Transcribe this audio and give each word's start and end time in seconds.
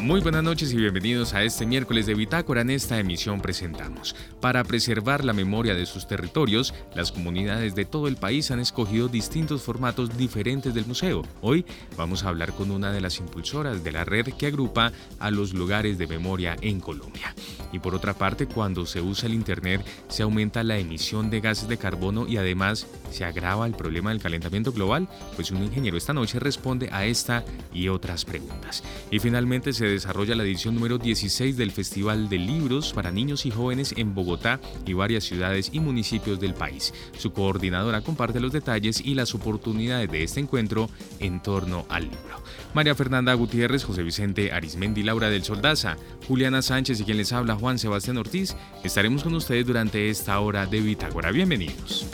Muy 0.00 0.22
buenas 0.22 0.42
noches 0.42 0.72
y 0.72 0.76
bienvenidos 0.76 1.34
a 1.34 1.42
este 1.42 1.66
miércoles 1.66 2.06
de 2.06 2.14
Bitácora. 2.14 2.62
En 2.62 2.70
esta 2.70 2.98
emisión 2.98 3.42
presentamos, 3.42 4.16
para 4.40 4.64
preservar 4.64 5.26
la 5.26 5.34
memoria 5.34 5.74
de 5.74 5.84
sus 5.84 6.08
territorios, 6.08 6.72
las 6.94 7.12
comunidades 7.12 7.74
de 7.74 7.84
todo 7.84 8.08
el 8.08 8.16
país 8.16 8.50
han 8.50 8.60
escogido 8.60 9.08
distintos 9.08 9.60
formatos 9.60 10.16
diferentes 10.16 10.72
del 10.72 10.86
museo. 10.86 11.22
Hoy 11.42 11.66
vamos 11.98 12.24
a 12.24 12.30
hablar 12.30 12.54
con 12.54 12.70
una 12.70 12.92
de 12.92 13.02
las 13.02 13.18
impulsoras 13.18 13.84
de 13.84 13.92
la 13.92 14.06
red 14.06 14.28
que 14.38 14.46
agrupa 14.46 14.90
a 15.18 15.30
los 15.30 15.52
lugares 15.52 15.98
de 15.98 16.06
memoria 16.06 16.56
en 16.62 16.80
Colombia. 16.80 17.34
Y 17.70 17.78
por 17.78 17.94
otra 17.94 18.14
parte, 18.14 18.46
cuando 18.46 18.86
se 18.86 19.02
usa 19.02 19.28
el 19.28 19.34
Internet, 19.34 19.84
se 20.08 20.22
aumenta 20.22 20.64
la 20.64 20.78
emisión 20.78 21.28
de 21.28 21.40
gases 21.40 21.68
de 21.68 21.76
carbono 21.76 22.26
y 22.26 22.38
además 22.38 22.86
se 23.10 23.24
agrava 23.24 23.66
el 23.66 23.74
problema 23.74 24.10
del 24.10 24.22
calentamiento 24.22 24.72
global. 24.72 25.08
Pues 25.36 25.50
un 25.50 25.62
ingeniero 25.62 25.98
esta 25.98 26.14
noche 26.14 26.40
responde 26.40 26.88
a 26.90 27.04
esta 27.04 27.44
y 27.72 27.88
otras 27.88 28.24
preguntas. 28.24 28.82
Y 29.10 29.18
finalmente 29.18 29.72
se 29.72 29.89
desarrolla 29.90 30.34
la 30.34 30.42
edición 30.42 30.74
número 30.74 30.98
16 30.98 31.56
del 31.56 31.72
Festival 31.72 32.28
de 32.28 32.38
Libros 32.38 32.92
para 32.92 33.10
Niños 33.10 33.46
y 33.46 33.50
Jóvenes 33.50 33.94
en 33.96 34.14
Bogotá 34.14 34.60
y 34.86 34.92
varias 34.92 35.24
ciudades 35.24 35.70
y 35.72 35.80
municipios 35.80 36.40
del 36.40 36.54
país. 36.54 36.92
Su 37.18 37.32
coordinadora 37.32 38.00
comparte 38.00 38.40
los 38.40 38.52
detalles 38.52 39.00
y 39.00 39.14
las 39.14 39.34
oportunidades 39.34 40.10
de 40.10 40.22
este 40.22 40.40
encuentro 40.40 40.88
en 41.18 41.42
torno 41.42 41.86
al 41.88 42.04
libro. 42.04 42.42
María 42.74 42.94
Fernanda 42.94 43.34
Gutiérrez, 43.34 43.84
José 43.84 44.02
Vicente 44.02 44.52
Arismendi, 44.52 45.02
Laura 45.02 45.30
del 45.30 45.44
Soldaza, 45.44 45.96
Juliana 46.26 46.62
Sánchez 46.62 47.00
y 47.00 47.04
quien 47.04 47.16
les 47.16 47.32
habla 47.32 47.56
Juan 47.56 47.78
Sebastián 47.78 48.18
Ortiz, 48.18 48.56
estaremos 48.84 49.22
con 49.22 49.34
ustedes 49.34 49.66
durante 49.66 50.10
esta 50.10 50.38
hora 50.40 50.66
de 50.66 50.80
Bitácora. 50.80 51.32
Bienvenidos 51.32 52.06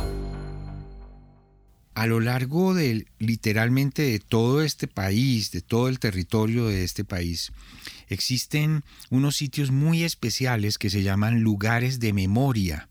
a 1.97 2.07
lo 2.07 2.21
largo 2.21 2.75
de 2.75 3.07
literalmente 3.19 4.03
de 4.03 4.19
todo 4.19 4.61
este 4.61 4.87
país, 4.87 5.51
de 5.51 5.63
todo 5.63 5.89
el 5.89 5.99
territorio 5.99 6.67
de 6.67 6.85
este 6.85 7.05
país, 7.05 7.53
existen 8.09 8.85
unos 9.09 9.37
sitios 9.37 9.71
muy 9.71 10.05
especiales 10.05 10.77
que 10.77 10.91
se 10.91 11.03
llaman 11.03 11.41
lugares 11.41 11.99
de 11.99 12.13
memoria. 12.13 12.91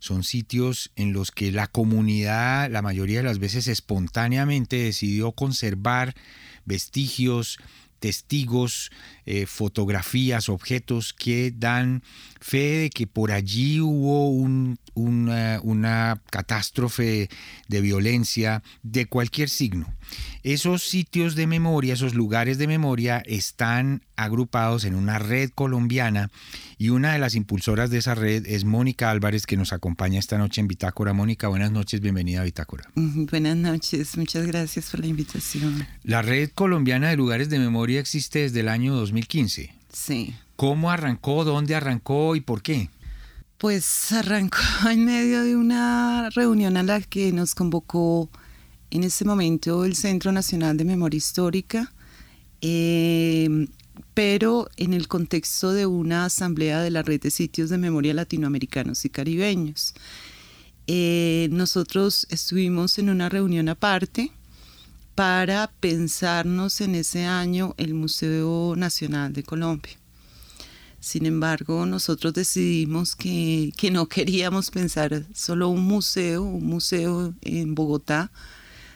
Son 0.00 0.24
sitios 0.24 0.90
en 0.96 1.12
los 1.12 1.30
que 1.30 1.52
la 1.52 1.68
comunidad, 1.68 2.68
la 2.72 2.82
mayoría 2.82 3.18
de 3.18 3.22
las 3.22 3.38
veces 3.38 3.68
espontáneamente, 3.68 4.78
decidió 4.78 5.30
conservar 5.30 6.16
vestigios, 6.64 7.56
testigos, 8.00 8.90
eh, 9.32 9.46
fotografías, 9.46 10.48
objetos 10.48 11.12
que 11.12 11.52
dan 11.56 12.02
fe 12.40 12.78
de 12.78 12.90
que 12.90 13.06
por 13.06 13.30
allí 13.30 13.78
hubo 13.78 14.28
una, 14.28 15.60
una 15.62 16.20
catástrofe 16.30 17.28
de 17.68 17.80
violencia 17.80 18.64
de 18.82 19.06
cualquier 19.06 19.48
signo. 19.48 19.86
Esos 20.42 20.82
sitios 20.82 21.36
de 21.36 21.46
memoria, 21.46 21.94
esos 21.94 22.14
lugares 22.14 22.58
de 22.58 22.66
memoria 22.66 23.22
están 23.24 24.02
agrupados 24.16 24.84
en 24.84 24.94
una 24.94 25.18
red 25.18 25.50
colombiana 25.50 26.30
y 26.78 26.88
una 26.88 27.12
de 27.12 27.18
las 27.18 27.34
impulsoras 27.34 27.90
de 27.90 27.98
esa 27.98 28.14
red 28.14 28.46
es 28.46 28.64
Mónica 28.64 29.10
Álvarez 29.10 29.46
que 29.46 29.56
nos 29.56 29.72
acompaña 29.72 30.18
esta 30.18 30.38
noche 30.38 30.62
en 30.62 30.66
Bitácora. 30.68 31.12
Mónica, 31.12 31.48
buenas 31.48 31.70
noches, 31.70 32.00
bienvenida 32.00 32.40
a 32.40 32.44
Bitácora. 32.44 32.90
Buenas 32.94 33.56
noches, 33.56 34.16
muchas 34.16 34.46
gracias 34.46 34.90
por 34.90 35.00
la 35.00 35.06
invitación. 35.06 35.86
La 36.02 36.22
red 36.22 36.50
colombiana 36.54 37.10
de 37.10 37.16
lugares 37.16 37.50
de 37.50 37.58
memoria 37.58 38.00
existe 38.00 38.40
desde 38.40 38.60
el 38.60 38.68
año 38.68 38.94
2015. 39.20 39.74
Sí. 39.92 40.34
¿Cómo 40.56 40.90
arrancó? 40.90 41.44
¿Dónde 41.44 41.74
arrancó 41.74 42.36
y 42.36 42.40
por 42.40 42.62
qué? 42.62 42.90
Pues 43.58 44.12
arrancó 44.12 44.58
en 44.90 45.04
medio 45.04 45.42
de 45.42 45.56
una 45.56 46.30
reunión 46.30 46.76
a 46.76 46.82
la 46.82 47.00
que 47.00 47.32
nos 47.32 47.54
convocó 47.54 48.30
en 48.90 49.04
ese 49.04 49.24
momento 49.24 49.84
el 49.84 49.94
Centro 49.94 50.32
Nacional 50.32 50.76
de 50.76 50.84
Memoria 50.84 51.18
Histórica, 51.18 51.92
em, 52.60 53.68
pero 54.14 54.68
en 54.76 54.94
el 54.94 55.06
contexto 55.06 55.72
de 55.72 55.86
una 55.86 56.24
asamblea 56.24 56.80
de 56.80 56.90
la 56.90 57.02
red 57.02 57.20
de 57.20 57.30
sitios 57.30 57.70
de 57.70 57.78
memoria 57.78 58.14
latinoamericanos 58.14 59.04
y 59.04 59.10
caribeños. 59.10 59.94
Eh, 60.86 61.48
nosotros 61.52 62.26
estuvimos 62.30 62.98
en 62.98 63.10
una 63.10 63.28
reunión 63.28 63.68
aparte 63.68 64.32
para 65.20 65.70
pensarnos 65.80 66.80
en 66.80 66.94
ese 66.94 67.26
año 67.26 67.74
el 67.76 67.92
Museo 67.92 68.74
Nacional 68.74 69.34
de 69.34 69.42
Colombia. 69.42 69.92
Sin 70.98 71.26
embargo, 71.26 71.84
nosotros 71.84 72.32
decidimos 72.32 73.16
que, 73.16 73.70
que 73.76 73.90
no 73.90 74.08
queríamos 74.08 74.70
pensar 74.70 75.26
solo 75.34 75.68
un 75.68 75.84
museo, 75.84 76.42
un 76.44 76.64
museo 76.64 77.34
en 77.42 77.74
Bogotá, 77.74 78.32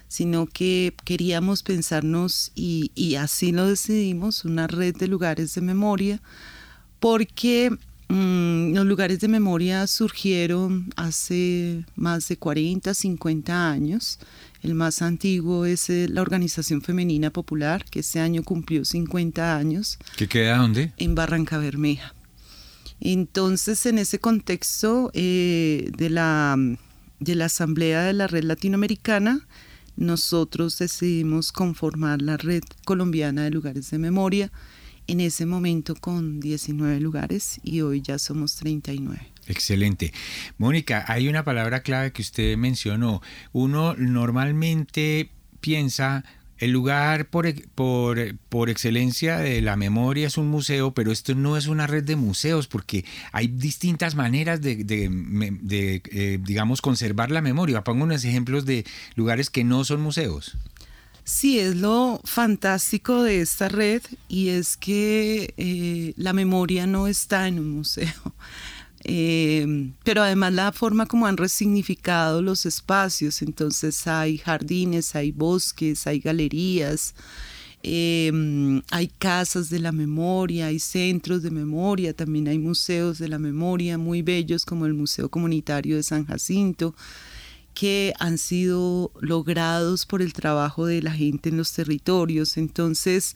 sino 0.09 0.47
que 0.47 0.95
queríamos 1.05 1.63
pensarnos, 1.63 2.53
y, 2.55 3.17
así 3.17 3.53
lo 3.53 3.69
decidimos, 3.69 4.47
una 4.47 4.67
red 4.67 4.97
de 4.97 5.09
lugares 5.09 5.55
de 5.55 5.61
memoria, 5.61 6.23
porque 7.01 7.69
mm, 8.09 8.73
los 8.73 8.87
lugares 8.87 9.21
de 9.21 9.29
memoria 9.29 9.87
surgieron 9.87 10.91
hace 10.97 11.85
más 11.97 12.29
de 12.29 12.39
40, 12.39 12.95
50 12.95 13.71
años. 13.71 14.19
El 14.65 14.75
más 14.75 15.03
antiguo 15.03 15.67
es 15.67 15.91
eh, 15.91 16.09
la 16.09 16.23
Organización 16.23 16.81
Femenina 16.81 17.31
Popular, 17.31 17.85
que 17.85 18.01
este 18.01 18.19
año 18.19 18.43
cumplió 18.43 18.87
50 18.87 19.59
años. 19.59 19.99
¿Qué 20.17 20.27
queda 20.27 20.57
dónde? 20.57 20.95
En 20.97 21.15
Barranca 21.15 21.59
Bermeja. 21.59 22.15
Entonces, 22.99 23.85
en 23.85 23.99
ese 23.99 24.21
contexto 24.21 25.11
eh, 25.13 25.91
de, 25.99 26.09
la, 26.09 26.57
de 27.21 27.35
la 27.35 27.45
Asamblea 27.45 28.05
de 28.05 28.15
la 28.15 28.27
Red 28.27 28.45
Latinoamericana, 28.45 29.47
nosotros 29.97 30.79
decidimos 30.79 31.53
conformar 31.53 32.23
la 32.23 32.39
red 32.39 32.63
colombiana 32.87 33.45
de 33.45 33.51
lugares 33.51 33.91
de 33.91 33.99
memoria, 33.99 34.51
en 35.07 35.21
ese 35.21 35.45
momento 35.45 35.95
con 35.95 36.41
19 36.41 37.01
lugares 37.01 37.61
y 37.63 37.83
hoy 37.83 38.01
ya 38.01 38.19
somos 38.19 38.57
39. 38.57 39.34
Excelente. 39.47 40.13
Mónica, 40.59 41.05
hay 41.07 41.29
una 41.29 41.45
palabra 41.45 41.83
clave 41.83 42.13
que 42.13 42.23
usted 42.23 42.57
mencionó. 42.57 43.23
Uno 43.53 43.95
normalmente 43.95 45.31
piensa 45.61 46.25
el 46.59 46.71
lugar 46.71 47.27
por, 47.27 47.47
por, 47.75 48.71
excelencia 48.71 49.39
de 49.39 49.61
la 49.61 49.77
memoria 49.77 50.29
es 50.29 50.39
un 50.39 50.49
museo, 50.49 50.95
pero 50.95 51.11
esto 51.11 51.35
no 51.35 51.57
es 51.57 51.67
una 51.67 51.87
red 51.87 52.05
de 52.05 52.17
museos 52.17 52.69
porque 52.69 53.05
hay 53.33 53.49
distintas 53.49 54.15
maneras 54.15 54.61
de, 54.63 54.85
eh, 55.71 56.39
digamos, 56.43 56.81
conservar 56.81 57.31
la 57.31 57.43
memoria. 57.43 57.83
Pongo 57.83 58.05
unos 58.05 58.25
ejemplos 58.25 58.65
de 58.65 58.85
lugares 59.17 59.51
que 59.51 59.65
no 59.65 59.85
son 59.85 60.01
museos. 60.01 60.57
Sí, 61.25 61.59
es 61.59 61.77
lo 61.77 62.21
fantástico 62.25 63.23
de 63.23 63.41
esta 63.41 63.69
red 63.69 64.03
y 64.29 64.51
es 64.51 64.77
que 64.77 65.55
eh, 65.57 66.13
la 66.17 66.35
memoria 66.35 66.87
no 66.87 67.09
está 67.09 67.49
en 67.49 67.59
un 67.59 67.71
museo. 67.71 68.13
Eh, 69.05 69.93
pero 70.03 70.23
además 70.23 70.55
la 70.55 70.73
forma 70.73 71.05
como 71.05 71.27
han 71.27 71.37
resignificado 71.37 72.41
los 72.41 72.65
espacios, 72.65 73.43
entonces 73.43 74.07
hay 74.07 74.39
jardines, 74.39 75.15
hay 75.15 75.31
bosques, 75.31 76.07
hay 76.07 76.21
galerías, 76.21 77.15
em, 77.83 78.81
hay 78.91 79.09
casas 79.09 79.69
de 79.69 79.79
la 79.81 79.93
memoria, 79.93 80.69
hay 80.69 80.79
centros 80.79 81.43
de 81.43 81.51
memoria, 81.51 82.15
también 82.15 82.49
hay 82.49 82.59
museos 82.59 83.19
de 83.19 83.29
la 83.29 83.39
memoria 83.39 83.99
muy 83.99 84.23
bellos 84.23 84.65
como 84.65 84.87
el 84.87 84.95
Museo 84.95 85.29
Comunitario 85.29 85.97
de 85.97 86.03
San 86.03 86.25
Jacinto 86.25 86.95
que 87.75 88.15
han 88.21 88.39
sido 88.39 89.11
logrados 89.21 90.07
por 90.07 90.23
el 90.23 90.33
trabajo 90.33 90.87
de 90.87 91.03
la 91.03 91.11
gente 91.11 91.49
en 91.49 91.57
los 91.57 91.73
territorios. 91.73 92.57
Entonces, 92.57 93.35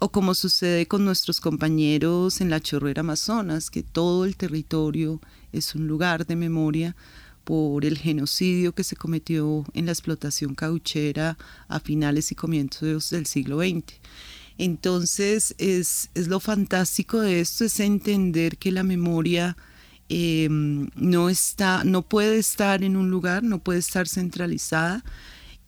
o 0.00 0.10
como 0.10 0.34
sucede 0.34 0.86
con 0.86 1.04
nuestros 1.04 1.40
compañeros 1.40 2.40
en 2.40 2.48
la 2.48 2.60
chorrera 2.60 3.00
Amazonas, 3.00 3.70
que 3.70 3.82
todo 3.82 4.24
el 4.24 4.34
territorio 4.34 5.20
es 5.52 5.74
un 5.74 5.86
lugar 5.86 6.26
de 6.26 6.36
memoria 6.36 6.96
por 7.44 7.84
el 7.84 7.98
genocidio 7.98 8.74
que 8.74 8.82
se 8.82 8.96
cometió 8.96 9.64
en 9.74 9.86
la 9.86 9.92
explotación 9.92 10.54
cauchera 10.54 11.36
a 11.68 11.80
finales 11.80 12.32
y 12.32 12.34
comienzos 12.34 13.10
del 13.10 13.26
siglo 13.26 13.58
XX. 13.58 14.00
Entonces, 14.56 15.54
es, 15.58 16.10
lo 16.14 16.40
fantástico 16.40 17.20
de 17.20 17.40
esto, 17.40 17.64
es 17.64 17.78
entender 17.80 18.56
que 18.56 18.72
la 18.72 18.82
memoria 18.82 19.56
em, 20.08 20.88
no, 20.94 21.28
está, 21.28 21.84
no 21.84 22.02
puede 22.02 22.38
estar 22.38 22.82
en 22.82 22.96
un 22.96 23.10
lugar, 23.10 23.42
no 23.42 23.58
puede 23.58 23.80
estar 23.80 24.08
centralizada, 24.08 25.04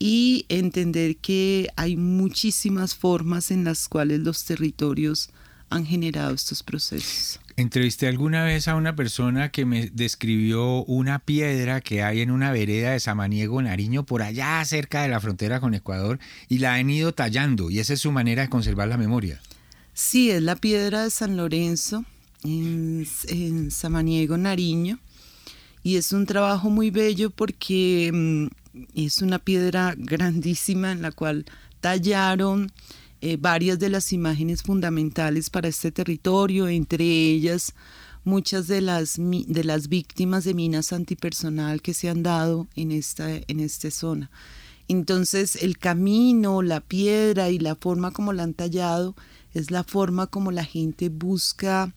y 0.05 0.47
entender 0.49 1.17
que 1.19 1.69
hay 1.77 1.97
muchísimas 1.97 2.97
formas 2.97 3.53
en 3.53 3.63
las 3.63 3.87
cuales 3.89 4.19
los 4.19 4.45
territorios 4.45 5.31
han 5.71 5.87
generado 5.87 6.35
estos 6.35 6.65
procesos. 6.65 7.39
Entrevisté 7.55 8.09
alguna 8.09 8.43
vez 8.43 8.67
a 8.67 8.75
una 8.75 8.97
persona 8.97 9.53
que 9.53 9.65
me 9.65 9.91
describió 9.93 10.83
una 10.87 11.21
piedra 11.21 11.81
que 11.81 12.03
hay 12.03 12.21
en 12.21 12.33
una 12.33 12.51
vereda 12.51 12.91
de 12.91 12.99
Samaniego, 12.99 13.63
Nariño, 13.63 14.05
por 14.05 14.23
allá 14.23 14.65
cerca 14.65 15.03
de 15.03 15.09
la 15.09 15.21
frontera 15.21 15.61
con 15.61 15.73
Ecuador, 15.73 16.19
y 16.49 16.59
la 16.59 16.75
han 16.75 16.91
ido 16.91 17.15
tallando, 17.15 17.71
y 17.71 17.79
esa 17.79 17.93
es 17.93 18.01
su 18.01 18.11
manera 18.11 18.43
de 18.43 18.49
conservar 18.49 18.89
la 18.89 18.99
memoria. 18.99 19.41
Sí, 19.95 20.33
es 20.33 20.43
la 20.43 20.57
piedra 20.57 21.05
de 21.05 21.11
San 21.11 21.37
Lorenzo. 21.37 22.05
en, 22.43 23.07
en 23.29 23.71
Samaniego, 23.71 24.37
Nariño. 24.37 24.99
Y 25.82 25.96
es 25.96 26.12
un 26.12 26.26
trabajo 26.26 26.70
muy 26.70 26.90
bello 26.90 27.31
porque 27.31 28.11
mm, 28.12 28.46
es 28.94 29.23
una 29.23 29.38
piedra 29.38 29.94
grandísima 29.96 30.93
en 30.93 31.02
la 31.02 31.12
cual 31.12 31.44
tallaron 31.81 32.70
eh, 33.20 33.37
varias 33.38 33.79
de 33.79 33.88
las 33.88 34.12
imágenes 34.12 34.62
fundamentales 34.62 35.50
para 35.50 35.69
este 35.69 35.93
territorio, 35.93 36.69
entre 36.69 37.05
ellas 37.05 37.75
muchas 38.25 38.69
de 38.69 38.81
las, 38.81 39.17
de 39.19 39.64
las 39.64 39.88
víctimas 39.88 40.44
de 40.44 40.55
minas 40.55 40.93
antipersonal 40.93 41.82
que 41.82 41.94
se 41.94 42.08
han 42.08 42.23
dado 42.23 42.69
en 42.76 42.93
esta, 42.93 43.29
en 43.31 43.61
esta 43.61 43.90
zona. 43.90 44.31
Entonces 44.88 45.56
el 45.62 45.79
camino, 45.79 46.62
la 46.62 46.81
piedra 46.81 47.50
y 47.50 47.58
la 47.58 47.75
forma 47.75 48.11
como 48.12 48.32
la 48.32 48.44
han 48.44 48.55
tallado 48.55 49.17
es 49.55 49.70
la 49.70 49.84
forma 49.84 50.26
como 50.26 50.50
la 50.50 50.64
gente 50.64 51.08
busca 51.08 51.94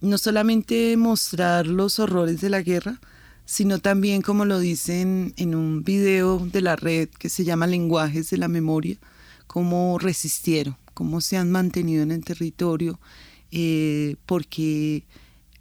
no 0.00 0.18
solamente 0.18 0.96
mostrar 0.96 1.66
los 1.66 1.98
horrores 1.98 2.40
de 2.40 2.50
la 2.50 2.62
guerra, 2.62 3.00
sino 3.48 3.78
también, 3.78 4.20
como 4.20 4.44
lo 4.44 4.60
dicen 4.60 5.32
en 5.38 5.54
un 5.54 5.82
video 5.82 6.38
de 6.38 6.60
la 6.60 6.76
red 6.76 7.08
que 7.08 7.30
se 7.30 7.44
llama 7.44 7.66
Lenguajes 7.66 8.28
de 8.28 8.36
la 8.36 8.46
Memoria, 8.46 8.98
cómo 9.46 9.98
resistieron, 9.98 10.76
cómo 10.92 11.22
se 11.22 11.38
han 11.38 11.50
mantenido 11.50 12.02
en 12.02 12.10
el 12.10 12.22
territorio, 12.22 13.00
eh, 13.50 14.16
porque 14.26 15.06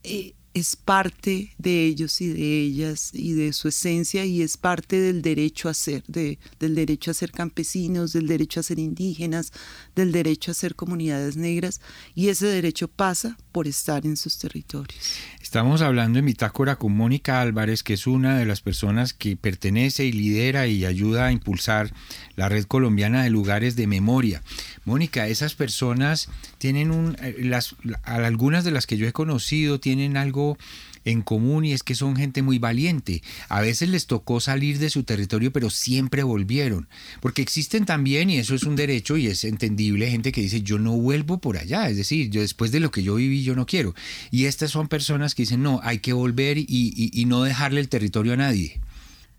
eh, 0.04 0.34
es 0.54 0.76
parte 0.76 1.54
de 1.58 1.86
ellos 1.86 2.20
y 2.20 2.28
de 2.28 2.60
ellas 2.60 3.12
y 3.14 3.32
de 3.32 3.54
su 3.54 3.70
esencia 3.70 4.26
y 4.26 4.42
es 4.42 4.58
parte 4.58 5.00
del 5.00 5.22
derecho 5.22 5.70
a 5.70 5.74
ser, 5.74 6.04
de, 6.08 6.40
del 6.60 6.76
derecho 6.76 7.12
a 7.12 7.14
ser 7.14 7.32
campesinos, 7.32 8.12
del 8.12 8.28
derecho 8.28 8.60
a 8.60 8.64
ser 8.64 8.80
indígenas, 8.80 9.54
del 9.96 10.12
derecho 10.12 10.52
a 10.52 10.56
ser 10.56 10.76
comunidades 10.76 11.38
negras 11.38 11.80
y 12.16 12.28
ese 12.28 12.48
derecho 12.48 12.90
pasa 12.90 13.38
por 13.58 13.68
estar 13.68 14.06
en 14.06 14.18
sus 14.18 14.38
territorios. 14.38 15.18
Estamos 15.42 15.82
hablando 15.82 16.20
en 16.20 16.28
Bitácora 16.28 16.76
con 16.76 16.96
Mónica 16.96 17.42
Álvarez, 17.42 17.82
que 17.82 17.96
es 17.96 18.06
una 18.06 18.38
de 18.38 18.46
las 18.46 18.62
personas 18.62 19.14
que 19.14 19.36
pertenece 19.36 20.06
y 20.06 20.12
lidera 20.12 20.68
y 20.68 20.86
ayuda 20.86 21.26
a 21.26 21.32
impulsar 21.32 21.92
la 22.36 22.50
red 22.50 22.66
colombiana 22.66 23.24
de 23.24 23.32
lugares 23.32 23.76
de 23.76 23.88
memoria. 23.88 24.44
Mónica, 24.86 25.28
esas 25.28 25.56
personas 25.56 26.30
tienen 26.60 26.92
un, 26.92 27.18
eh, 27.20 27.36
las, 27.40 27.76
algunas 28.04 28.64
de 28.64 28.70
las 28.70 28.86
que 28.86 28.98
yo 28.98 29.08
he 29.08 29.12
conocido 29.12 29.80
tienen 29.80 30.18
algo 30.18 30.60
en 31.08 31.22
común 31.22 31.64
y 31.66 31.74
es 31.74 31.84
que 31.84 31.96
son 31.96 32.16
gente 32.16 32.42
muy 32.42 32.60
valiente. 32.60 33.24
A 33.48 33.62
veces 33.62 33.90
les 33.90 34.08
tocó 34.08 34.40
salir 34.40 34.78
de 34.78 34.90
su 34.90 35.04
territorio, 35.04 35.54
pero 35.54 35.70
siempre 35.70 36.22
volvieron. 36.24 36.90
Porque 37.22 37.42
existen 37.42 37.86
también, 37.86 38.30
y 38.30 38.38
eso 38.38 38.56
es 38.56 38.64
un 38.64 38.76
derecho 38.76 39.16
y 39.16 39.28
es 39.28 39.46
entendible, 39.46 40.12
gente 40.12 40.32
que 40.32 40.42
dice, 40.42 40.62
yo 40.62 40.80
no 40.80 40.92
vuelvo 40.98 41.40
por 41.40 41.58
allá. 41.58 41.90
Es 41.90 41.96
decir, 41.96 42.30
yo 42.30 42.42
después 42.42 42.72
de 42.72 42.82
lo 42.82 42.92
que 42.92 43.04
yo 43.04 43.16
viví, 43.16 43.44
yo 43.44 43.56
no 43.56 43.66
quiero. 43.66 43.96
Y 44.32 44.46
estas 44.46 44.72
son 44.72 44.90
personas 44.90 45.34
que 45.34 45.44
dicen, 45.44 45.64
no, 45.64 45.80
hay 45.82 46.00
que 46.00 46.14
volver 46.14 46.58
y, 46.58 47.24
no 47.28 47.44
dejarle 47.44 47.82
el 47.82 47.90
territorio 47.90 48.34
a 48.34 48.38
nadie. 48.38 48.80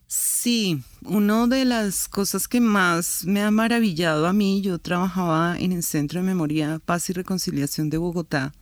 Sí, 0.07 0.83
una 1.03 1.47
de 1.47 1.65
las 1.65 2.09
cosas 2.09 2.49
que 2.49 2.61
más 2.61 3.25
me 3.25 3.43
ha 3.43 3.51
maravillado 3.51 4.27
a 4.27 4.33
mí, 4.33 4.63
yo 4.63 4.79
trabajaba 4.79 5.59
en 5.59 5.73
el 5.73 5.83
Centro 5.83 6.21
de 6.21 6.27
Memoria, 6.27 6.81
Paz 6.85 7.11
y 7.11 7.13
Reconciliación 7.13 7.91
de 7.91 7.99
Bogotá, 7.99 8.55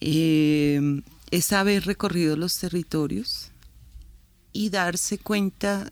eh, 0.00 1.02
es 1.32 1.50
haber 1.54 1.86
recorrido 1.86 2.36
los 2.36 2.58
territorios 2.58 3.50
y 4.52 4.68
darse 4.68 5.16
cuenta 5.16 5.90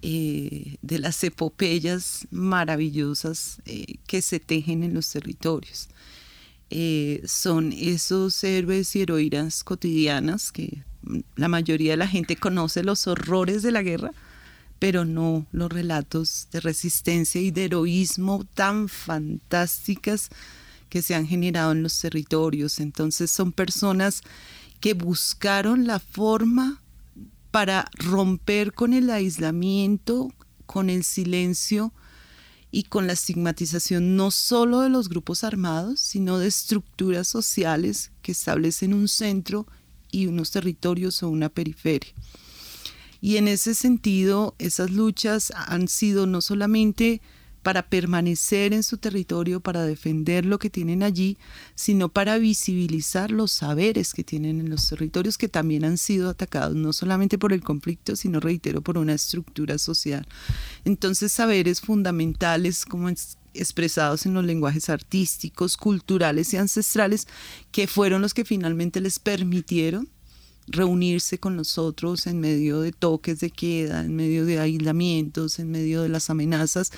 eh, 0.00 0.78
de 0.80 0.98
las 0.98 1.22
epopeyas 1.22 2.26
maravillosas 2.30 3.60
eh, 3.66 3.96
que 4.06 4.22
se 4.22 4.40
tejen 4.40 4.82
en 4.82 4.94
los 4.94 5.10
territorios. 5.10 5.88
Eh, 6.70 7.22
son 7.26 7.74
esos 7.74 8.42
héroes 8.42 8.96
y 8.96 9.02
heroínas 9.02 9.64
cotidianas 9.64 10.50
que 10.50 10.82
la 11.36 11.48
mayoría 11.48 11.92
de 11.92 11.98
la 11.98 12.08
gente 12.08 12.36
conoce 12.36 12.82
los 12.82 13.06
horrores 13.06 13.62
de 13.62 13.70
la 13.70 13.82
guerra, 13.82 14.12
pero 14.78 15.04
no 15.04 15.46
los 15.52 15.70
relatos 15.70 16.48
de 16.52 16.60
resistencia 16.60 17.38
y 17.38 17.50
de 17.50 17.66
heroísmo 17.66 18.46
tan 18.54 18.88
fantásticas 18.88 20.30
que 20.94 21.02
se 21.02 21.16
han 21.16 21.26
generado 21.26 21.72
en 21.72 21.82
los 21.82 21.98
territorios. 21.98 22.78
Entonces 22.78 23.28
son 23.28 23.50
personas 23.50 24.20
que 24.78 24.94
buscaron 24.94 25.88
la 25.88 25.98
forma 25.98 26.80
para 27.50 27.90
romper 27.94 28.72
con 28.72 28.92
el 28.92 29.10
aislamiento, 29.10 30.32
con 30.66 30.90
el 30.90 31.02
silencio 31.02 31.92
y 32.70 32.84
con 32.84 33.08
la 33.08 33.14
estigmatización 33.14 34.14
no 34.14 34.30
solo 34.30 34.82
de 34.82 34.88
los 34.88 35.08
grupos 35.08 35.42
armados, 35.42 35.98
sino 35.98 36.38
de 36.38 36.46
estructuras 36.46 37.26
sociales 37.26 38.12
que 38.22 38.30
establecen 38.30 38.94
un 38.94 39.08
centro 39.08 39.66
y 40.12 40.28
unos 40.28 40.52
territorios 40.52 41.24
o 41.24 41.28
una 41.28 41.48
periferia. 41.48 42.12
Y 43.20 43.38
en 43.38 43.48
ese 43.48 43.74
sentido, 43.74 44.54
esas 44.60 44.92
luchas 44.92 45.52
han 45.56 45.88
sido 45.88 46.28
no 46.28 46.40
solamente 46.40 47.20
para 47.64 47.88
permanecer 47.88 48.74
en 48.74 48.82
su 48.82 48.98
territorio, 48.98 49.58
para 49.58 49.84
defender 49.84 50.44
lo 50.44 50.58
que 50.58 50.68
tienen 50.68 51.02
allí, 51.02 51.38
sino 51.74 52.10
para 52.10 52.36
visibilizar 52.36 53.30
los 53.30 53.50
saberes 53.50 54.12
que 54.12 54.22
tienen 54.22 54.60
en 54.60 54.68
los 54.68 54.86
territorios 54.86 55.38
que 55.38 55.48
también 55.48 55.84
han 55.84 55.96
sido 55.96 56.28
atacados, 56.28 56.76
no 56.76 56.92
solamente 56.92 57.38
por 57.38 57.54
el 57.54 57.64
conflicto, 57.64 58.16
sino, 58.16 58.38
reitero, 58.38 58.82
por 58.82 58.98
una 58.98 59.14
estructura 59.14 59.78
social. 59.78 60.28
Entonces, 60.84 61.32
saberes 61.32 61.80
fundamentales 61.80 62.84
como 62.84 63.08
expresados 63.54 64.26
en 64.26 64.34
los 64.34 64.44
lenguajes 64.44 64.90
artísticos, 64.90 65.78
culturales 65.78 66.52
y 66.52 66.58
ancestrales, 66.58 67.26
que 67.72 67.86
fueron 67.86 68.20
los 68.20 68.34
que 68.34 68.44
finalmente 68.44 69.00
les 69.00 69.18
permitieron 69.18 70.10
reunirse 70.66 71.38
con 71.38 71.56
nosotros 71.56 72.26
en 72.26 72.40
medio 72.40 72.80
de 72.80 72.92
toques 72.92 73.40
de 73.40 73.50
queda, 73.50 74.04
en 74.04 74.16
medio 74.16 74.46
de 74.46 74.58
aislamientos, 74.58 75.58
en 75.58 75.70
medio 75.70 76.02
de 76.02 76.08
las 76.08 76.30
amenazas 76.30 76.92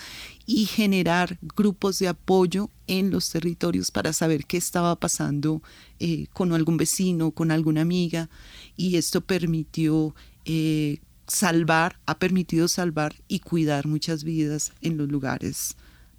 y 0.46 0.66
generar 0.66 1.38
grupos 1.56 1.98
de 1.98 2.08
apoyo 2.08 2.70
en 2.86 3.10
los 3.10 3.30
territorios 3.30 3.90
para 3.90 4.12
saber 4.12 4.46
qué 4.46 4.56
estaba 4.56 4.96
pasando 4.96 5.62
eh, 5.98 6.26
con 6.32 6.52
algún 6.52 6.76
vecino, 6.76 7.32
con 7.32 7.50
alguna 7.50 7.82
amiga. 7.82 8.30
Y 8.76 8.96
esto 8.96 9.20
permitió 9.20 10.14
eh, 10.44 10.98
salvar, 11.26 11.98
ha 12.06 12.18
permitido 12.18 12.68
salvar 12.68 13.16
y 13.26 13.40
cuidar 13.40 13.86
muchas 13.86 14.22
vidas 14.22 14.72
en 14.80 14.96
los 14.96 15.08
lugares 15.08 15.76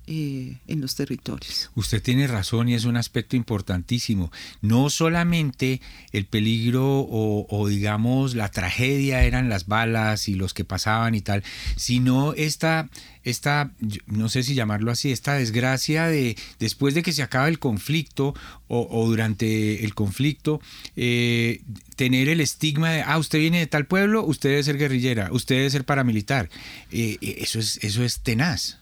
eh, 0.10 0.58
en 0.68 0.80
los 0.80 0.96
territorios. 0.96 1.70
Usted 1.76 2.02
tiene 2.02 2.28
razón 2.28 2.70
y 2.70 2.76
es 2.76 2.86
un 2.86 2.96
aspecto 2.96 3.36
importantísimo. 3.36 4.32
No 4.62 4.90
solamente 4.90 5.82
el 6.14 6.26
peligro 6.26 7.06
o, 7.10 7.68
digamos 7.68 8.34
la 8.34 8.50
tragedia 8.50 9.24
eran 9.24 9.50
las 9.50 9.68
balas 9.68 10.30
y 10.30 10.36
los 10.36 10.54
que 10.54 10.64
pasaban 10.64 11.14
y 11.14 11.20
tal, 11.20 11.44
sino 11.76 12.34
esta, 12.34 12.90
esta, 13.24 13.72
no 14.06 14.30
sé 14.30 14.44
si 14.44 14.54
llamarlo 14.56 14.92
así, 14.92 15.12
esta 15.12 15.34
desgracia 15.34 16.08
de 16.08 16.38
después 16.58 16.94
de 16.94 17.04
que 17.04 17.12
se 17.12 17.22
acaba 17.22 17.50
el 17.50 17.60
conflicto 17.60 18.34
o, 18.70 19.08
durante 19.08 19.84
el 19.84 19.94
conflicto, 19.94 20.62
eh, 20.96 21.62
tener 21.98 22.30
el 22.30 22.40
estigma 22.40 22.92
de, 22.92 23.02
ah, 23.02 23.18
usted 23.18 23.40
viene 23.40 23.60
de 23.60 23.68
tal 23.68 23.88
pueblo, 23.88 24.24
usted 24.24 24.52
debe 24.52 24.64
ser 24.64 24.78
guerrillera, 24.78 25.30
usted 25.34 25.56
debe 25.56 25.70
ser 25.70 25.84
paramilitar. 25.84 26.50
Eh, 26.92 27.18
eso, 27.22 27.60
es, 27.60 27.80
eso 27.84 28.06
es 28.06 28.22
tenaz. 28.22 28.78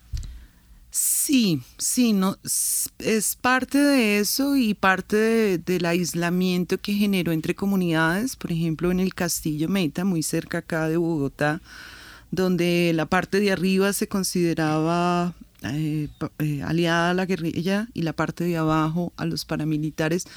Sí, 0.97 1.61
sí, 1.77 2.13
no, 2.13 2.37
es 2.99 3.37
parte 3.41 3.77
de 3.79 4.19
eso 4.19 4.55
y 4.55 4.73
parte 4.73 5.57
del 5.57 5.85
aislamiento 5.85 6.77
que 6.77 6.93
generó 6.93 7.33
entre 7.33 7.53
comunidades, 7.53 8.37
por 8.37 8.53
ejemplo 8.53 8.91
en 8.91 9.01
el 9.01 9.13
Castillo 9.13 9.67
Meta, 9.67 10.05
muy 10.05 10.23
cerca 10.23 10.59
acá 10.59 10.87
de 10.87 10.95
Bogotá, 10.95 11.61
donde 12.31 12.93
la 12.95 13.07
parte 13.07 13.41
de 13.41 13.51
arriba 13.51 13.91
se 13.91 14.07
consideraba 14.07 15.35
eh, 15.63 16.07
eh, 16.39 16.61
aliada 16.63 17.09
a 17.09 17.13
la 17.13 17.25
guerrilla 17.25 17.89
y 17.93 18.03
la 18.03 18.13
parte 18.13 18.45
de 18.45 18.55
abajo 18.55 19.11
a 19.17 19.25
los 19.25 19.43
paramilitares 19.43 20.27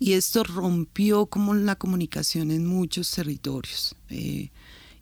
y 0.00 0.14
esto 0.14 0.42
rompió 0.42 1.26
como 1.26 1.54
la 1.54 1.76
comunicación 1.76 2.50
en 2.50 2.66
muchos 2.66 3.12
territorios. 3.12 3.94
Eh, 4.08 4.50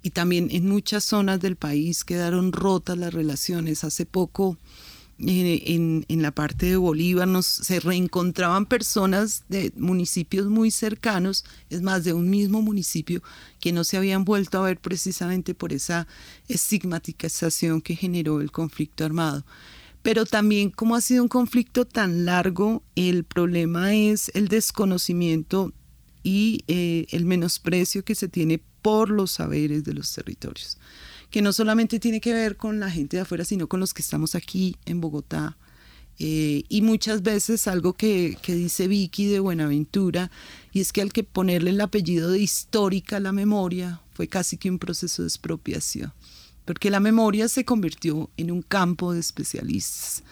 y 0.03 0.11
también 0.11 0.49
en 0.51 0.69
muchas 0.69 1.03
zonas 1.03 1.41
del 1.41 1.57
país 1.57 2.05
quedaron 2.05 2.53
rotas 2.53 2.99
las 2.99 3.15
relaciones. 3.15 3.85
Hace 3.85 4.05
poco 4.05 4.59
en, 5.21 6.07
en, 6.09 6.23
la 6.23 6.31
parte 6.31 6.67
de 6.67 6.77
Bolívar 6.77 7.27
nos, 7.27 7.47
se 7.47 7.81
reencontraban 7.81 8.67
personas 8.67 9.45
de 9.49 9.73
municipios 9.77 10.47
muy 10.47 10.71
cercanos, 10.71 11.45
es 11.71 11.83
más, 11.83 12.05
de 12.05 12.13
un 12.13 12.31
mismo 12.31 12.63
municipio, 12.63 13.23
que 13.61 13.73
no 13.73 13.85
se 13.85 13.97
habían 13.97 14.25
vuelto 14.25 14.59
a 14.59 14.67
ver 14.67 14.79
precisamente 14.79 15.55
por 15.55 15.73
esa 15.73 16.07
estigmatización 16.49 17.81
que 17.81 17.97
generó 17.97 18.41
el 18.41 18.53
conflicto 18.53 19.05
armado. 19.05 19.45
Pero 20.03 20.25
también 20.25 20.71
como 20.71 20.95
ha 20.95 21.01
sido 21.01 21.25
un 21.25 21.29
conflicto 21.29 21.85
tan 21.85 22.25
largo, 22.25 22.85
el 22.95 23.25
problema 23.25 23.95
es 23.95 24.31
el 24.35 24.47
desconocimiento 24.49 25.73
y 26.23 26.65
eh, 26.69 27.07
el 27.11 27.25
menosprecio 27.25 28.05
que 28.05 28.15
se 28.15 28.29
tiene 28.29 28.63
por 28.83 29.11
los 29.11 29.33
saberes 29.33 29.85
de 29.85 29.95
los 29.95 30.13
territorios 30.13 30.79
que 31.31 31.43
no 31.43 31.53
solamente 31.53 32.01
tiene 32.01 32.21
que 32.21 32.33
ver 32.33 32.57
con 32.57 32.81
la 32.81 32.91
gente 32.91 33.17
de 33.17 33.23
afuera, 33.23 33.45
sino 33.45 33.69
con 33.69 33.81
los 33.81 33.93
que 33.93 34.03
estamos 34.03 34.35
aquí 34.35 34.77
en 34.87 35.01
Bogotá. 35.01 35.57
Eh, 36.21 36.65
y 36.69 36.83
muchas 36.83 37.23
veces 37.23 37.69
algo 37.69 37.93
que, 37.93 38.37
dice 38.47 38.89
Vicky 38.89 39.27
de 39.27 39.39
Buenaventura, 39.39 40.31
y 40.73 40.81
es 40.81 40.93
que 40.93 41.01
al 41.01 41.13
que 41.13 41.23
ponerle 41.23 41.71
el 41.71 41.81
apellido 41.81 42.31
de 42.31 42.41
histórica 42.41 43.19
a 43.19 43.21
la 43.21 43.33
memoria 43.33 44.01
fue 44.13 44.27
casi 44.27 44.57
que 44.57 44.71
un 44.71 44.81
proceso 44.81 45.23
de 45.23 45.29
expropiación, 45.29 46.13
porque 46.65 46.91
la 46.91 46.99
memoria 46.99 47.49
se 47.49 47.65
convirtió 47.65 48.31
en 48.37 48.51
un 48.51 48.63
campo 48.63 49.13
de 49.13 49.21
especialistas 49.21 50.25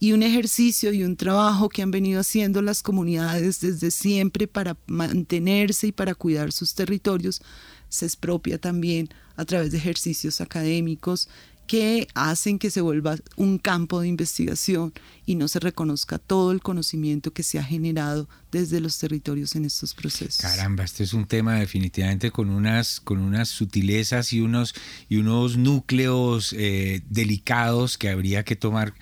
y 0.00 0.12
un 0.12 0.22
ejercicio 0.22 0.92
y 0.92 1.04
un 1.04 1.16
trabajo 1.16 1.68
que 1.68 1.82
han 1.82 1.90
venido 1.90 2.20
haciendo 2.20 2.62
las 2.62 2.82
comunidades 2.82 3.60
desde 3.60 3.90
siempre 3.90 4.48
para 4.48 4.76
mantenerse 4.86 5.88
y 5.88 5.92
para 5.92 6.14
cuidar 6.14 6.52
sus 6.52 6.74
territorios, 6.74 7.42
se 7.88 8.06
expropia 8.06 8.58
también 8.58 9.08
a 9.38 9.44
través 9.44 9.70
de 9.70 9.78
ejercicios 9.78 10.42
académicos 10.42 11.28
que 11.68 12.08
hacen 12.14 12.58
que 12.58 12.70
se 12.70 12.80
vuelva 12.80 13.16
un 13.36 13.58
campo 13.58 14.00
de 14.00 14.08
investigación 14.08 14.92
y 15.26 15.34
no 15.34 15.48
se 15.48 15.60
reconozca 15.60 16.18
todo 16.18 16.50
el 16.50 16.60
conocimiento 16.60 17.32
que 17.32 17.42
se 17.42 17.58
ha 17.58 17.62
generado 17.62 18.26
desde 18.50 18.80
los 18.80 18.98
territorios 18.98 19.54
en 19.54 19.66
estos 19.66 19.94
procesos. 19.94 20.38
Caramba, 20.38 20.84
este 20.84 21.04
es 21.04 21.12
un 21.12 21.26
tema 21.26 21.56
definitivamente 21.56 22.30
con 22.30 22.48
unas, 22.48 23.00
con 23.00 23.18
unas 23.18 23.50
sutilezas 23.50 24.32
y 24.32 24.40
unos, 24.40 24.74
y 25.10 25.18
unos 25.18 25.58
núcleos 25.58 26.54
eh, 26.54 27.02
delicados 27.10 27.98
que 27.98 28.08
habría 28.08 28.44
que 28.44 28.56
tomar 28.56 28.94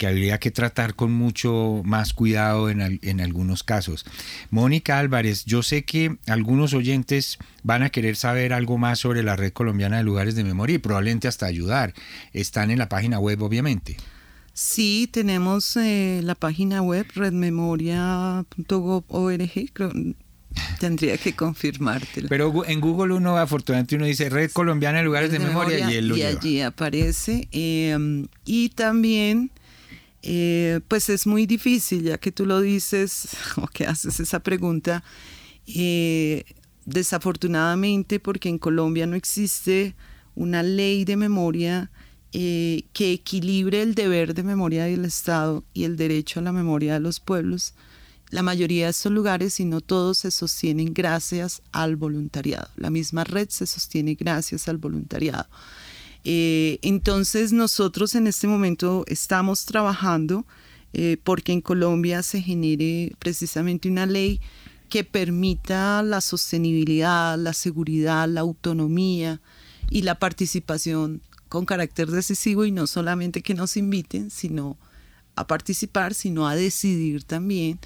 que 0.00 0.06
habría 0.06 0.40
que 0.40 0.50
tratar 0.50 0.94
con 0.94 1.12
mucho 1.12 1.82
más 1.84 2.14
cuidado 2.14 2.70
en, 2.70 2.98
en, 3.02 3.20
algunos 3.20 3.62
casos. 3.62 4.06
Mónica 4.48 4.98
Álvarez, 4.98 5.44
yo 5.44 5.62
sé 5.62 5.84
que 5.84 6.16
algunos 6.26 6.72
oyentes 6.72 7.36
van 7.64 7.82
a 7.82 7.90
querer 7.90 8.16
saber 8.16 8.54
algo 8.54 8.78
más 8.78 8.98
sobre 8.98 9.22
la 9.22 9.36
Red 9.36 9.52
Colombiana 9.52 9.98
de 9.98 10.04
Lugares 10.04 10.36
de 10.36 10.42
Memoria 10.42 10.76
y 10.76 10.78
probablemente 10.78 11.28
hasta 11.28 11.44
ayudar. 11.44 11.92
Están 12.32 12.70
en 12.70 12.78
la 12.78 12.88
página 12.88 13.18
web, 13.18 13.42
obviamente. 13.42 13.98
Sí, 14.54 15.06
tenemos 15.12 15.76
eh, 15.76 16.22
la 16.24 16.34
página 16.34 16.80
web 16.80 17.06
redmemoria.gov.org, 17.14 19.50
Tendría 20.80 21.18
que 21.18 21.36
confirmártelo. 21.36 22.30
Pero 22.30 22.64
en 22.64 22.80
Google 22.80 23.12
uno, 23.12 23.36
afortunadamente, 23.36 23.96
uno 23.96 24.06
dice 24.06 24.30
Red 24.30 24.52
Colombiana 24.52 25.00
de 25.00 25.04
Lugares 25.04 25.30
de, 25.30 25.40
Memoria, 25.40 25.90
y 25.90 25.96
él 25.96 26.08
lo 26.08 26.16
Y 26.16 26.22
allí 26.22 26.62
aparece. 26.62 27.48
Em, 27.52 28.28
y 28.46 28.70
también 28.70 29.50
eh, 30.22 30.80
pues 30.88 31.08
es 31.08 31.26
muy 31.26 31.46
difícil, 31.46 32.02
ya 32.02 32.18
que 32.18 32.32
tú 32.32 32.46
lo 32.46 32.60
dices 32.60 33.28
o 33.56 33.66
que 33.66 33.86
haces 33.86 34.20
esa 34.20 34.40
pregunta, 34.40 35.02
eh, 35.66 36.44
desafortunadamente 36.84 38.20
porque 38.20 38.48
en 38.48 38.58
Colombia 38.58 39.06
no 39.06 39.16
existe 39.16 39.94
una 40.34 40.62
ley 40.62 41.04
de 41.04 41.16
memoria 41.16 41.90
eh, 42.32 42.84
que 42.92 43.12
equilibre 43.12 43.82
el 43.82 43.94
deber 43.94 44.34
de 44.34 44.42
memoria 44.42 44.84
del 44.84 45.04
Estado 45.04 45.64
y 45.74 45.84
el 45.84 45.96
derecho 45.96 46.40
a 46.40 46.42
la 46.42 46.52
memoria 46.52 46.94
de 46.94 47.00
los 47.00 47.18
pueblos. 47.18 47.74
La 48.30 48.44
mayoría 48.44 48.84
de 48.84 48.90
estos 48.92 49.10
lugares, 49.10 49.58
y 49.58 49.64
no 49.64 49.80
todos, 49.80 50.18
se 50.18 50.30
sostienen 50.30 50.94
gracias 50.94 51.62
al 51.72 51.96
voluntariado. 51.96 52.68
La 52.76 52.88
misma 52.88 53.24
red 53.24 53.48
se 53.48 53.66
sostiene 53.66 54.14
gracias 54.14 54.68
al 54.68 54.78
voluntariado. 54.78 55.48
Eh, 56.24 56.78
entonces 56.82 57.52
nosotros 57.52 58.14
en 58.14 58.26
este 58.26 58.46
momento 58.46 59.04
estamos 59.06 59.64
trabajando 59.64 60.46
eh, 60.92 61.16
porque 61.22 61.52
en 61.52 61.60
Colombia 61.60 62.22
se 62.22 62.42
genere 62.42 63.12
precisamente 63.18 63.88
una 63.88 64.06
ley 64.06 64.40
que 64.88 65.04
permita 65.04 66.02
la 66.02 66.20
sostenibilidad, 66.20 67.38
la 67.38 67.52
seguridad, 67.52 68.28
la 68.28 68.40
autonomía 68.40 69.40
y 69.88 70.02
la 70.02 70.18
participación 70.18 71.22
con 71.48 71.64
carácter 71.64 72.08
decisivo 72.10 72.64
y 72.64 72.72
no 72.72 72.86
solamente 72.86 73.42
que 73.42 73.54
nos 73.54 73.76
inviten, 73.76 74.30
sino 74.30 74.78
a 75.36 75.46
participar, 75.46 76.14
sino 76.14 76.46
a 76.46 76.56
decidir 76.56 77.24
también. 77.24 77.78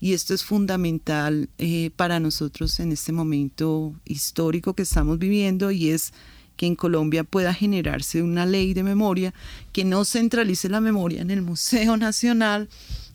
Y 0.00 0.14
esto 0.14 0.34
es 0.34 0.42
fundamental 0.42 1.48
eh, 1.58 1.90
para 1.94 2.18
nosotros 2.20 2.80
en 2.80 2.90
este 2.92 3.12
momento 3.12 3.94
histórico 4.04 4.74
que 4.74 4.82
estamos 4.82 5.18
viviendo 5.18 5.70
y 5.70 5.90
es 5.90 6.12
que 6.56 6.66
en 6.66 6.76
Colombia 6.76 7.24
pueda 7.24 7.54
generarse 7.54 8.22
una 8.22 8.46
ley 8.46 8.74
de 8.74 8.82
memoria 8.82 9.34
que 9.72 9.84
no 9.84 10.04
centralice 10.04 10.68
la 10.68 10.80
memoria 10.80 11.22
en 11.22 11.30
el 11.30 11.42
Museo 11.42 11.96
Nacional 11.96 12.68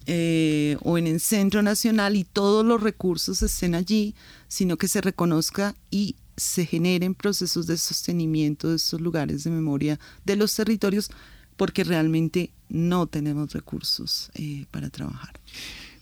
eh, 0.06 0.78
o 0.84 0.98
en 0.98 1.08
el 1.08 1.20
Centro 1.20 1.62
Nacional 1.62 2.16
y 2.16 2.24
todos 2.24 2.66
los 2.66 2.82
recursos 2.82 3.42
estén 3.42 3.76
allí, 3.76 4.16
sino 4.48 4.78
que 4.78 4.88
se 4.88 5.02
reconozca 5.02 5.76
y 5.92 6.16
se 6.38 6.66
generen 6.66 7.16
procesos 7.16 7.68
de 7.68 7.78
sostenimiento 7.78 8.70
de 8.70 8.76
estos 8.76 9.02
lugares 9.02 9.44
de 9.44 9.50
memoria 9.50 10.00
de 10.24 10.36
los 10.36 10.56
territorios 10.56 11.10
porque 11.58 11.84
realmente 11.84 12.52
no 12.70 13.08
tenemos 13.08 13.52
recursos 13.52 14.30
eh, 14.36 14.66
para 14.72 14.90
trabajar. 14.90 15.40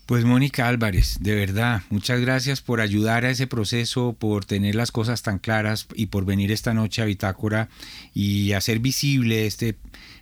Pues 0.06 0.24
Mónica 0.24 0.68
Álvarez, 0.68 1.18
de 1.20 1.34
verdad, 1.34 1.82
muchas 1.90 2.22
gracias 2.22 2.62
por 2.62 2.80
ayudar 2.80 3.26
a 3.26 3.32
ese 3.32 3.48
proceso, 3.48 4.14
por 4.14 4.46
tener 4.46 4.76
las 4.76 4.92
cosas 4.92 5.24
tan 5.24 5.40
claras 5.40 5.88
y 5.96 6.08
por 6.08 6.26
venir 6.26 6.52
esta 6.52 6.76
noche 6.76 7.02
a 7.02 7.06
Bitácora 7.06 7.70
y 8.14 8.52
hacer 8.52 8.78
visible 8.78 9.48
este 9.48 9.78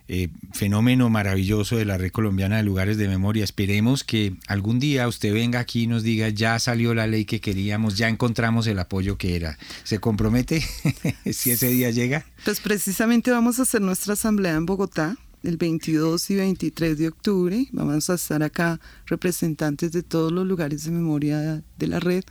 eh, 0.08 0.30
fenómeno 0.54 1.10
maravilloso 1.10 1.75
de 1.75 1.84
la 1.84 1.98
red 1.98 2.12
colombiana 2.12 2.56
de 2.58 2.63
lugares 2.63 2.96
de 2.96 3.10
memoria. 3.10 3.44
Esperemos 3.44 4.06
que 4.06 4.38
algún 4.48 4.80
día 4.80 5.06
usted 5.06 5.34
venga 5.34 5.60
aquí 5.60 5.84
y 5.84 5.88
nos 5.88 6.04
diga, 6.04 6.30
ya 6.30 6.60
salió 6.60 6.94
la 6.94 7.06
ley 7.06 7.25
que 7.25 7.42
queríamos, 7.42 7.98
ya 7.98 8.08
encontramos 8.08 8.68
el 8.68 8.80
apoyo 8.80 9.18
que 9.18 9.36
era. 9.36 9.58
¿Se 9.84 10.00
compromete 10.00 10.63
si 11.30 11.52
ese 11.52 11.68
día 11.68 11.92
llega? 11.92 12.25
Pues 12.46 12.62
precisamente 12.62 13.32
vamos 13.32 13.60
a 13.60 13.63
hacer 13.63 13.82
nuestra 13.82 14.13
asamblea 14.13 14.54
en 14.54 14.66
Bogotá 14.66 15.18
el 15.44 15.58
22 15.58 16.30
y 16.32 16.36
23 16.36 16.98
de 16.98 17.08
octubre. 17.08 17.68
Vamos 17.72 18.10
a 18.10 18.16
estar 18.16 18.42
acá 18.44 18.80
representantes 19.06 19.92
de 19.92 20.04
todos 20.04 20.32
los 20.32 20.48
lugares 20.48 20.86
de 20.86 20.92
memoria 20.92 21.64
de 21.78 21.88
la 21.88 22.00
red, 22.00 22.24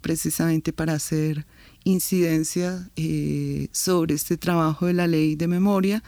precisamente 0.00 0.72
para 0.72 0.94
hacer 0.94 1.46
incidencia 1.84 2.90
eh, 2.96 3.68
sobre 3.72 4.14
este 4.14 4.36
trabajo 4.36 4.86
de 4.86 4.94
la 4.94 5.06
ley 5.06 5.36
de 5.36 5.48
memoria. 5.48 6.02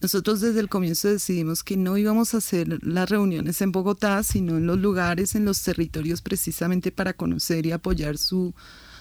Nosotros 0.00 0.40
desde 0.40 0.60
el 0.60 0.68
comienzo 0.68 1.08
decidimos 1.08 1.62
que 1.62 1.76
no 1.76 1.98
íbamos 1.98 2.32
a 2.34 2.38
hacer 2.38 2.82
las 2.82 3.08
reuniones 3.08 3.60
en 3.60 3.70
Bogotá, 3.70 4.22
sino 4.22 4.56
en 4.56 4.66
los 4.66 4.78
lugares, 4.78 5.34
en 5.34 5.44
los 5.44 5.62
territorios, 5.62 6.22
precisamente 6.22 6.90
para 6.90 7.12
conocer 7.12 7.66
y 7.66 7.72
apoyar 7.72 8.16
su, 8.16 8.54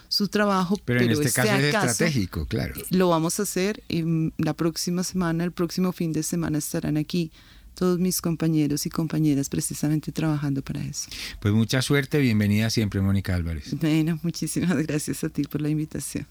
su 0.10 0.28
trabajo. 0.28 0.78
Pero, 0.84 1.02
en 1.02 1.12
este, 1.12 1.28
este 1.28 1.42
caso 1.42 1.54
es 1.54 1.64
estratégico, 1.64 2.46
claro. 2.46 2.74
Lo 2.90 3.08
vamos 3.10 3.40
a 3.40 3.44
hacer. 3.44 3.82
En 3.88 4.34
la 4.38 4.54
próxima 4.54 5.04
semana, 5.04 5.46
el 5.46 5.54
próximo 5.54 5.94
fin 5.94 6.12
de 6.12 6.24
semana 6.24 6.58
estarán 6.58 6.98
aquí 6.98 7.32
todos 7.76 7.98
mis 7.98 8.20
compañeros 8.20 8.86
y 8.86 8.90
compañeras 8.90 9.48
precisamente 9.48 10.12
trabajando 10.12 10.62
para 10.62 10.84
eso. 10.84 11.10
Pues 11.40 11.54
mucha 11.54 11.82
suerte, 11.82 12.20
bienvenida 12.20 12.70
siempre, 12.70 13.00
Mónica 13.00 13.36
Álvarez. 13.36 13.74
Bueno, 13.80 14.20
muchísimas 14.24 14.76
gracias 14.86 15.24
a 15.24 15.30
ti 15.30 15.44
por 15.44 15.62
la 15.62 15.70
invitación. 15.70 16.28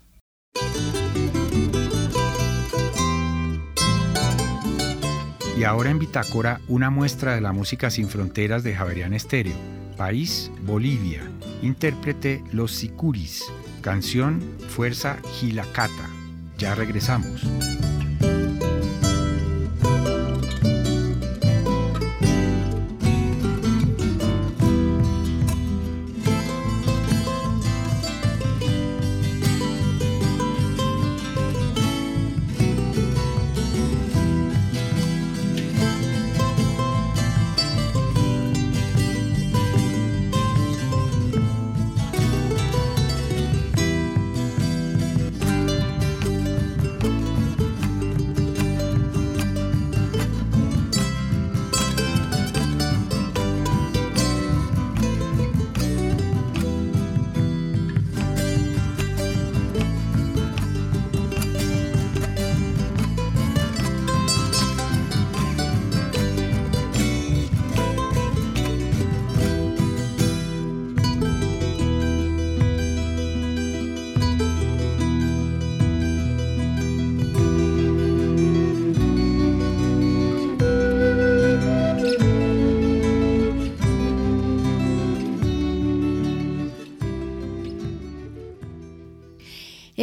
Y 5.56 5.64
ahora 5.64 5.90
en 5.90 5.98
Bitácora, 5.98 6.60
una 6.68 6.90
muestra 6.90 7.34
de 7.34 7.40
la 7.40 7.52
música 7.52 7.90
sin 7.90 8.08
fronteras 8.08 8.62
de 8.62 8.76
Javerian 8.76 9.12
Estéreo. 9.12 9.56
País, 9.96 10.52
Bolivia. 10.62 11.28
Intérprete 11.62 12.44
Los 12.52 12.70
Sicuris. 12.72 13.42
Canción 13.80 14.40
Fuerza 14.68 15.18
Gilacata. 15.38 16.08
Ya 16.58 16.74
regresamos. 16.74 17.42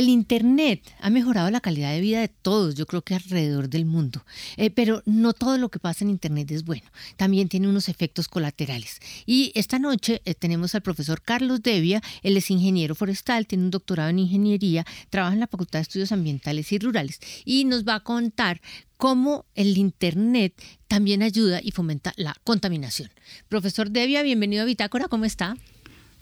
El 0.06 0.12
Internet 0.12 0.94
ha 1.00 1.10
mejorado 1.10 1.50
la 1.50 1.62
calidad 1.62 1.92
de 1.92 2.00
vida 2.00 2.22
de 2.22 2.28
todos, 2.28 2.76
yo 2.76 2.86
creo 2.86 3.02
que 3.02 3.16
alrededor 3.16 3.70
del 3.70 3.86
mundo. 3.86 4.24
Eh, 4.56 4.70
pero 4.70 5.02
no 5.08 5.34
todo 5.34 5.58
lo 5.58 5.70
que 5.70 5.80
pasa 5.80 6.04
en 6.04 6.12
Internet 6.12 6.52
es 6.52 6.64
bueno. 6.64 6.86
También 7.18 7.50
tiene 7.50 7.68
unos 7.68 7.90
efectos 7.90 8.28
colaterales. 8.28 9.00
Y 9.26 9.52
esta 9.56 9.80
noche 9.80 10.22
eh, 10.26 10.36
tenemos 10.36 10.76
al 10.76 10.84
profesor 10.84 11.24
Carlos 11.24 11.64
Devia. 11.64 12.04
Él 12.22 12.38
es 12.38 12.52
ingeniero 12.52 12.94
forestal, 12.94 13.48
tiene 13.48 13.64
un 13.64 13.72
doctorado 13.72 14.12
en 14.12 14.20
ingeniería, 14.20 14.86
trabaja 15.10 15.34
en 15.34 15.40
la 15.40 15.48
Facultad 15.48 15.80
de 15.80 15.84
Estudios 15.84 16.12
Ambientales 16.12 16.72
y 16.72 16.78
Rurales 16.78 17.20
y 17.44 17.66
nos 17.66 17.84
va 17.84 17.96
a 17.96 18.04
contar 18.04 18.62
cómo 18.98 19.46
el 19.56 19.76
Internet 19.76 20.54
también 20.88 21.24
ayuda 21.24 21.62
y 21.64 21.72
fomenta 21.72 22.14
la 22.16 22.36
contaminación. 22.44 23.10
Profesor 23.50 23.90
Devia, 23.90 24.22
bienvenido 24.22 24.62
a 24.62 24.66
Bitácora, 24.66 25.08
¿cómo 25.08 25.26
está? 25.26 25.58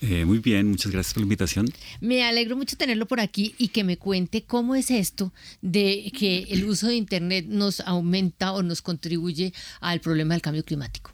Eh, 0.02 0.26
muy 0.26 0.40
bien, 0.40 0.68
muchas 0.70 0.92
gracias 0.92 1.14
por 1.14 1.22
la 1.22 1.26
invitación. 1.26 1.68
Me 2.02 2.24
alegro 2.24 2.58
mucho 2.58 2.76
tenerlo 2.76 3.06
por 3.06 3.22
aquí 3.22 3.56
y 3.58 3.70
que 3.70 3.86
me 3.86 3.98
cuente 3.98 4.44
cómo 4.44 4.76
es 4.76 4.92
esto 4.92 5.32
de 5.62 6.12
que 6.18 6.46
el 6.50 6.66
uso 6.66 6.88
de 6.88 6.96
Internet 6.96 7.46
nos 7.48 7.80
aumenta 7.80 8.52
o 8.52 8.64
nos 8.64 8.82
contribuye 8.82 9.54
al 9.80 10.02
problema 10.02 10.34
del 10.34 10.42
cambio 10.42 10.66
climático. 10.66 11.12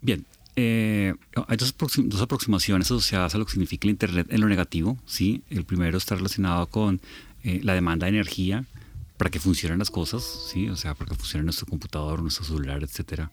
Bien, 0.00 0.26
eh, 0.56 1.14
hay 1.46 1.56
dos, 1.56 1.74
aproximaciones 2.20 2.88
asociadas 2.88 3.34
a 3.34 3.38
lo 3.38 3.46
que 3.46 3.52
significa 3.52 3.86
el 3.86 3.92
Internet 3.92 4.26
en 4.30 4.40
lo 4.40 4.48
negativo. 4.48 4.98
¿sí? 5.06 5.42
El 5.48 5.64
primero 5.64 5.96
está 5.96 6.16
relacionado 6.16 6.66
con 6.66 7.00
eh, 7.44 7.60
la 7.62 7.74
demanda 7.74 8.06
de 8.06 8.10
energía 8.10 8.64
para 9.16 9.30
que 9.30 9.38
funcionen 9.38 9.78
las 9.78 9.90
cosas, 9.90 10.24
¿sí? 10.52 10.68
o 10.68 10.76
sea, 10.76 10.94
para 10.94 11.10
que 11.10 11.14
funcione 11.14 11.44
nuestro 11.44 11.66
computador, 11.66 12.20
nuestro 12.20 12.44
celular, 12.44 12.82
etc. 12.82 13.28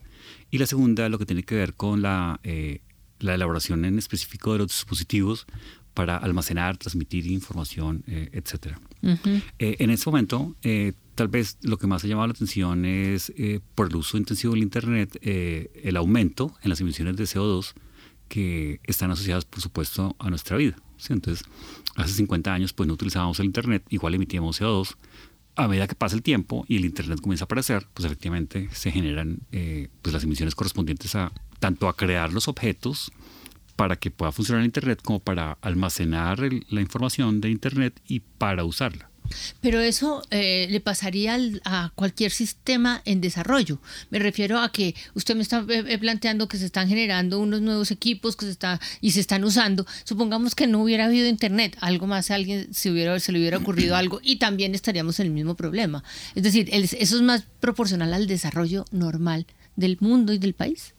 Y 0.51 0.59
la 0.59 0.67
segunda, 0.67 1.09
lo 1.09 1.17
que 1.17 1.25
tiene 1.25 1.41
que 1.41 1.55
ver 1.55 1.73
con 1.73 2.03
la 2.03 2.39
la 3.19 3.35
elaboración 3.35 3.85
en 3.85 3.97
específico 3.97 4.53
de 4.53 4.59
los 4.59 4.67
dispositivos 4.67 5.45
para 5.93 6.17
almacenar, 6.17 6.77
transmitir 6.77 7.27
información, 7.27 8.03
eh, 8.07 8.29
etc. 8.31 8.77
Eh, 9.01 9.49
en 9.79 9.89
este 9.89 10.09
momento, 10.09 10.55
eh, 10.63 10.93
tal 11.15 11.27
vez 11.27 11.57
lo 11.61 11.77
que 11.77 11.87
más 11.87 12.03
ha 12.03 12.07
llamado 12.07 12.27
la 12.27 12.33
atención 12.33 12.85
es, 12.85 13.33
por 13.75 13.89
el 13.89 13.97
uso 13.97 14.17
intensivo 14.17 14.53
del 14.53 14.63
Internet, 14.63 15.19
el 15.21 15.97
aumento 15.97 16.53
en 16.63 16.69
las 16.69 16.79
emisiones 16.79 17.17
de 17.17 17.25
CO2 17.25 17.73
que 18.29 18.79
están 18.83 19.11
asociadas, 19.11 19.43
por 19.43 19.59
supuesto, 19.59 20.15
a 20.19 20.29
nuestra 20.29 20.55
vida. 20.55 20.77
Entonces, 21.09 21.45
hace 21.95 22.13
50 22.13 22.53
años 22.53 22.71
pues 22.71 22.87
no 22.87 22.93
utilizábamos 22.93 23.39
el 23.39 23.47
Internet, 23.47 23.83
igual 23.89 24.13
emitíamos 24.13 24.61
CO2. 24.61 24.95
A 25.55 25.67
medida 25.67 25.87
que 25.87 25.95
pasa 25.95 26.15
el 26.15 26.21
tiempo 26.21 26.63
y 26.69 26.77
el 26.77 26.85
Internet 26.85 27.19
comienza 27.19 27.43
a 27.43 27.47
aparecer, 27.47 27.85
pues 27.93 28.05
efectivamente 28.05 28.69
se 28.71 28.91
generan 28.91 29.41
pues 30.01 30.13
las 30.13 30.23
emisiones 30.23 30.55
correspondientes 30.55 31.13
a 31.15 31.33
tanto 31.59 31.87
a 31.87 31.95
crear 31.95 32.33
los 32.33 32.47
objetos 32.47 33.11
para 33.75 33.95
que 33.95 34.11
pueda 34.11 34.31
funcionar 34.31 34.65
Internet 34.65 35.01
como 35.01 35.19
para 35.19 35.57
almacenar 35.61 36.39
la 36.69 36.81
información 36.81 37.39
de 37.39 37.49
Internet 37.49 38.01
y 38.07 38.19
para 38.19 38.65
usarla. 38.65 39.09
Pero 39.61 39.79
eso 39.79 40.21
eh, 40.31 40.67
le 40.69 40.79
pasaría 40.79 41.37
a 41.65 41.91
cualquier 41.95 42.31
sistema 42.31 43.01
en 43.05 43.21
desarrollo. 43.21 43.79
Me 44.09 44.19
refiero 44.19 44.59
a 44.59 44.71
que 44.71 44.95
usted 45.13 45.35
me 45.35 45.41
está 45.41 45.59
eh, 45.69 45.85
eh, 45.87 45.97
planteando 45.97 46.47
que 46.47 46.57
se 46.57 46.65
están 46.65 46.87
generando 46.87 47.39
unos 47.39 47.61
nuevos 47.61 47.91
equipos 47.91 48.35
que 48.35 48.45
se 48.45 48.51
está, 48.51 48.79
y 49.01 49.11
se 49.11 49.19
están 49.19 49.43
usando. 49.43 49.85
Supongamos 50.03 50.55
que 50.55 50.67
no 50.67 50.81
hubiera 50.81 51.05
habido 51.05 51.27
internet, 51.27 51.77
algo 51.81 52.07
más 52.07 52.31
a 52.31 52.35
alguien 52.35 52.73
se, 52.73 52.91
hubiera, 52.91 53.19
se 53.19 53.31
le 53.31 53.39
hubiera 53.39 53.57
ocurrido 53.57 53.95
algo 53.95 54.19
y 54.23 54.37
también 54.37 54.75
estaríamos 54.75 55.19
en 55.19 55.27
el 55.27 55.33
mismo 55.33 55.55
problema. 55.55 56.03
Es 56.35 56.43
decir, 56.43 56.69
eso 56.71 57.15
es 57.15 57.21
más 57.21 57.43
proporcional 57.59 58.13
al 58.13 58.27
desarrollo 58.27 58.85
normal 58.91 59.45
del 59.75 59.97
mundo 59.99 60.33
y 60.33 60.37
del 60.37 60.53
país. 60.53 60.93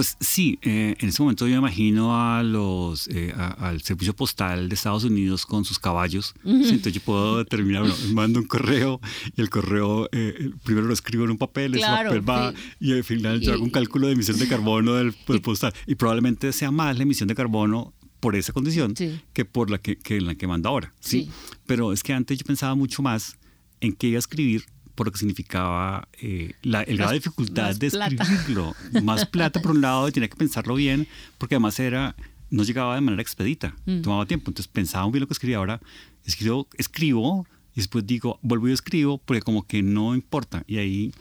Pues 0.00 0.16
sí, 0.18 0.58
eh, 0.62 0.96
en 0.98 1.08
ese 1.10 1.20
momento 1.20 1.46
yo 1.46 1.52
me 1.52 1.58
imagino 1.58 2.18
a 2.18 2.42
los, 2.42 3.06
eh, 3.08 3.34
al 3.36 3.82
servicio 3.82 4.16
postal 4.16 4.70
de 4.70 4.74
Estados 4.74 5.04
Unidos 5.04 5.44
con 5.44 5.66
sus 5.66 5.78
caballos. 5.78 6.32
Entonces 6.42 6.94
yo 6.94 7.02
puedo 7.02 7.36
determinar, 7.36 7.82
bueno, 7.82 7.94
mando 8.14 8.40
un 8.40 8.46
correo 8.46 8.98
y 9.36 9.42
el 9.42 9.50
correo 9.50 10.08
eh, 10.12 10.52
primero 10.64 10.86
lo 10.86 10.94
escribo 10.94 11.24
en 11.24 11.32
un 11.32 11.36
papel, 11.36 11.74
ese 11.74 11.84
papel 11.84 12.26
va 12.26 12.54
y 12.80 12.94
al 12.94 13.04
final 13.04 13.42
yo 13.42 13.52
hago 13.52 13.62
un 13.62 13.68
cálculo 13.68 14.06
de 14.06 14.14
emisión 14.14 14.38
de 14.38 14.48
carbono 14.48 14.94
del, 14.94 15.12
postal 15.42 15.74
y 15.86 15.96
probablemente 15.96 16.50
sea 16.54 16.70
más 16.70 16.96
la 16.96 17.02
emisión 17.02 17.28
de 17.28 17.34
carbono 17.34 17.92
por 18.20 18.36
esa 18.36 18.54
condición 18.54 18.94
que 19.34 19.44
por 19.44 19.68
la 19.68 19.76
que, 19.76 19.98
que, 19.98 20.22
la 20.22 20.34
que 20.34 20.46
mando 20.46 20.70
ahora. 20.70 20.94
¿sí? 21.00 21.28
Pero 21.66 21.92
es 21.92 22.02
que 22.02 22.14
antes 22.14 22.38
yo 22.38 22.46
pensaba 22.46 22.74
mucho 22.74 23.02
más 23.02 23.36
en 23.80 23.92
qué 23.92 24.06
iba 24.06 24.16
a 24.16 24.20
escribir 24.20 24.64
por 25.00 25.06
lo 25.06 25.12
que 25.12 25.18
significaba 25.18 26.06
eh, 26.20 26.52
la, 26.60 26.82
el 26.82 26.98
grado 26.98 27.12
de 27.12 27.20
dificultad 27.20 27.74
de 27.74 27.86
escribirlo. 27.86 28.76
Más 29.02 29.24
plata 29.34 29.62
por 29.62 29.70
un 29.70 29.80
lado, 29.80 30.06
y 30.06 30.12
tenía 30.12 30.28
que 30.28 30.36
pensarlo 30.36 30.74
bien, 30.74 31.08
porque 31.38 31.54
además 31.54 31.80
era 31.80 32.14
no 32.50 32.64
llegaba 32.64 32.96
de 32.96 33.00
manera 33.00 33.22
expedita, 33.22 33.74
mm. 33.86 34.02
tomaba 34.02 34.26
tiempo. 34.26 34.50
Entonces 34.50 34.68
pensaba 34.68 35.04
muy 35.04 35.12
bien 35.12 35.22
lo 35.22 35.26
que 35.26 35.32
escribía. 35.32 35.56
Ahora 35.56 35.80
escribo, 36.26 36.68
escribo 36.76 37.46
y 37.72 37.76
después 37.76 38.06
digo, 38.06 38.38
vuelvo 38.42 38.68
y 38.68 38.72
escribo, 38.72 39.16
porque 39.16 39.40
como 39.40 39.66
que 39.66 39.82
no 39.82 40.14
importa. 40.14 40.64
Y 40.66 40.76
ahí 40.76 41.14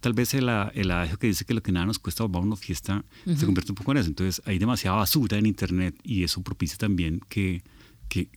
tal 0.00 0.12
vez 0.12 0.34
el, 0.34 0.50
el 0.74 0.90
adagio 0.90 1.18
que 1.18 1.28
dice 1.28 1.46
que 1.46 1.54
lo 1.54 1.62
que 1.62 1.72
nada 1.72 1.86
nos 1.86 1.98
cuesta 1.98 2.24
volver 2.24 2.42
a 2.42 2.46
una 2.48 2.56
fiesta 2.56 3.02
se 3.24 3.46
convierte 3.46 3.72
un 3.72 3.76
poco 3.76 3.92
en 3.92 3.96
eso. 3.96 4.08
Entonces 4.10 4.42
hay 4.44 4.58
demasiada 4.58 4.98
basura 4.98 5.38
en 5.38 5.46
Internet 5.46 5.98
y 6.02 6.22
eso 6.22 6.42
propicia 6.42 6.76
también 6.76 7.22
que 7.30 7.62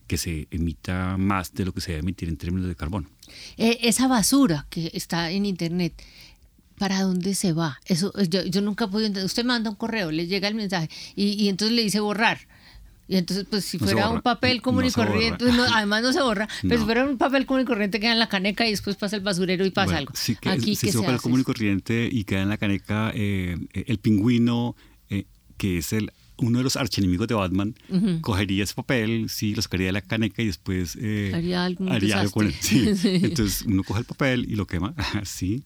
que, 0.06 0.16
se 0.16 0.48
emita 0.50 1.16
más 1.18 1.52
de 1.52 1.64
lo 1.64 1.72
que 1.72 1.80
se 1.80 1.92
debe 1.92 2.00
emitir 2.00 2.28
en 2.28 2.36
términos 2.36 2.66
de 2.68 2.74
carbono. 2.74 3.08
Eh, 3.56 3.78
esa 3.82 4.08
basura 4.08 4.66
que 4.70 4.90
está 4.94 5.30
en 5.30 5.46
Internet, 5.46 5.94
¿para 6.78 7.02
dónde 7.02 7.34
se 7.34 7.52
va? 7.52 7.80
Eso 7.86 8.12
yo, 8.22 8.60
nunca 8.62 8.86
he 8.86 8.88
podido 8.88 9.06
entender. 9.06 9.26
Usted 9.26 9.44
manda 9.44 9.70
un 9.70 9.76
correo, 9.76 10.10
le 10.10 10.26
llega 10.26 10.48
el 10.48 10.54
mensaje 10.54 10.88
y, 11.14 11.48
entonces 11.48 11.74
le 11.74 11.82
dice 11.82 12.00
borrar. 12.00 12.38
Y 13.08 13.16
entonces, 13.16 13.46
pues 13.48 13.64
si 13.64 13.78
fuera 13.78 14.08
un 14.10 14.20
papel 14.20 14.60
común 14.60 14.84
y 14.84 14.90
corriente, 14.90 15.44
además 15.72 16.02
no 16.02 16.12
se 16.12 16.20
borra, 16.20 16.48
pero 16.62 16.78
si 16.78 16.84
fuera 16.84 17.04
un 17.04 17.18
papel 17.18 17.46
común 17.46 17.62
y 17.62 17.64
corriente 17.64 18.00
queda 18.00 18.12
en 18.12 18.18
la 18.18 18.28
caneca 18.28 18.66
y 18.66 18.70
después 18.70 18.96
pasa 18.96 19.14
el 19.14 19.22
basurero 19.22 19.64
y 19.64 19.70
pasa 19.70 19.96
algo. 19.98 20.12
Sí, 20.16 20.34
que, 20.34 20.48
Aquí, 20.48 20.74
si 20.74 20.88
es 20.88 20.96
papel 20.96 21.20
común 21.20 21.40
y 21.40 21.44
corriente 21.44 22.08
y 22.10 22.24
queda 22.24 22.42
en 22.42 22.48
la 22.48 22.58
caneca 22.58 23.12
eh, 23.14 23.56
el 23.72 23.98
pingüino, 23.98 24.74
eh, 25.08 25.24
que 25.56 25.78
es 25.78 25.92
el 25.92 26.10
uno 26.38 26.58
de 26.58 26.64
los 26.64 26.76
archienemigos 26.76 27.28
de 27.28 27.34
Batman 27.34 27.74
cogería 28.20 28.64
ese 28.64 28.74
papel, 28.74 29.28
sí, 29.28 29.54
lo 29.54 29.62
sacaría 29.62 29.86
de 29.86 29.92
la 29.92 30.02
caneca 30.02 30.42
y 30.42 30.46
después 30.46 30.96
eh, 31.00 31.32
haría, 31.34 31.64
algo, 31.64 31.86
con 32.30 32.46
él. 32.46 32.54
Entonces 33.04 33.62
uno 33.62 33.82
coge 33.84 34.00
el 34.00 34.06
papel 34.06 34.46
y 34.50 34.56
lo 34.56 34.66
quema, 34.66 34.94
sí. 35.24 35.62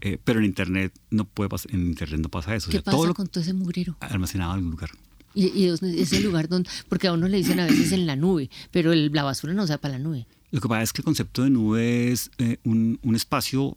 Eh, 0.00 0.18
pero 0.22 0.38
en 0.40 0.44
internet 0.44 0.92
no 1.10 1.24
puede 1.24 1.48
pasar, 1.48 1.74
en 1.74 1.86
internet 1.86 2.20
no 2.20 2.28
pasa 2.28 2.54
eso. 2.54 2.70
¿Qué 2.70 2.82
pasa 2.82 3.14
con 3.14 3.26
todo 3.28 3.42
ese 3.42 3.54
mugrero? 3.54 3.96
Almacenado 4.00 4.52
en 4.52 4.56
algún 4.58 4.70
lugar. 4.72 4.90
Y, 5.34 5.46
y 5.46 5.66
es 5.66 6.12
el 6.12 6.22
lugar 6.22 6.48
donde, 6.48 6.70
porque 6.88 7.08
a 7.08 7.12
uno 7.12 7.26
le 7.26 7.38
dicen 7.38 7.58
a 7.58 7.66
veces 7.66 7.92
en 7.92 8.06
la 8.06 8.14
nube, 8.14 8.50
pero 8.70 8.92
el, 8.92 9.10
la 9.12 9.24
basura 9.24 9.52
no 9.52 9.66
se 9.66 9.76
para 9.78 9.98
la 9.98 10.04
nube. 10.04 10.26
Lo 10.50 10.60
que 10.60 10.68
pasa 10.68 10.82
es 10.82 10.92
que 10.92 11.00
el 11.00 11.04
concepto 11.04 11.42
de 11.42 11.50
nube 11.50 12.12
es 12.12 12.30
eh, 12.38 12.58
un, 12.64 13.00
un 13.02 13.16
espacio 13.16 13.76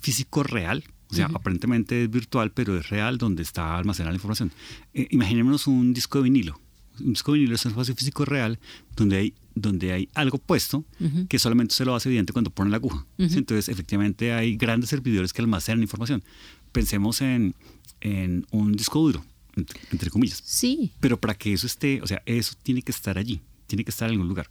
físico 0.00 0.42
real 0.42 0.82
o 1.24 1.28
sea, 1.28 1.36
aparentemente 1.38 2.04
es 2.04 2.10
virtual, 2.10 2.52
pero 2.52 2.78
es 2.78 2.88
real 2.90 3.18
donde 3.18 3.42
está 3.42 3.76
almacenada 3.76 4.12
la 4.12 4.16
información. 4.16 4.52
Eh, 4.92 5.08
imaginémonos 5.10 5.66
un 5.66 5.94
disco 5.94 6.18
de 6.18 6.24
vinilo. 6.24 6.60
Un 7.00 7.12
disco 7.12 7.32
de 7.32 7.38
vinilo 7.38 7.54
es 7.54 7.64
un 7.64 7.72
espacio 7.72 7.94
físico 7.94 8.24
real 8.24 8.58
donde 8.94 9.16
hay, 9.16 9.34
donde 9.54 9.92
hay 9.92 10.08
algo 10.14 10.38
puesto 10.38 10.84
que 11.28 11.38
solamente 11.38 11.74
se 11.74 11.84
lo 11.84 11.94
hace 11.94 12.08
evidente 12.08 12.32
cuando 12.32 12.50
pone 12.50 12.70
la 12.70 12.76
aguja. 12.76 13.06
Entonces, 13.18 13.68
efectivamente, 13.68 14.32
hay 14.32 14.56
grandes 14.56 14.90
servidores 14.90 15.32
que 15.32 15.42
almacenan 15.42 15.82
información. 15.82 16.22
Pensemos 16.72 17.20
en, 17.20 17.54
en 18.00 18.46
un 18.50 18.72
disco 18.72 19.00
duro, 19.00 19.24
entre, 19.90 20.10
comillas. 20.10 20.42
Sí. 20.44 20.92
Pero 21.00 21.18
para 21.18 21.34
que 21.34 21.52
eso 21.52 21.66
esté, 21.66 22.02
o 22.02 22.06
sea, 22.06 22.22
eso 22.26 22.54
tiene 22.62 22.82
que 22.82 22.92
estar 22.92 23.18
allí, 23.18 23.40
tiene 23.66 23.84
que 23.84 23.90
estar 23.90 24.08
en 24.08 24.12
algún 24.12 24.28
lugar. 24.28 24.48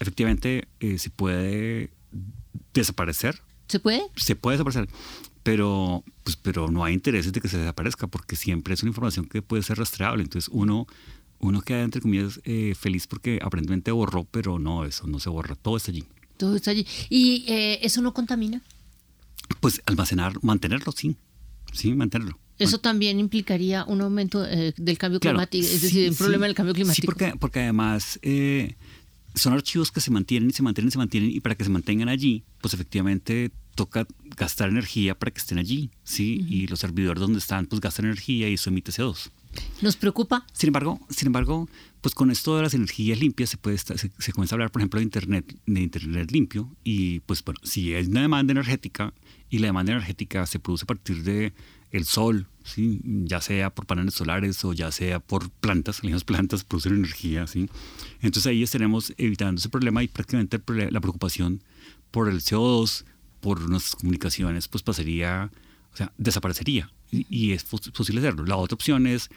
Efectivamente, 0.00 0.68
eh, 0.80 0.98
se 0.98 1.10
puede 1.10 1.90
desaparecer. 2.72 3.40
¿Se 3.68 3.80
puede? 3.80 4.02
Se 4.16 4.36
puede 4.36 4.56
desaparecer 4.56 4.88
pero, 5.46 6.02
pues, 6.24 6.34
pero 6.34 6.72
no 6.72 6.82
hay 6.82 6.92
intereses 6.92 7.32
de 7.32 7.40
que 7.40 7.46
se 7.46 7.56
desaparezca 7.56 8.08
porque 8.08 8.34
siempre 8.34 8.74
es 8.74 8.82
una 8.82 8.90
información 8.90 9.26
que 9.26 9.42
puede 9.42 9.62
ser 9.62 9.78
rastreable. 9.78 10.24
Entonces 10.24 10.50
uno, 10.52 10.88
uno 11.38 11.60
queda, 11.62 11.82
entre 11.82 12.00
comillas, 12.00 12.40
eh, 12.42 12.74
feliz 12.76 13.06
porque 13.06 13.38
aparentemente 13.40 13.92
borró, 13.92 14.24
pero 14.24 14.58
no, 14.58 14.84
eso 14.84 15.06
no 15.06 15.20
se 15.20 15.30
borra, 15.30 15.54
todo 15.54 15.76
está 15.76 15.92
allí. 15.92 16.02
Todo 16.36 16.56
está 16.56 16.72
allí. 16.72 16.84
¿Y 17.10 17.44
eh, 17.46 17.78
eso 17.82 18.02
no 18.02 18.12
contamina? 18.12 18.60
Pues 19.60 19.80
almacenar, 19.86 20.32
mantenerlo, 20.42 20.90
sí, 20.90 21.14
sí, 21.72 21.94
mantenerlo. 21.94 22.36
Eso 22.58 22.78
también 22.78 23.20
implicaría 23.20 23.84
un 23.84 24.00
aumento 24.00 24.44
eh, 24.44 24.74
del 24.76 24.98
cambio 24.98 25.20
climático, 25.20 25.64
es 25.64 25.80
decir, 25.80 26.10
un 26.10 26.16
problema 26.16 26.46
del 26.46 26.56
cambio 26.56 26.74
climático. 26.74 27.02
Sí, 27.02 27.06
porque, 27.06 27.34
porque 27.38 27.60
además 27.60 28.18
son 29.36 29.52
archivos 29.52 29.92
que 29.92 30.00
se 30.00 30.10
mantienen 30.10 30.50
y 30.50 30.52
se 30.52 30.64
mantienen 30.64 30.88
y 30.88 30.90
se 30.90 30.98
mantienen 30.98 31.30
y 31.30 31.38
para 31.38 31.54
que 31.54 31.62
se 31.62 31.70
mantengan 31.70 32.08
allí, 32.08 32.42
pues 32.60 32.74
efectivamente 32.74 33.52
toca 33.76 34.06
gastar 34.36 34.70
energía 34.70 35.16
para 35.16 35.30
que 35.30 35.38
estén 35.38 35.58
allí, 35.58 35.90
¿sí? 36.02 36.44
Y 36.48 36.66
los 36.66 36.80
servidores 36.80 37.20
donde 37.20 37.38
están, 37.38 37.66
pues 37.66 37.80
gastan 37.80 38.06
energía 38.06 38.48
y 38.48 38.54
eso 38.54 38.70
emite 38.70 38.90
CO2. 38.90 39.30
¿Nos 39.80 39.96
preocupa? 39.96 40.44
Sin 40.52 40.68
embargo, 40.68 41.00
sin 41.08 41.26
embargo, 41.26 41.68
pues 42.00 42.14
con 42.14 42.30
esto 42.30 42.56
de 42.56 42.62
las 42.62 42.74
energías 42.74 43.20
limpias 43.20 43.50
se, 43.50 43.56
puede 43.56 43.78
se, 43.78 44.32
comienza 44.32 44.54
a 44.54 44.56
hablar, 44.56 44.70
por 44.70 44.80
ejemplo, 44.80 44.98
de 44.98 45.04
Internet, 45.04 45.56
de 45.66 45.80
Internet 45.80 46.30
limpio. 46.30 46.74
Y 46.84 47.20
pues 47.20 47.44
bueno, 47.44 47.60
si 47.62 47.94
hay 47.94 48.06
una 48.06 48.22
demanda 48.22 48.52
energética 48.52 49.14
y 49.48 49.58
la 49.58 49.68
demanda 49.68 49.92
energética 49.92 50.46
se 50.46 50.58
produce 50.58 50.84
a 50.84 50.86
partir 50.86 51.22
de 51.22 51.52
el 51.92 52.04
sol, 52.04 52.46
¿sí? 52.64 53.00
ya 53.04 53.40
sea 53.40 53.70
por 53.70 53.86
paneles 53.86 54.14
solares 54.14 54.62
o 54.64 54.72
ya 54.72 54.90
sea 54.90 55.20
por 55.20 55.50
plantas, 55.50 56.02
las 56.02 56.24
plantas 56.24 56.64
producen 56.64 56.94
energía. 56.94 57.46
¿sí? 57.46 57.68
Entonces 58.20 58.46
ahí 58.46 58.62
estaremos 58.62 59.12
evitando 59.16 59.58
ese 59.58 59.68
problema 59.68 60.02
y 60.02 60.08
prácticamente 60.08 60.60
la 60.90 61.00
preocupación 61.00 61.62
por 62.10 62.28
el 62.28 62.40
CO2, 62.40 63.04
por 63.40 63.68
nuestras 63.68 63.96
comunicaciones, 63.96 64.68
pues 64.68 64.82
pasaría, 64.82 65.50
o 65.92 65.96
sea, 65.96 66.12
desaparecería. 66.18 66.90
Y, 67.10 67.52
es 67.52 67.64
posible 67.64 68.20
hacerlo. 68.20 68.44
La 68.44 68.56
otra 68.56 68.74
opción 68.74 69.06
es, 69.06 69.30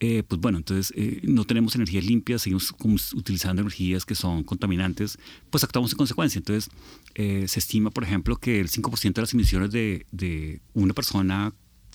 eh, 0.00 0.22
pues 0.22 0.40
bueno, 0.40 0.58
entonces 0.58 0.92
eh, 0.96 1.20
no 1.22 1.44
tenemos 1.44 1.74
energías 1.74 2.04
limpias, 2.04 2.42
seguimos 2.42 2.74
utilizando 3.14 3.62
energías 3.62 4.04
que 4.04 4.14
son 4.14 4.42
contaminantes, 4.42 5.18
pues 5.50 5.64
actuamos 5.64 5.92
en 5.92 5.96
consecuencia. 5.96 6.38
Entonces, 6.38 6.70
eh, 7.14 7.46
se 7.48 7.58
estima, 7.58 7.90
por 7.90 8.04
ejemplo, 8.04 8.36
que 8.36 8.60
el 8.60 8.68
5% 8.68 9.14
de 9.14 9.22
las 9.22 9.32
emisiones 9.32 9.70
de, 9.70 10.06
de 10.12 10.60
una 10.74 10.92
persona 10.92 11.54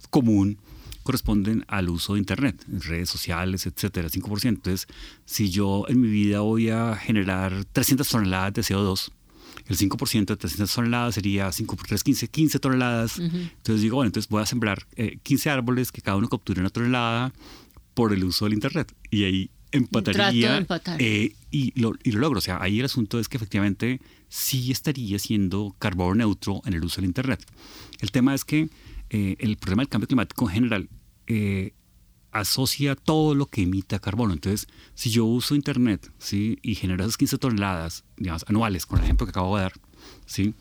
común 0.09 0.57
corresponden 1.03 1.65
al 1.67 1.89
uso 1.89 2.13
de 2.13 2.19
Internet, 2.19 2.63
redes 2.67 3.09
sociales, 3.09 3.65
etcétera, 3.65 4.09
5%. 4.09 4.47
Entonces, 4.47 4.87
si 5.25 5.49
yo 5.49 5.85
en 5.87 6.01
mi 6.01 6.09
vida 6.09 6.41
voy 6.41 6.69
a 6.69 6.95
generar 6.95 7.65
300 7.65 8.07
toneladas 8.07 8.53
de 8.53 8.61
CO2, 8.61 9.11
el 9.67 9.77
5% 9.77 10.25
de 10.25 10.37
300 10.37 10.73
toneladas 10.73 11.15
sería 11.15 11.51
5 11.51 11.75
por 11.75 11.87
3, 11.87 12.03
15, 12.03 12.27
15 12.27 12.59
toneladas. 12.59 13.19
Entonces 13.19 13.81
digo, 13.81 13.97
bueno, 13.97 14.07
entonces 14.07 14.29
voy 14.29 14.41
a 14.41 14.45
sembrar 14.45 14.85
15 15.23 15.49
eh, 15.49 15.51
árboles 15.51 15.91
que 15.91 16.01
cada 16.01 16.17
uno 16.17 16.27
capture 16.27 16.59
una 16.59 16.69
tonelada 16.69 17.33
por 17.93 18.13
el 18.13 18.23
uso 18.23 18.45
del 18.45 18.53
Internet. 18.53 18.93
Y 19.09 19.23
ahí 19.23 19.49
empataría 19.71 20.65
eh, 20.99 21.33
y, 21.49 21.79
lo, 21.79 21.93
y 22.03 22.11
lo 22.11 22.19
logro. 22.19 22.39
O 22.39 22.41
sea, 22.41 22.61
ahí 22.61 22.79
el 22.79 22.85
asunto 22.85 23.19
es 23.19 23.29
que 23.29 23.37
efectivamente 23.37 24.01
sí 24.29 24.71
estaría 24.71 25.19
siendo 25.19 25.75
carbono 25.79 26.15
neutro 26.15 26.61
en 26.65 26.73
el 26.73 26.83
uso 26.83 26.97
del 26.97 27.05
Internet. 27.05 27.45
El 27.99 28.11
tema 28.11 28.33
es 28.33 28.45
que 28.45 28.69
eh, 29.09 29.35
el 29.39 29.57
problema 29.57 29.83
del 29.83 29.89
cambio 29.89 30.07
climático 30.07 30.47
en 30.47 30.53
general 30.53 30.89
eh, 31.27 31.73
asocia 32.31 32.95
todo 32.95 33.35
lo 33.35 33.45
que 33.45 33.63
emita 33.63 33.99
carbono. 33.99 34.33
Entonces, 34.33 34.67
si 34.95 35.09
yo 35.09 35.25
uso 35.25 35.55
Internet 35.55 36.11
¿sí? 36.17 36.57
y 36.61 36.75
genero 36.75 37.03
esas 37.03 37.17
15 37.17 37.37
toneladas 37.37 38.03
digamos, 38.17 38.45
anuales, 38.47 38.85
con 38.85 38.99
el 38.99 39.05
ejemplo 39.05 39.25
que 39.25 39.31
acabo 39.31 39.57
de 39.57 39.63
dar, 39.63 39.73
¿sí? 40.25 40.53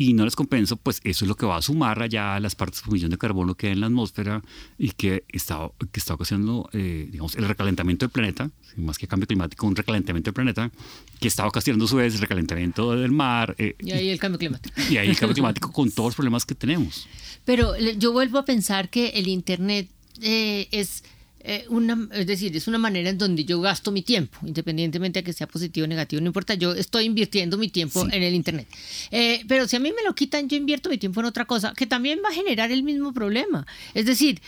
y 0.00 0.14
no 0.14 0.24
les 0.24 0.36
compenso, 0.36 0.76
pues 0.76 1.00
eso 1.02 1.24
es 1.24 1.28
lo 1.28 1.34
que 1.34 1.44
va 1.44 1.56
a 1.56 1.62
sumar 1.62 2.00
allá 2.00 2.38
las 2.38 2.54
partes 2.54 2.82
por 2.82 2.92
millón 2.92 3.10
de 3.10 3.18
carbono 3.18 3.56
que 3.56 3.66
hay 3.66 3.72
en 3.72 3.80
la 3.80 3.86
atmósfera 3.86 4.42
y 4.78 4.92
que 4.92 5.24
está, 5.28 5.72
que 5.90 5.98
está 5.98 6.14
ocasionando 6.14 6.70
eh, 6.72 7.08
digamos, 7.10 7.34
el 7.34 7.48
recalentamiento 7.48 8.06
del 8.06 8.12
planeta, 8.12 8.48
más 8.76 8.96
que 8.96 9.08
cambio 9.08 9.26
climático, 9.26 9.66
un 9.66 9.74
recalentamiento 9.74 10.28
del 10.28 10.34
planeta, 10.34 10.70
que 11.18 11.26
está 11.26 11.48
ocasionando 11.48 11.86
a 11.86 11.88
su 11.88 11.96
vez 11.96 12.14
el 12.14 12.20
recalentamiento 12.20 12.94
del 12.94 13.10
mar. 13.10 13.56
y 13.58 13.90
ahí 13.90 14.08
el 14.08 14.20
cambio 14.20 14.38
climático. 14.38 14.80
Y 14.88 14.98
ahí 14.98 15.08
el 15.08 15.18
cambio 15.18 15.34
climático 15.34 15.72
con 15.72 15.90
todos 15.90 16.10
los 16.10 16.14
problemas 16.14 16.46
que 16.46 16.54
tenemos. 16.54 17.08
Pero 17.44 17.76
yo 17.76 18.12
vuelvo 18.12 18.38
a 18.38 18.44
pensar 18.44 18.90
que 18.90 19.08
el 19.08 19.26
Internet 19.26 19.88
eh, 20.22 20.68
es... 20.70 21.04
Eh, 21.40 21.66
una, 21.68 22.08
es 22.12 22.26
decir, 22.26 22.54
es 22.56 22.66
una 22.66 22.78
manera 22.78 23.08
en 23.08 23.16
donde 23.16 23.44
yo 23.44 23.60
gasto 23.60 23.92
mi 23.92 24.02
tiempo, 24.02 24.36
independientemente 24.44 25.20
de 25.20 25.24
que 25.24 25.32
sea 25.32 25.46
positivo 25.46 25.84
o 25.84 25.86
negativo, 25.86 26.20
no 26.20 26.26
importa, 26.26 26.54
yo 26.54 26.74
estoy 26.74 27.04
invirtiendo 27.04 27.56
mi 27.56 27.68
tiempo 27.68 28.04
en 28.10 28.22
el 28.24 28.34
Internet. 28.34 28.66
Eh, 29.12 29.44
pero 29.46 29.68
si 29.68 29.76
a 29.76 29.78
mí 29.78 29.92
me 29.92 30.02
lo 30.02 30.16
quitan, 30.16 30.48
yo 30.48 30.56
invierto 30.56 30.90
mi 30.90 30.98
tiempo 30.98 31.20
en 31.20 31.26
otra 31.26 31.44
cosa, 31.44 31.74
que 31.74 31.86
también 31.86 32.18
va 32.24 32.30
a 32.30 32.34
generar 32.34 32.72
el 32.72 32.82
mismo 32.82 33.14
problema. 33.14 33.68
Es 33.94 34.04
decir, 34.04 34.42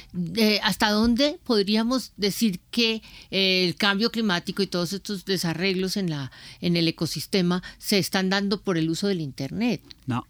¿hasta 0.62 0.90
dónde 0.90 1.38
podríamos 1.44 2.12
decir 2.16 2.59
que 2.72 3.02
el 3.30 3.76
cambio 3.76 4.11
climático 4.11 4.61
y 4.61 4.66
todos 4.66 4.92
estos 4.92 5.24
desarreglos 5.24 5.96
en, 5.96 6.11
la, 6.11 6.33
en 6.61 6.76
el 6.76 6.88
ecosistema 6.88 7.62
se 7.78 7.98
están 7.98 8.30
dando 8.30 8.61
por 8.61 8.76
el 8.76 8.90
uso 8.90 9.06
del 9.06 9.20
Internet? 9.20 9.80
No, 10.06 10.26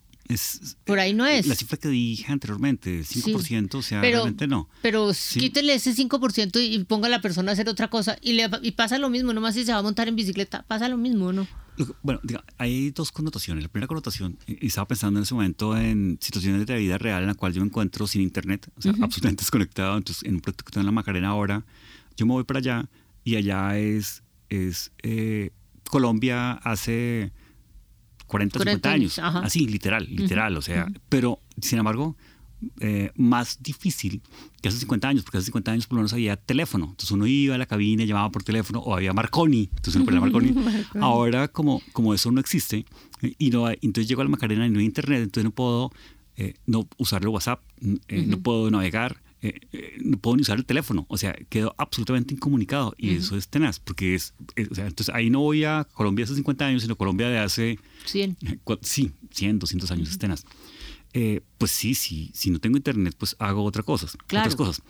por 0.84 0.98
ahí 0.98 1.14
no 1.14 1.26
es. 1.26 1.46
La 1.46 1.54
cifra 1.54 1.76
que 1.78 1.88
dije 1.88 2.30
anteriormente, 2.30 3.00
5%, 3.00 3.74
o 3.74 3.82
sea, 3.82 4.00
realmente 4.00 4.46
no. 4.46 4.68
Pero 4.82 5.10
quítele 5.32 5.74
ese 5.74 5.94
5% 5.94 6.60
y 6.62 6.84
ponga 6.84 7.06
a 7.06 7.10
la 7.10 7.20
persona 7.20 7.50
a 7.50 7.54
hacer 7.54 7.68
otra 7.68 7.88
cosa 7.88 8.16
y, 8.20 8.34
le, 8.34 8.48
y 8.62 8.72
pasa 8.72 8.98
lo 8.98 9.10
mismo, 9.10 9.32
nomás 9.32 9.54
si 9.54 9.64
se 9.64 9.72
va 9.72 9.78
a 9.78 9.82
montar 9.82 10.08
en 10.08 10.16
bicicleta, 10.16 10.64
pasa 10.66 10.88
lo 10.88 10.96
mismo, 10.96 11.32
¿no? 11.32 11.46
Bueno, 12.02 12.20
hay 12.58 12.90
dos 12.90 13.10
connotaciones. 13.10 13.64
La 13.64 13.70
primera 13.70 13.86
connotación, 13.86 14.38
y 14.46 14.66
estaba 14.66 14.86
pensando 14.86 15.18
en 15.18 15.22
ese 15.22 15.34
momento 15.34 15.76
en 15.76 16.18
situaciones 16.20 16.66
de 16.66 16.72
la 16.74 16.78
vida 16.78 16.98
real 16.98 17.22
en 17.22 17.28
la 17.28 17.34
cual 17.34 17.52
yo 17.52 17.60
me 17.60 17.66
encuentro 17.66 18.06
sin 18.06 18.20
internet, 18.22 18.70
o 18.76 18.82
sea, 18.82 18.92
absolutamente 19.00 19.40
desconectado. 19.44 19.96
Entonces, 19.96 20.24
en 20.24 20.34
un 20.34 20.40
proyecto 20.40 20.64
que 20.64 20.72
tengo 20.72 20.82
en 20.82 20.86
la 20.86 20.92
Macarena 20.92 21.28
ahora, 21.28 21.64
yo 22.16 22.26
me 22.26 22.32
voy 22.32 22.44
para 22.44 22.58
allá 22.58 22.88
y 23.24 23.36
allá 23.36 23.78
es, 23.78 24.22
es 24.48 24.92
eh, 25.02 25.50
Colombia 25.88 26.52
hace 26.52 27.32
40, 28.30 28.60
50 28.60 28.90
años. 28.90 29.18
Así, 29.18 29.66
literal, 29.66 30.06
literal. 30.08 30.56
O 30.56 30.62
sea, 30.62 30.86
pero 31.08 31.40
sin 31.60 31.80
embargo, 31.80 32.16
eh, 32.78 33.10
más 33.16 33.60
difícil 33.60 34.22
que 34.62 34.68
hace 34.68 34.78
50 34.78 35.08
años, 35.08 35.24
porque 35.24 35.38
hace 35.38 35.46
50 35.46 35.72
años 35.72 35.86
por 35.88 35.96
lo 35.96 36.02
menos 36.02 36.12
había 36.12 36.36
teléfono. 36.36 36.86
Entonces 36.90 37.10
uno 37.10 37.26
iba 37.26 37.56
a 37.56 37.58
la 37.58 37.66
cabina, 37.66 38.04
llamaba 38.04 38.30
por 38.30 38.44
teléfono, 38.44 38.78
o 38.78 38.94
había 38.94 39.12
Marconi. 39.12 39.68
Entonces 39.74 39.96
uno 39.96 40.04
ponía 40.04 40.20
Marconi. 40.20 40.54
Ahora, 41.00 41.48
como, 41.48 41.82
como 41.92 42.14
eso 42.14 42.30
no 42.30 42.40
existe, 42.40 42.86
y 43.20 43.50
no 43.50 43.68
entonces 43.68 44.06
llego 44.06 44.20
a 44.20 44.24
la 44.24 44.30
Macarena 44.30 44.64
y 44.64 44.70
no 44.70 44.78
hay 44.78 44.84
internet, 44.84 45.22
entonces 45.22 45.44
no 45.44 45.50
puedo 45.50 45.90
eh, 46.36 46.54
no 46.66 46.88
usar 46.98 47.22
el 47.22 47.28
WhatsApp, 47.28 47.60
eh, 48.06 48.24
no 48.26 48.38
puedo 48.38 48.70
navegar. 48.70 49.20
Eh, 49.42 49.58
eh, 49.72 49.96
no 50.04 50.18
puedo 50.18 50.36
ni 50.36 50.42
usar 50.42 50.58
el 50.58 50.66
teléfono, 50.66 51.06
o 51.08 51.16
sea, 51.16 51.32
quedo 51.48 51.74
absolutamente 51.78 52.34
incomunicado 52.34 52.94
y 52.98 53.14
eso 53.14 53.38
es 53.38 53.48
tenaz, 53.48 53.80
porque 53.80 54.14
es, 54.14 54.34
o 54.70 54.74
sea, 54.74 54.86
entonces 54.86 55.14
ahí 55.14 55.30
no 55.30 55.40
voy 55.40 55.64
a 55.64 55.88
Colombia 55.94 56.24
hace 56.24 56.34
50 56.34 56.66
años, 56.66 56.82
sino 56.82 56.94
Colombia 56.94 57.28
de 57.28 57.38
hace 57.38 57.78
100. 58.04 58.36
Sí, 58.82 59.12
100, 59.30 59.58
200 59.58 59.90
años 59.92 60.10
es 60.10 60.18
tenaz. 60.18 60.44
Eh, 61.14 61.40
pues 61.56 61.70
sí, 61.70 61.94
sí, 61.94 62.30
si 62.34 62.50
no 62.50 62.58
tengo 62.58 62.76
internet, 62.76 63.14
pues 63.16 63.34
hago 63.38 63.64
otras 63.64 63.84
cosas, 63.84 64.14
otras 64.24 64.54
cosas. 64.54 64.82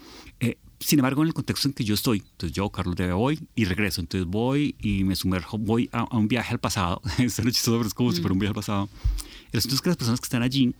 sin 0.80 0.98
embargo, 0.98 1.22
en 1.22 1.28
el 1.28 1.34
contexto 1.34 1.68
en 1.68 1.74
que 1.74 1.84
yo 1.84 1.94
estoy, 1.94 2.24
entonces 2.32 2.52
yo, 2.52 2.68
Carlos 2.70 2.96
de 2.96 3.12
voy 3.12 3.38
y 3.54 3.66
regreso, 3.66 4.00
entonces 4.00 4.26
voy 4.28 4.74
y 4.80 5.04
me 5.04 5.14
sumerjo, 5.14 5.58
voy 5.58 5.88
a, 5.92 6.04
un 6.16 6.26
viaje 6.26 6.52
al 6.52 6.58
pasado, 6.58 7.00
es 7.18 7.38
es 7.38 7.94
como 7.94 8.12
si 8.12 8.20
fuera 8.20 8.32
un 8.32 8.40
viaje 8.40 8.50
al 8.50 8.54
pasado. 8.56 8.88
El 9.52 9.58
asunto 9.58 9.76
es 9.76 9.80
que 9.80 9.90
las 9.90 9.96
personas 9.96 10.20
que 10.20 10.26
están 10.26 10.42
allí, 10.42 10.74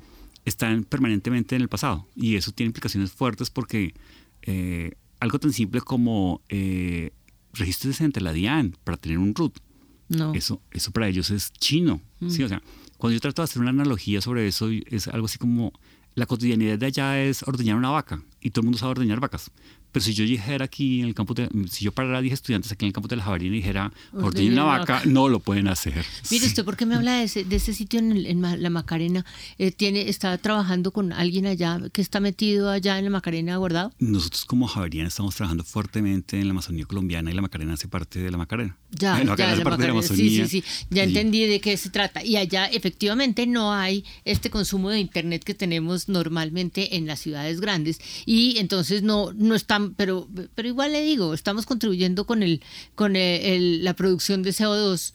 están 0.45 0.85
permanentemente 0.85 1.57
en 1.57 1.63
el 1.63 1.69
pasado. 1.69 2.07
Y 2.15 2.37
eso 2.37 2.53
tiene 2.53 2.69
implicaciones 2.69 3.13
fuertes 3.13 3.51
porque 3.51 3.95
eh, 4.43 4.93
algo 5.21 5.39
tan 5.39 5.53
simple 5.53 5.81
como 5.81 6.41
eh, 6.49 7.13
regístrese 7.53 8.05
ante 8.05 8.21
la 8.21 8.33
DIAN 8.33 8.77
para 8.85 8.97
tener 8.97 9.19
un 9.19 9.35
root. 9.35 9.59
No. 10.09 10.35
Eso, 10.35 10.61
eso 10.73 10.91
para 10.91 11.09
ellos 11.09 11.31
es 11.31 11.53
chino. 11.53 12.01
¿sí? 12.29 12.43
Mm. 12.43 12.45
O 12.45 12.49
sea, 12.49 12.63
cuando 12.97 13.15
yo 13.15 13.21
trato 13.21 13.43
de 13.43 13.45
hacer 13.45 13.63
una 13.63 13.71
analogía 13.71 14.21
sobre 14.21 14.47
eso, 14.47 14.69
es 14.71 15.09
algo 15.09 15.27
así 15.27 15.39
como 15.39 15.73
la 16.15 16.27
cotidianidad 16.27 16.79
de 16.79 16.87
allá 16.87 17.23
es 17.23 17.43
ordeñar 17.45 17.77
una 17.77 17.91
vaca 17.91 18.23
y 18.41 18.51
todo 18.51 18.63
el 18.63 18.65
mundo 18.67 18.79
sabe 18.79 18.93
ordeñar 18.93 19.21
vacas. 19.21 19.51
Pero 19.93 20.05
si 20.05 20.15
yo 20.15 20.25
dijera 20.25 20.65
aquí 20.65 21.01
en 21.01 21.09
el 21.09 21.15
campo, 21.15 21.35
de, 21.35 21.49
si 21.71 21.85
yo 21.85 21.93
parara 21.93 22.21
10 22.21 22.33
estudiantes 22.33 22.73
aquí 22.73 22.85
en 22.85 22.89
el 22.89 22.93
campo 22.93 23.09
de 23.09 23.17
la 23.17 23.25
Javariana 23.25 23.57
y 23.57 23.59
dijera, 23.59 23.93
ordeñar 24.13 24.53
una 24.53 24.65
vaca, 24.65 25.03
no 25.05 25.29
lo 25.29 25.41
pueden 25.41 25.69
hacer. 25.69 26.05
Mire, 26.31 26.47
¿usted 26.47 26.65
por 26.65 26.77
qué 26.77 26.87
me 26.87 26.95
habla 26.95 27.19
de 27.19 27.25
ese, 27.25 27.45
de 27.45 27.57
ese 27.57 27.73
sitio 27.73 27.99
en, 27.99 28.43
la 28.43 28.71
Macarena? 28.71 29.25
Eh, 29.59 29.73
tiene, 29.73 30.09
¿Está 30.09 30.37
trabajando 30.39 30.91
con 30.93 31.13
alguien 31.13 31.47
allá 31.47 31.81
que 31.93 32.01
está 32.01 32.21
metido 32.21 32.71
allá 32.71 32.99
en 32.99 33.05
la 33.05 33.11
Macarena 33.11 33.57
guardado? 33.57 33.93
Nosotros 33.99 34.45
como 34.45 34.67
Javariana 34.67 35.09
estamos 35.09 35.35
trabajando 35.35 35.65
fuertemente 35.65 36.39
en 36.39 36.47
la 36.47 36.53
Amazonía 36.53 36.85
colombiana 36.85 37.31
y 37.31 37.35
la 37.35 37.43
Macarena 37.43 37.75
hace 37.75 37.89
parte 37.89 38.21
de 38.21 38.31
la 38.31 38.37
Macarena. 38.37 38.77
Ya, 38.91 39.23
ya, 39.23 39.55
la 39.57 40.03
sí, 40.03 40.31
sí, 40.31 40.47
sí, 40.47 40.65
ya 40.91 41.05
entendí 41.05 41.47
de 41.47 41.61
qué 41.61 41.77
se 41.77 41.91
trata. 41.91 42.25
Y 42.25 42.37
allá 42.37 42.67
efectivamente 42.67 43.47
no 43.47 43.73
hay 43.73 44.05
este 44.25 44.51
consumo 44.51 44.91
de 44.91 44.99
Internet 44.99 45.45
que 45.45 45.55
tenemos 45.55 46.09
normalmente 46.09 46.97
en 46.97 47.07
las 47.07 47.21
ciudades 47.21 47.61
grandes. 47.61 48.01
Y 48.27 48.59
entonces 48.59 49.03
no, 49.03 49.33
no 49.33 49.55
están, 49.81 49.95
pero, 49.95 50.29
pero 50.55 50.69
igual 50.69 50.93
le 50.93 51.03
digo, 51.03 51.35
estamos 51.35 51.67
contribuyendo 51.67 52.27
con, 52.27 52.43
el, 52.43 52.63
con 52.95 53.17
el, 53.17 53.85
la 53.85 53.95
producción 53.95 54.43
de 54.43 54.51
CO2. 54.51 55.13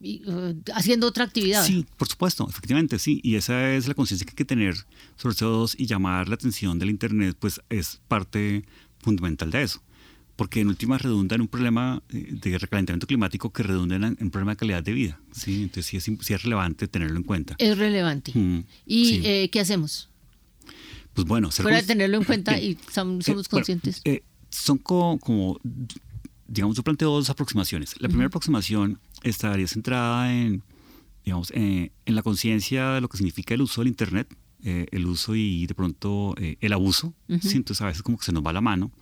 Uh, 0.00 0.52
haciendo 0.74 1.06
otra 1.06 1.24
actividad. 1.24 1.64
Sí, 1.64 1.86
por 1.96 2.06
supuesto, 2.06 2.46
efectivamente, 2.46 2.98
sí. 2.98 3.18
Y 3.24 3.36
esa 3.36 3.72
es 3.72 3.88
la 3.88 3.94
conciencia 3.94 4.26
que 4.26 4.32
hay 4.32 4.36
que 4.36 4.44
tener 4.44 4.74
sobre 5.16 5.32
el 5.32 5.38
CO2 5.38 5.74
y 5.78 5.86
llamar 5.86 6.28
la 6.28 6.34
atención 6.34 6.78
del 6.78 6.90
Internet, 6.90 7.34
pues 7.40 7.58
es 7.70 7.98
parte 8.08 8.66
fundamental 8.98 9.50
de 9.50 9.62
eso. 9.62 9.82
Porque 10.36 10.60
en 10.60 10.68
última 10.68 10.98
redunda 10.98 11.34
en 11.34 11.40
un 11.40 11.48
problema 11.48 12.02
eh, 12.10 12.28
de 12.30 12.58
recalentamiento 12.58 13.06
climático 13.06 13.50
que 13.50 13.62
redunda 13.62 13.96
en 13.96 14.18
un 14.20 14.30
problema 14.30 14.52
de 14.52 14.56
calidad 14.58 14.82
de 14.82 14.92
vida. 14.92 15.18
¿sí? 15.32 15.62
Entonces 15.62 15.86
sí 15.86 15.96
es, 15.96 16.04
sí 16.04 16.34
es 16.34 16.42
relevante 16.42 16.86
tenerlo 16.86 17.16
en 17.16 17.24
cuenta. 17.24 17.54
Es 17.56 17.78
relevante. 17.78 18.32
Mm, 18.34 18.64
¿Y 18.84 19.20
eh, 19.24 19.48
qué 19.50 19.60
hacemos? 19.60 20.10
Pues 21.18 21.26
bueno, 21.26 21.50
Fuera 21.50 21.78
de 21.78 21.82
tenerlo 21.82 22.18
en 22.18 22.22
cuenta 22.22 22.60
y 22.60 22.78
somos 22.92 23.26
eh, 23.26 23.34
conscientes. 23.50 24.00
Eh, 24.04 24.22
son 24.50 24.78
como, 24.78 25.58
digamos, 26.46 26.76
yo 26.76 26.84
planteo 26.84 27.10
dos 27.10 27.28
aproximaciones. 27.28 28.00
La 28.00 28.06
primera 28.06 28.28
aproximación 28.28 29.00
estaría 29.24 29.66
centrada 29.66 30.32
en, 30.32 30.62
digamos, 31.24 31.50
eh, 31.56 31.90
en 32.06 32.14
la 32.14 32.22
conciencia 32.22 32.90
de 32.90 33.00
lo 33.00 33.08
que 33.08 33.16
significa 33.16 33.52
el 33.54 33.62
uso 33.62 33.80
del 33.80 33.88
Internet, 33.88 34.32
el 34.62 35.06
uso 35.06 35.34
y 35.34 35.66
de 35.66 35.74
pronto 35.74 36.36
el 36.38 36.72
abuso. 36.72 37.14
Entonces 37.26 37.80
a 37.80 37.86
veces 37.86 38.04
como 38.04 38.16
que 38.16 38.24
se 38.24 38.32
nos 38.32 38.46
va 38.46 38.52
la 38.52 38.60
mano. 38.60 38.92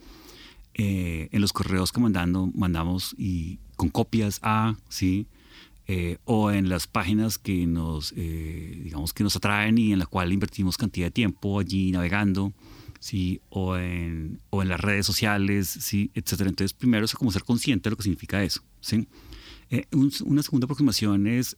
en 0.73 1.41
los 1.43 1.53
correos 1.53 1.93
que 1.93 2.01
mandando, 2.01 2.51
mandamos 2.55 3.15
y 3.19 3.59
con 3.77 3.91
copias 3.91 4.39
a, 4.41 4.75
¿sí? 4.89 5.27
Eh, 5.89 6.19
o 6.25 6.51
en 6.51 6.69
las 6.69 6.89
páginas 6.89 7.39
que 7.39 7.65
nos, 7.65 8.13
eh, 8.17 8.81
digamos, 8.83 9.13
que 9.13 9.23
nos 9.23 9.37
atraen 9.37 9.79
y 9.79 9.93
en 9.93 10.01
la 10.01 10.07
cual 10.07 10.33
invertimos 10.33 10.77
cantidad 10.77 11.07
de 11.07 11.11
tiempo 11.13 11.61
allí 11.61 11.93
navegando, 11.93 12.53
¿sí? 12.99 13.41
o, 13.51 13.77
en, 13.77 14.41
o 14.51 14.63
en 14.63 14.69
las 14.69 14.81
redes 14.81 15.07
sociales, 15.07 15.69
¿sí? 15.69 16.11
etc. 16.15 16.41
Entonces, 16.41 16.73
primero 16.73 17.05
es 17.05 17.15
como 17.15 17.31
ser 17.31 17.45
consciente 17.45 17.85
de 17.85 17.91
lo 17.91 17.97
que 17.97 18.03
significa 18.03 18.43
eso. 18.43 18.63
¿sí? 18.81 19.07
Eh, 19.71 19.87
una 19.93 20.43
segunda 20.43 20.65
aproximación 20.65 21.29
es, 21.29 21.57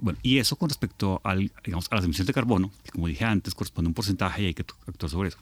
bueno, 0.00 0.18
y 0.22 0.38
eso 0.38 0.56
con 0.56 0.70
respecto 0.70 1.20
al, 1.22 1.52
digamos, 1.62 1.88
a 1.90 1.96
las 1.96 2.04
emisiones 2.06 2.28
de 2.28 2.32
carbono, 2.32 2.72
que 2.82 2.92
como 2.92 3.08
dije 3.08 3.26
antes, 3.26 3.54
corresponde 3.54 3.88
a 3.88 3.90
un 3.90 3.94
porcentaje 3.94 4.42
y 4.42 4.46
hay 4.46 4.54
que 4.54 4.62
actuar 4.86 5.10
sobre 5.10 5.28
eso. 5.28 5.38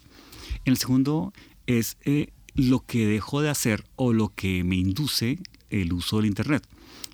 En 0.64 0.73
el 0.73 0.77
segundo 0.77 1.33
es 1.68 1.99
lo 2.57 2.81
que 2.85 3.07
dejo 3.07 3.42
de 3.42 3.51
hacer 3.51 3.85
o 3.94 4.12
lo 4.12 4.31
que 4.35 4.64
me 4.64 4.75
induce 4.75 5.38
el 5.70 5.92
uso 5.92 6.16
del 6.16 6.27
Internet. 6.27 6.66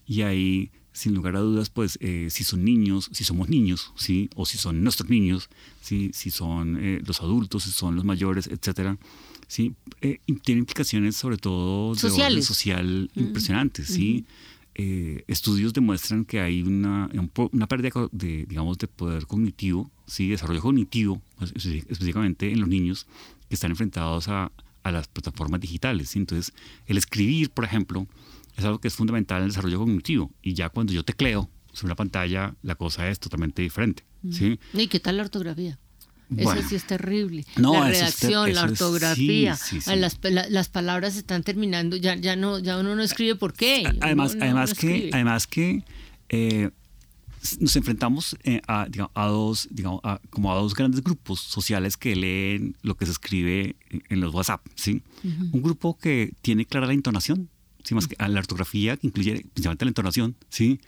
Y 0.06 0.22
ahí 0.22 0.70
sin 1.00 1.14
lugar 1.14 1.34
a 1.36 1.40
dudas, 1.40 1.70
pues 1.70 1.96
eh, 2.02 2.28
si 2.28 2.44
son 2.44 2.62
niños, 2.62 3.08
si 3.10 3.24
somos 3.24 3.48
niños, 3.48 3.90
¿sí? 3.96 4.28
o 4.36 4.44
si 4.44 4.58
son 4.58 4.84
nuestros 4.84 5.08
niños, 5.08 5.48
¿sí? 5.80 6.10
si 6.12 6.30
son 6.30 6.76
eh, 6.78 7.00
los 7.06 7.22
adultos, 7.22 7.62
si 7.62 7.70
son 7.70 7.96
los 7.96 8.04
mayores, 8.04 8.48
etcétera, 8.48 8.98
¿sí? 9.46 9.72
Eh, 10.02 10.18
tiene 10.42 10.58
implicaciones 10.58 11.16
sobre 11.16 11.38
todo 11.38 11.94
de 11.94 12.10
orden 12.10 12.42
social 12.42 13.10
impresionantes. 13.14 13.88
¿sí? 13.88 14.26
estudios 15.26 15.74
demuestran 15.74 16.24
que 16.24 16.40
hay 16.40 16.62
una, 16.62 17.10
una 17.52 17.66
pérdida 17.66 17.90
de, 18.12 18.46
digamos, 18.46 18.78
de 18.78 18.86
poder 18.86 19.26
cognitivo, 19.26 19.90
¿sí? 20.06 20.28
desarrollo 20.28 20.60
cognitivo, 20.60 21.20
pues, 21.36 21.52
específicamente 21.54 22.50
en 22.50 22.60
los 22.60 22.68
niños 22.68 23.06
que 23.48 23.54
están 23.54 23.72
enfrentados 23.72 24.28
a, 24.28 24.52
a 24.82 24.90
las 24.90 25.08
plataformas 25.08 25.60
digitales. 25.60 26.16
Entonces, 26.16 26.54
el 26.86 26.96
escribir, 26.96 27.50
por 27.50 27.64
ejemplo, 27.64 28.06
es 28.56 28.64
algo 28.64 28.80
que 28.80 28.88
es 28.88 28.94
fundamental 28.94 29.38
en 29.38 29.44
el 29.44 29.50
desarrollo 29.50 29.78
cognitivo. 29.78 30.30
Y 30.42 30.54
ya 30.54 30.68
cuando 30.68 30.92
yo 30.92 31.04
tecleo 31.04 31.50
sobre 31.72 31.88
una 31.88 31.96
pantalla, 31.96 32.54
la 32.62 32.74
cosa 32.74 33.08
es 33.08 33.18
totalmente 33.20 33.62
diferente. 33.62 34.04
¿sí? 34.30 34.58
¿Y 34.74 34.88
qué 34.88 35.00
tal 35.00 35.16
la 35.16 35.22
ortografía? 35.24 35.78
eso 36.36 36.68
sí 36.68 36.76
es 36.76 36.86
terrible. 36.86 37.44
la 37.56 37.88
redacción, 37.88 38.52
la 38.54 38.62
ortografía, 38.62 39.58
Las, 39.96 40.18
las, 40.50 40.68
palabras 40.68 41.16
están 41.16 41.42
terminando, 41.42 41.96
ya, 41.96 42.14
ya 42.14 42.36
no, 42.36 42.58
ya 42.58 42.78
uno 42.78 42.94
no 42.94 43.02
escribe 43.02 43.34
por 43.34 43.52
qué. 43.52 43.84
Además, 44.00 44.36
además, 44.40 44.74
que, 44.74 45.10
además 45.12 45.46
que 45.48 45.82
eh, 46.28 46.70
nos 47.58 47.74
enfrentamos 47.76 48.36
eh, 48.44 48.60
a, 48.68 48.86
a, 49.14 49.26
dos, 49.26 49.68
digamos, 49.70 50.00
como 50.30 50.52
a 50.52 50.56
dos 50.56 50.74
grandes 50.74 51.02
grupos 51.02 51.40
sociales 51.40 51.96
que 51.96 52.14
leen 52.14 52.76
lo 52.82 52.96
que 52.96 53.06
se 53.06 53.12
escribe 53.12 53.76
en 54.08 54.20
los 54.20 54.32
WhatsApp. 54.34 54.64
¿sí? 54.74 55.02
Un 55.24 55.62
grupo 55.62 55.98
que 55.98 56.32
tiene 56.42 56.66
clara 56.66 56.86
la 56.86 56.92
entonación, 56.92 57.48
¿sí? 57.84 57.94
más 57.94 58.06
que 58.06 58.16
a 58.18 58.28
la 58.28 58.40
ortografía, 58.40 58.96
que 58.96 59.06
incluye 59.06 59.46
principalmente 59.52 59.84
la 59.84 59.90
entonación, 59.90 60.36
¿sí? 60.48 60.80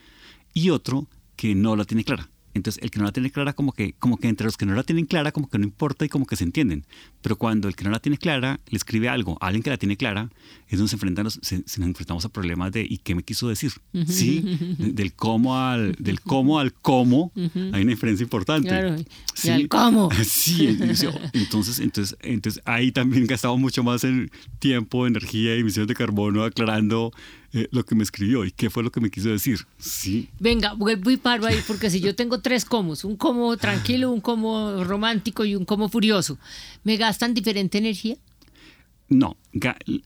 y 0.55 0.71
otro 0.71 1.09
que 1.37 1.55
no 1.55 1.77
la 1.77 1.85
tiene 1.85 2.05
clara. 2.05 2.29
Entonces, 2.55 2.83
el 2.83 2.91
que 2.91 2.99
no 2.99 3.05
la 3.05 3.13
tiene 3.13 3.31
clara, 3.31 3.53
como 3.55 3.73
que, 3.73 3.95
como 3.95 4.19
que 4.19 4.29
entre 4.29 4.45
los 4.45 4.57
que 4.57 4.67
no 4.67 4.75
la 4.75 4.83
tienen 4.83 5.07
clara, 5.07 5.33
como 5.33 5.49
que 5.49 5.59
no 5.59 5.65
importa 5.65 6.05
y 6.05 6.09
como 6.09 6.27
que 6.27 6.37
se 6.37 6.45
entienden. 6.45 6.85
Pero 7.23 7.37
cuando 7.37 7.69
el 7.69 7.77
que 7.77 7.85
no 7.85 7.91
la 7.91 8.01
tiene 8.01 8.19
clara 8.19 8.61
le 8.69 8.77
escribe 8.77 9.09
algo 9.09 9.39
a 9.41 9.47
alguien 9.47 9.63
que 9.63 9.71
la 9.71 9.79
tiene 9.79 9.97
clara, 9.97 10.31
es 10.69 10.79
donde 10.79 10.89
se, 10.89 10.97
enfrentan 10.97 11.31
se, 11.31 11.63
enfrentamos 11.83 12.25
a 12.25 12.29
problemas 12.29 12.73
de 12.73 12.87
¿y 12.89 12.99
qué 12.99 13.15
me 13.15 13.23
quiso 13.23 13.49
decir? 13.49 13.73
¿Sí? 14.07 14.59
del 14.79 15.15
cómo 15.15 15.59
al, 15.59 15.95
del 15.99 16.21
cómo 16.21 16.59
al 16.59 16.73
cómo 16.75 17.33
hay 17.37 17.83
una 17.83 17.91
diferencia 17.91 18.25
importante. 18.25 18.69
Claro. 18.69 18.97
¿Sí? 19.35 19.49
Y 19.49 19.51
al 19.51 19.69
cómo. 19.69 20.11
Sí, 20.25 20.67
entonces, 21.33 21.79
entonces, 21.79 22.17
entonces 22.21 22.63
ahí 22.67 22.93
también 22.93 23.27
gastamos 23.27 23.59
mucho 23.59 23.83
más 23.83 24.05
en 24.05 24.31
tiempo, 24.59 25.07
energía 25.07 25.57
y 25.57 25.61
emisiones 25.61 25.89
de 25.89 25.95
carbono 25.95 26.45
aclarando 26.45 27.13
eh, 27.53 27.69
lo 27.71 27.85
que 27.85 27.95
me 27.95 28.03
escribió 28.03 28.45
y 28.45 28.51
qué 28.51 28.71
fue 28.71 28.83
lo 28.83 28.91
que 28.91 29.01
me 29.01 29.11
quiso 29.11 29.29
decir. 29.29 29.67
Sí. 29.79 30.29
Venga, 30.39 30.73
vuelvo 30.75 31.11
y 31.11 31.17
paro 31.17 31.47
ahí, 31.47 31.59
porque 31.67 31.91
si 31.91 32.01
yo 32.01 32.15
tengo 32.15 32.41
tres 32.41 32.65
comos, 32.65 33.05
un 33.05 33.17
como 33.17 33.57
tranquilo, 33.57 34.11
un 34.11 34.21
como 34.21 34.85
romántico 34.85 35.45
y 35.45 35.55
un 35.55 35.65
como 35.65 35.89
furioso, 35.89 36.39
¿me 36.85 36.97
gastan 36.97 37.35
diferente 37.35 37.79
energía? 37.79 38.17
No, 39.09 39.37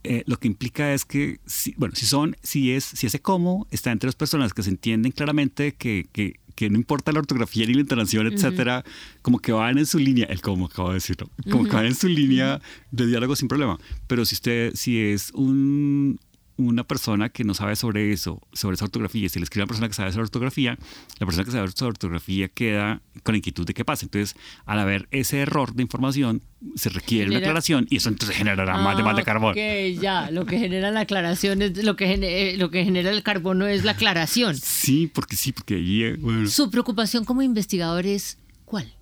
eh, 0.02 0.24
lo 0.26 0.38
que 0.38 0.48
implica 0.48 0.92
es 0.92 1.04
que, 1.04 1.38
si, 1.46 1.74
bueno, 1.76 1.94
si 1.94 2.06
son, 2.06 2.37
si 2.42 2.72
es, 2.72 2.85
si 2.85 3.06
ese 3.06 3.20
como 3.20 3.68
está 3.70 3.92
entre 3.92 4.09
dos 4.09 4.16
personas 4.16 4.52
que 4.52 4.64
se 4.64 4.70
entienden 4.70 5.12
claramente 5.12 5.74
que, 5.74 6.09
que, 6.12 6.40
que 6.56 6.70
no 6.70 6.76
importa 6.76 7.12
la 7.12 7.20
ortografía 7.20 7.66
ni 7.66 7.74
la 7.74 7.82
entonación, 7.82 8.26
etcétera, 8.26 8.85
como 9.22 9.38
que 9.38 9.52
van 9.52 9.78
en 9.78 9.87
su 9.87 9.98
línea, 9.98 10.26
el 10.26 10.40
como 10.40 10.66
acabo 10.66 10.88
de 10.88 10.94
decirlo, 10.94 11.30
como 11.50 11.64
que 11.64 11.76
van 11.76 11.87
en 11.87 11.94
su 11.94 12.09
línea 12.09 12.61
de 12.90 13.06
diálogo 13.06 13.37
sin 13.37 13.46
problema. 13.46 13.78
Pero 14.09 14.24
si 14.24 14.35
usted, 14.35 14.74
si 14.74 14.98
es 14.98 15.30
un, 15.35 16.18
una 16.56 16.84
persona 16.84 17.28
que 17.28 17.44
no 17.44 17.54
sabe 17.54 17.76
sobre 17.76 18.12
eso, 18.12 18.40
sobre 18.52 18.74
esa 18.74 18.86
ortografía, 18.86 19.28
si 19.28 19.38
le 19.38 19.44
escribe 19.44 19.62
a 19.62 19.64
una 19.64 19.68
persona 19.68 19.88
que 19.88 19.94
sabe 19.94 20.10
sobre 20.12 20.24
ortografía, 20.24 20.78
la 21.18 21.26
persona 21.26 21.44
que 21.44 21.50
sabe 21.50 21.70
sobre 21.70 21.90
ortografía 21.90 22.48
queda 22.48 23.02
con 23.22 23.34
la 23.34 23.38
inquietud 23.38 23.66
de 23.66 23.74
qué 23.74 23.84
pasa. 23.84 24.06
Entonces, 24.06 24.36
al 24.64 24.78
haber 24.78 25.08
ese 25.10 25.40
error 25.40 25.74
de 25.74 25.82
información, 25.82 26.42
se 26.74 26.88
requiere 26.88 27.28
una 27.28 27.38
aclaración 27.38 27.86
y 27.90 27.96
eso 27.96 28.08
entonces 28.08 28.36
generará 28.36 28.78
más 28.78 28.96
demanda 28.96 29.20
de 29.20 29.24
carbono. 29.24 29.52
Ok, 29.52 30.00
ya, 30.00 30.30
lo 30.30 30.46
que 30.46 30.58
genera 30.58 30.90
la 30.90 31.00
aclaración 31.00 31.62
es 31.62 31.84
lo 31.84 31.96
que, 31.96 32.06
genera, 32.06 32.32
eh, 32.32 32.56
lo 32.56 32.70
que 32.70 32.84
genera 32.84 33.10
el 33.10 33.22
carbono 33.22 33.66
es 33.66 33.84
la 33.84 33.92
aclaración. 33.92 34.56
Sí, 34.56 35.10
porque 35.12 35.36
sí, 35.36 35.52
porque 35.52 35.74
ahí, 35.74 36.02
eh, 36.04 36.16
Su 36.48 36.70
preocupación 36.70 37.24
como 37.24 37.42
investigador 37.42 38.06
es 38.06 38.38
¿cuál? 38.64 38.92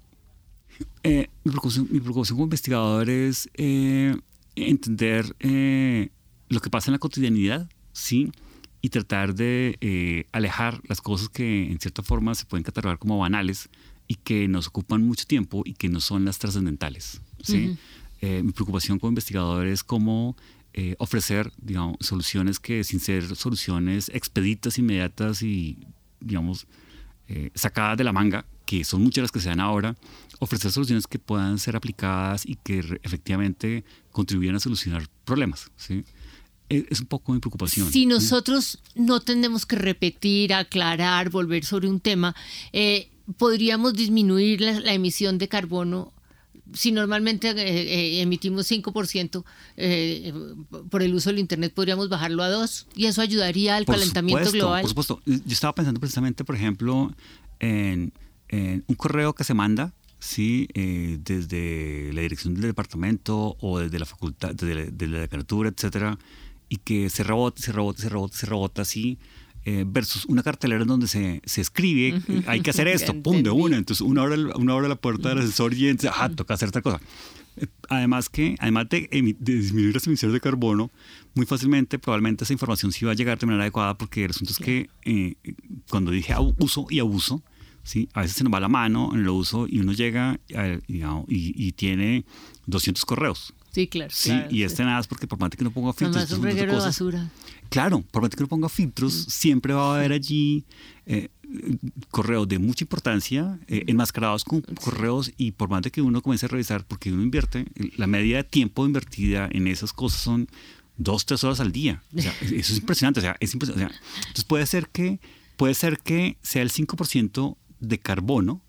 Eh, 1.05 1.29
mi, 1.45 1.53
preocupación, 1.53 1.87
como 2.37 2.45
investigador 2.45 3.09
es 3.09 3.49
entender 4.57 5.35
lo 6.49 6.61
que 6.61 6.71
pasa 6.71 6.91
en 6.91 6.93
la 6.93 6.99
cotidianidad, 6.99 7.69
sí, 7.93 8.31
y 8.85 8.91
tratar 8.91 9.35
de 9.35 9.79
eh, 9.81 10.27
alejar 10.31 10.79
las 10.87 11.01
cosas 11.01 11.31
que 11.31 11.73
en 11.73 11.81
cierta 11.81 12.03
forma 12.03 12.35
se 12.35 12.45
pueden 12.45 12.65
catalogar 12.65 12.99
como 12.99 13.17
banales 13.17 13.71
y 14.07 14.17
que 14.17 14.47
nos 14.47 14.67
ocupan 14.67 15.03
mucho 15.03 15.25
tiempo 15.25 15.63
y 15.65 15.73
que 15.73 15.89
no 15.89 16.01
son 16.01 16.27
las 16.27 16.39
trascendentales. 16.39 17.23
¿sí? 17.43 17.79
Eh, 18.21 18.43
mi 18.43 18.53
preocupación 18.53 18.99
como 18.99 19.13
investigador 19.13 19.67
es 19.67 19.83
cómo 19.83 20.37
eh, 20.75 20.97
ofrecer 20.99 21.51
digamos, 21.57 21.97
soluciones 22.01 22.61
que 22.61 22.85
sin 22.85 23.01
ser 23.01 23.37
soluciones 23.37 24.11
expeditas, 24.13 24.79
inmediatas 24.79 25.41
y 25.41 25.79
digamos 26.21 26.67
sacadas 27.55 27.97
de 27.97 28.05
la 28.05 28.13
manga, 28.13 28.45
que 28.67 28.85
son 28.85 29.03
muchas 29.03 29.23
las 29.23 29.33
que 29.33 29.41
se 29.41 29.49
dan 29.49 29.61
ahora, 29.61 29.97
ofrecer 30.41 30.71
soluciones 30.71 31.07
que 31.07 31.19
puedan 31.19 31.59
ser 31.59 31.75
aplicadas 31.75 32.45
y 32.45 32.57
que 32.57 32.81
efectivamente 33.03 33.83
contribuyan 34.13 34.57
a 34.57 34.61
solucionar 34.61 35.09
problemas. 35.25 35.71
¿sí? 35.77 36.05
Es 36.69 37.01
un 37.01 37.07
poco 37.07 37.33
mi 37.33 37.41
preocupación. 37.41 37.91
Si 37.91 38.07
nosotros 38.07 38.79
no 38.95 39.21
tenemos 39.21 39.67
que 39.67 39.77
repetir, 39.77 40.55
aclarar, 40.55 41.31
volver 41.31 41.65
sobre 41.65 41.89
un 41.89 42.01
tema, 42.01 42.35
eh, 42.73 43.09
podríamos 43.37 43.95
disminuir 43.95 44.61
la, 44.61 44.93
emisión 44.93 45.39
de 45.39 45.49
carbono. 45.49 46.13
Si 46.73 46.93
normalmente 46.93 47.51
eh, 47.51 47.57
eh, 47.59 48.23
emitimos 48.23 48.71
5% 48.71 49.45
por 50.91 51.03
el 51.03 51.15
uso 51.15 51.31
del 51.31 51.39
Internet, 51.39 51.73
podríamos 51.75 52.09
bajarlo 52.09 52.43
a 52.43 52.51
2% 52.51 52.87
y 52.97 53.07
eso 53.07 53.21
ayudaría 53.21 53.77
al 53.77 53.85
calentamiento 53.85 54.51
global. 54.51 54.83
Por 54.83 54.91
supuesto. 54.91 55.23
Yo 55.27 55.41
estaba 55.47 55.75
pensando 55.75 56.01
precisamente, 56.01 56.45
por 56.45 56.57
ejemplo, 56.57 57.13
en, 57.61 58.13
un 58.51 58.95
correo 58.97 59.35
que 59.35 59.45
se 59.45 59.53
manda 59.53 59.93
¿sí? 60.21 60.69
desde 60.75 62.13
la 62.13 62.23
dirección 62.23 62.55
del 62.55 62.63
departamento 62.63 63.57
o 63.61 63.81
desde 63.81 63.99
la 63.99 64.07
facultad, 64.07 64.55
desde 64.55 64.75
la, 64.75 65.13
la 65.13 65.21
decanatura, 65.21 65.69
etcétera, 65.69 66.19
y 66.75 66.79
que 66.79 67.09
se 67.09 67.23
rebota, 67.23 67.63
se 67.63 67.71
rebota, 67.71 68.03
se 68.03 68.09
rebota, 68.09 68.37
se 68.37 68.47
rebota 68.47 68.83
así, 68.83 69.19
eh, 69.65 69.85
versus 69.87 70.25
una 70.27 70.43
cartelera 70.43 70.83
en 70.83 70.89
donde 70.89 71.07
se, 71.07 71.41
se 71.45 71.61
escribe, 71.61 72.21
hay 72.47 72.61
que 72.63 72.71
hacer 72.71 72.89
esto, 72.99 73.15
pum, 73.23 73.43
de 73.45 73.51
una. 73.51 73.77
Entonces 73.77 74.01
uno 74.01 74.23
abre, 74.23 74.37
uno 74.57 74.73
abre 74.73 74.89
la 74.89 74.97
puerta 74.97 75.29
del 75.29 75.39
asesor 75.39 75.73
y 75.73 75.89
entonces, 75.89 76.11
ajá, 76.11 76.31
toca 76.31 76.55
hacer 76.55 76.71
otra 76.71 76.83
cosa. 76.83 77.01
Eh, 77.57 77.67
además 77.89 78.29
que, 78.29 78.57
además 78.59 78.89
de, 78.89 79.09
disminuir 79.39 79.95
las 79.95 80.07
emisiones 80.09 80.33
de 80.33 80.41
carbono, 80.41 80.91
muy 81.35 81.47
fácilmente 81.47 82.01
probablemente 82.01 82.43
esa 82.43 82.53
información 82.53 82.91
sí 82.91 83.05
va 83.05 83.13
a 83.13 83.15
llegar 83.15 83.39
de 83.39 83.47
manera 83.47 83.63
adecuada 83.63 83.97
porque 83.97 84.25
el 84.25 84.31
asunto 84.33 84.53
es 84.53 84.59
que 84.59 84.91
eh, 85.05 85.37
cuando 85.89 86.11
dije 86.11 86.35
uso 86.59 86.87
y 86.91 86.99
abuso, 86.99 87.41
¿sí? 87.85 88.09
a 88.15 88.23
veces 88.23 88.37
se 88.37 88.43
nos 88.43 88.53
va 88.53 88.59
la 88.59 88.69
mano 88.69 89.11
en 89.15 89.21
el 89.21 89.29
uso 89.29 89.67
y 89.69 89.79
uno 89.79 89.93
llega 89.93 90.41
y, 90.89 91.05
y 91.29 91.73
tiene 91.73 92.25
200 92.67 93.05
correos 93.05 93.55
Sí, 93.75 93.89
claro. 93.89 94.11
Sí, 94.15 94.33
y 94.51 94.63
este 94.63 94.85
nada 94.85 95.01
es 95.01 95.09
porque 95.09 95.27
por 95.27 95.41
más 95.41 95.51
que 95.51 95.65
no 95.65 95.73
ponga 95.73 95.93
filtros. 95.93 96.31
un 96.31 96.45
reguero 96.45 96.73
de 96.73 96.79
basura. 96.79 97.29
Claro, 97.71 98.05
por 98.13 98.23
más 98.23 98.31
que 98.31 98.41
no 98.41 98.47
ponga 98.47 98.69
filtros, 98.69 99.13
siempre 99.13 99.75
va 99.75 99.95
a 99.95 99.99
haber 99.99 100.13
allí 100.13 100.65
eh, 101.07 101.29
correos 102.11 102.47
de 102.47 102.61
mucha 102.61 102.85
importancia, 102.85 103.59
eh, 103.67 103.83
enmascarados 103.89 104.45
con 104.45 104.61
correos, 104.61 105.33
y 105.37 105.53
por 105.53 105.69
más 105.69 105.83
de 105.83 105.91
que 105.91 106.03
uno 106.03 106.23
comience 106.23 106.47
a 106.47 106.51
revisar, 106.51 106.87
porque 106.87 107.13
uno 107.13 107.23
invierte, 107.23 107.67
la 107.97 108.07
media 108.07 108.37
de 108.37 108.45
tiempo 108.45 108.87
invertida 108.87 109.49
en 109.51 109.67
esas 109.67 109.93
cosas 109.93 110.21
son 110.21 110.49
dos, 110.97 111.27
tres 111.27 111.43
horas 111.43 111.59
al 111.59 111.73
día. 111.73 112.01
O 112.17 112.23
sea, 112.23 112.33
eso 112.43 112.73
es 112.73 112.79
impresionante. 112.79 113.19
O 113.19 113.23
sea, 113.23 113.37
es 113.41 113.53
impresionante. 113.55 113.97
entonces 114.19 114.45
puede 114.45 114.67
ser 114.67 114.89
que 114.89 115.19
puede 115.57 115.75
ser 115.75 115.99
que 115.99 116.39
sea 116.43 116.63
el 116.63 116.71
5% 116.71 117.57
de 117.81 117.99
carbono, 117.99 118.63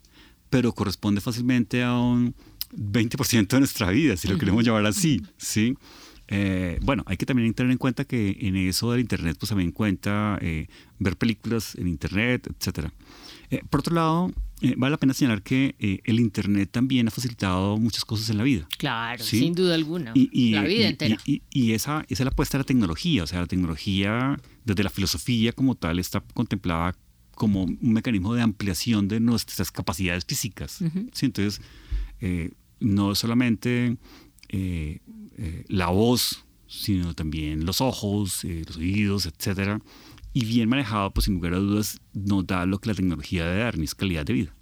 pero 0.49 0.73
corresponde 0.73 1.21
fácilmente 1.21 1.83
a 1.83 1.95
un 1.95 2.35
20% 2.71 3.47
de 3.47 3.59
nuestra 3.59 3.89
vida, 3.89 4.17
si 4.17 4.27
lo 4.27 4.37
queremos 4.37 4.63
llamar 4.63 4.85
así, 4.85 5.21
¿sí? 5.37 5.75
Eh, 6.27 6.79
bueno, 6.81 7.03
hay 7.05 7.17
que 7.17 7.25
también 7.25 7.53
tener 7.53 7.71
en 7.71 7.77
cuenta 7.77 8.05
que 8.05 8.37
en 8.41 8.55
eso 8.55 8.91
del 8.91 9.01
Internet, 9.01 9.37
pues 9.39 9.49
también 9.49 9.71
cuenta 9.71 10.39
eh, 10.41 10.67
ver 10.99 11.17
películas 11.17 11.75
en 11.75 11.87
Internet, 11.87 12.47
etcétera. 12.57 12.91
Eh, 13.51 13.61
por 13.69 13.81
otro 13.81 13.93
lado, 13.93 14.31
vale 14.77 14.91
la 14.91 14.97
pena 14.97 15.13
señalar 15.13 15.43
que 15.43 15.75
el 16.03 16.19
Internet 16.19 16.69
también 16.71 17.07
ha 17.07 17.11
facilitado 17.11 17.77
muchas 17.77 18.05
cosas 18.05 18.29
en 18.31 18.37
la 18.37 18.43
vida. 18.43 18.67
Claro, 18.77 19.23
sin 19.23 19.53
duda 19.53 19.75
alguna. 19.75 20.11
Y, 20.15 20.51
la 20.51 20.63
vida 20.63 20.87
entera. 20.87 21.17
Y, 21.25 21.73
esa, 21.73 21.99
esa, 22.01 22.05
es 22.09 22.19
la 22.21 22.31
apuesta 22.31 22.57
de 22.57 22.63
la 22.63 22.65
tecnología. 22.65 23.23
O 23.23 23.27
sea, 23.27 23.41
la 23.41 23.47
tecnología, 23.47 24.39
desde 24.63 24.83
la 24.83 24.89
filosofía 24.89 25.51
como 25.51 25.75
tal, 25.75 25.99
está 25.99 26.21
contemplada 26.33 26.95
como 27.35 27.63
un 27.63 27.77
mecanismo 27.81 28.33
de 28.33 28.41
ampliación 28.41 29.07
de 29.07 29.19
nuestras 29.19 29.71
capacidades 29.71 30.25
físicas. 30.25 30.79
Entonces, 31.21 31.61
no 32.79 33.15
solamente 33.15 33.97
eh, 34.49 34.99
eh, 35.37 35.65
la 35.67 35.87
voz, 35.87 36.45
sino 36.67 37.13
también 37.13 37.65
los 37.65 37.81
ojos, 37.81 38.43
eh, 38.43 38.63
los 38.65 38.77
oídos, 38.77 39.25
etcétera. 39.25 39.81
Y 40.33 40.45
bien 40.45 40.69
manejado, 40.69 41.11
pues 41.11 41.25
sin 41.25 41.35
lugar 41.35 41.53
a 41.53 41.57
dudas, 41.57 41.99
nos 42.13 42.45
da 42.45 42.65
lo 42.65 42.79
que 42.79 42.89
la 42.89 42.95
tecnología 42.95 43.45
debe 43.45 43.59
dar, 43.59 43.79
es 43.79 43.95
calidad 43.95 44.25
de 44.25 44.33
vida. 44.33 44.55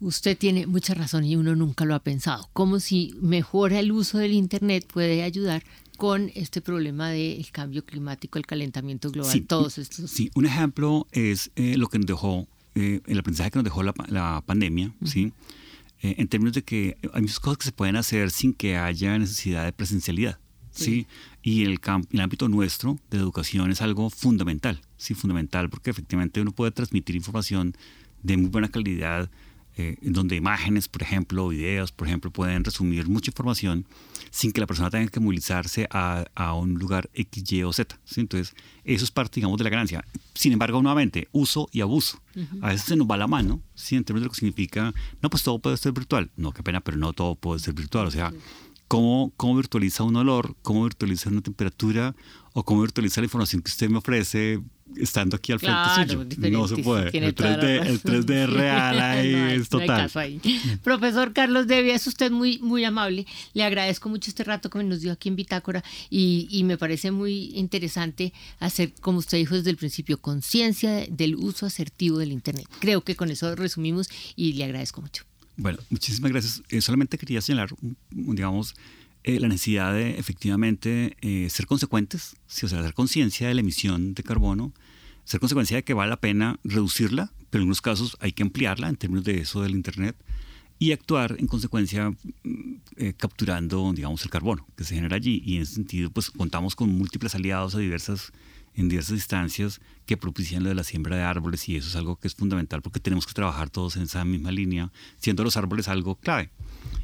Usted 0.00 0.36
tiene 0.36 0.66
mucha 0.66 0.94
razón 0.94 1.24
y 1.24 1.36
uno 1.36 1.54
nunca 1.54 1.84
lo 1.84 1.94
ha 1.94 2.02
pensado. 2.02 2.48
Como 2.52 2.80
si 2.80 3.14
mejora 3.20 3.80
el 3.80 3.92
uso 3.92 4.18
del 4.18 4.32
Internet 4.32 4.86
puede 4.90 5.22
ayudar 5.22 5.62
con 6.00 6.32
este 6.34 6.62
problema 6.62 7.10
del 7.10 7.50
cambio 7.52 7.84
climático, 7.84 8.38
el 8.38 8.46
calentamiento 8.46 9.10
global, 9.10 9.44
todos 9.46 9.76
estos. 9.76 10.10
Sí, 10.10 10.30
un 10.34 10.46
ejemplo 10.46 11.06
es 11.12 11.50
lo 11.54 11.88
que 11.88 11.98
nos 11.98 12.06
dejó, 12.06 12.48
el 12.74 13.18
aprendizaje 13.18 13.50
que 13.50 13.58
nos 13.58 13.64
dejó 13.64 13.82
la, 13.82 14.42
pandemia, 14.46 14.94
¿sí? 15.04 15.34
Eh, 16.00 16.14
en 16.16 16.26
términos 16.28 16.54
de 16.54 16.62
que 16.62 16.96
hay 17.12 17.20
muchas 17.20 17.38
cosas 17.38 17.58
que 17.58 17.64
se 17.66 17.72
pueden 17.72 17.96
hacer 17.96 18.30
sin 18.30 18.54
que 18.54 18.78
haya 18.78 19.18
necesidad 19.18 19.66
de 19.66 19.74
presencialidad. 19.74 20.38
¿sí? 20.70 21.06
Y 21.42 21.64
el, 21.64 21.78
el 22.12 22.20
ámbito 22.20 22.48
nuestro 22.48 22.98
de 23.10 23.18
educación 23.18 23.70
es 23.70 23.82
algo 23.82 24.08
fundamental, 24.08 24.80
sí, 24.96 25.12
fundamental, 25.12 25.68
porque 25.68 25.90
efectivamente 25.90 26.40
uno 26.40 26.52
puede 26.52 26.70
transmitir 26.70 27.14
información 27.14 27.76
de 28.22 28.38
muy 28.38 28.48
buena 28.48 28.68
calidad 28.68 29.30
eh, 29.80 29.96
donde 30.02 30.36
imágenes, 30.36 30.88
por 30.88 31.02
ejemplo, 31.02 31.48
videos, 31.48 31.90
por 31.90 32.06
ejemplo, 32.06 32.30
pueden 32.30 32.64
resumir 32.64 33.08
mucha 33.08 33.30
información 33.30 33.86
sin 34.30 34.52
que 34.52 34.60
la 34.60 34.66
persona 34.66 34.90
tenga 34.90 35.08
que 35.08 35.20
movilizarse 35.20 35.88
a, 35.90 36.26
a 36.34 36.54
un 36.54 36.74
lugar 36.74 37.08
X, 37.14 37.50
Y 37.50 37.62
o 37.62 37.72
Z. 37.72 37.98
Entonces, 38.16 38.54
eso 38.84 39.04
es 39.04 39.10
parte, 39.10 39.36
digamos, 39.36 39.58
de 39.58 39.64
la 39.64 39.70
ganancia. 39.70 40.04
Sin 40.34 40.52
embargo, 40.52 40.82
nuevamente, 40.82 41.28
uso 41.32 41.68
y 41.72 41.80
abuso. 41.80 42.20
A 42.60 42.68
veces 42.68 42.86
se 42.86 42.96
nos 42.96 43.08
va 43.08 43.16
la 43.16 43.26
mano, 43.26 43.60
¿sí? 43.74 43.96
en 43.96 44.04
términos 44.04 44.22
de 44.22 44.26
lo 44.26 44.32
que 44.32 44.38
significa, 44.38 44.94
no, 45.20 45.30
pues 45.30 45.42
todo 45.42 45.58
puede 45.58 45.76
ser 45.76 45.92
virtual. 45.92 46.30
No, 46.36 46.52
qué 46.52 46.62
pena, 46.62 46.80
pero 46.80 46.96
no 46.96 47.12
todo 47.12 47.34
puede 47.34 47.58
ser 47.58 47.74
virtual. 47.74 48.06
O 48.06 48.10
sea, 48.10 48.32
¿cómo, 48.86 49.32
cómo 49.36 49.56
virtualiza 49.56 50.04
un 50.04 50.16
olor? 50.16 50.54
¿Cómo 50.62 50.84
virtualiza 50.84 51.28
una 51.30 51.40
temperatura? 51.40 52.14
¿O 52.52 52.64
cómo 52.64 52.82
virtualiza 52.82 53.20
la 53.20 53.26
información 53.26 53.62
que 53.62 53.70
usted 53.70 53.88
me 53.88 53.98
ofrece 53.98 54.60
estando 54.96 55.36
aquí 55.36 55.52
al 55.52 55.60
frente 55.60 56.14
suyo. 56.14 56.50
No 56.50 56.68
se 56.68 56.76
puede. 56.78 57.16
El 57.16 57.34
3D, 57.34 57.86
el 57.86 58.02
3D 58.02 58.46
real 58.52 59.00
ahí 59.00 59.34
es 59.54 59.68
total. 59.68 60.10
Profesor 60.82 61.32
Carlos 61.32 61.66
Devia, 61.66 61.94
es 61.94 62.06
usted 62.06 62.30
muy, 62.30 62.58
muy 62.58 62.84
amable. 62.84 63.26
Le 63.54 63.64
agradezco 63.64 64.08
mucho 64.08 64.30
este 64.30 64.44
rato 64.44 64.70
que 64.70 64.82
nos 64.82 65.00
dio 65.00 65.12
aquí 65.12 65.28
en 65.28 65.36
Bitácora 65.36 65.84
y, 66.08 66.48
y 66.50 66.64
me 66.64 66.78
parece 66.78 67.10
muy 67.10 67.52
interesante 67.54 68.32
hacer, 68.58 68.92
como 69.00 69.18
usted 69.18 69.38
dijo 69.38 69.54
desde 69.54 69.70
el 69.70 69.76
principio, 69.76 70.18
conciencia 70.18 71.06
del 71.08 71.34
uso 71.36 71.66
asertivo 71.66 72.18
del 72.18 72.32
Internet. 72.32 72.66
Creo 72.80 73.02
que 73.02 73.16
con 73.16 73.30
eso 73.30 73.54
resumimos 73.54 74.08
y 74.36 74.52
le 74.54 74.64
agradezco 74.64 75.00
mucho. 75.02 75.24
Bueno, 75.56 75.78
muchísimas 75.90 76.30
gracias. 76.30 76.62
Eh, 76.70 76.80
solamente 76.80 77.18
quería 77.18 77.40
señalar, 77.42 77.70
digamos, 78.10 78.74
eh, 79.24 79.38
la 79.38 79.48
necesidad 79.48 79.92
de 79.92 80.18
efectivamente 80.18 81.16
eh, 81.20 81.48
ser 81.50 81.66
consecuentes, 81.66 82.36
o 82.62 82.68
sea, 82.68 82.80
hacer 82.80 82.94
conciencia 82.94 83.48
de 83.48 83.54
la 83.54 83.60
emisión 83.60 84.14
de 84.14 84.22
carbono, 84.22 84.72
ser 85.24 85.40
consecuencia 85.40 85.76
de 85.76 85.84
que 85.84 85.94
vale 85.94 86.10
la 86.10 86.20
pena 86.20 86.58
reducirla, 86.64 87.32
pero 87.50 87.60
en 87.60 87.64
algunos 87.64 87.82
casos 87.82 88.16
hay 88.20 88.32
que 88.32 88.42
ampliarla 88.42 88.88
en 88.88 88.96
términos 88.96 89.24
de 89.24 89.40
eso 89.40 89.62
del 89.62 89.72
Internet 89.72 90.16
y 90.78 90.92
actuar 90.92 91.36
en 91.38 91.46
consecuencia 91.46 92.10
mm, 92.10 92.74
eh, 92.96 93.12
capturando, 93.14 93.92
digamos, 93.92 94.24
el 94.24 94.30
carbono 94.30 94.66
que 94.76 94.84
se 94.84 94.94
genera 94.94 95.16
allí. 95.16 95.42
Y 95.44 95.56
en 95.56 95.62
ese 95.62 95.74
sentido, 95.74 96.10
pues 96.10 96.30
contamos 96.30 96.74
con 96.74 96.90
múltiples 96.90 97.34
aliados 97.34 97.74
a 97.74 97.78
diversas 97.78 98.32
en 98.74 98.88
diversas 98.88 99.16
instancias 99.16 99.80
que 100.10 100.16
propician 100.16 100.64
lo 100.64 100.70
de 100.70 100.74
la 100.74 100.82
siembra 100.82 101.16
de 101.16 101.22
árboles 101.22 101.68
y 101.68 101.76
eso 101.76 101.86
es 101.88 101.94
algo 101.94 102.16
que 102.16 102.26
es 102.26 102.34
fundamental 102.34 102.82
porque 102.82 102.98
tenemos 102.98 103.28
que 103.28 103.32
trabajar 103.32 103.70
todos 103.70 103.94
en 103.94 104.02
esa 104.02 104.24
misma 104.24 104.50
línea, 104.50 104.90
siendo 105.18 105.44
los 105.44 105.56
árboles 105.56 105.86
algo 105.86 106.16
clave. 106.16 106.50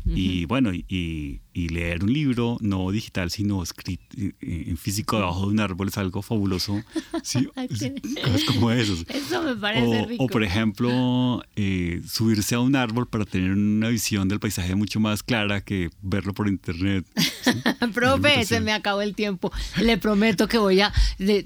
Y 0.09 0.45
bueno, 0.45 0.73
y, 0.73 1.40
leer 1.53 2.05
un 2.05 2.12
libro, 2.12 2.59
no 2.61 2.90
digital, 2.92 3.31
sino 3.31 3.62
escrito 3.62 4.05
en 4.40 4.77
físico 4.77 5.16
debajo 5.16 5.47
de 5.47 5.53
un 5.53 5.61
árbol 5.61 5.88
es 5.88 5.99
algo 5.99 6.23
fabuloso. 6.23 6.81
Sí, 7.23 7.49
es, 7.57 8.45
como 8.45 8.71
eso. 8.71 8.95
Eso 9.09 9.42
me 9.42 9.57
parece 9.57 10.03
o, 10.03 10.07
rico. 10.07 10.25
O 10.25 10.29
por 10.29 10.45
ejemplo, 10.45 11.42
eh, 11.57 12.01
subirse 12.07 12.55
a 12.55 12.61
un 12.61 12.77
árbol 12.77 13.09
para 13.09 13.25
tener 13.25 13.51
una 13.51 13.88
visión 13.88 14.29
del 14.29 14.38
paisaje 14.38 14.77
mucho 14.77 15.01
más 15.01 15.25
clara 15.25 15.61
que 15.61 15.90
verlo 16.03 16.35
por 16.35 16.47
internet. 16.47 17.05
Profe, 17.95 18.45
se 18.45 18.61
me 18.61 18.73
acabó 18.73 19.03
el 19.03 19.16
tiempo. 19.16 19.51
Le 19.81 19.99
prometo 19.99 20.47
que 20.47 20.59
voy 20.59 20.81
a 20.83 20.92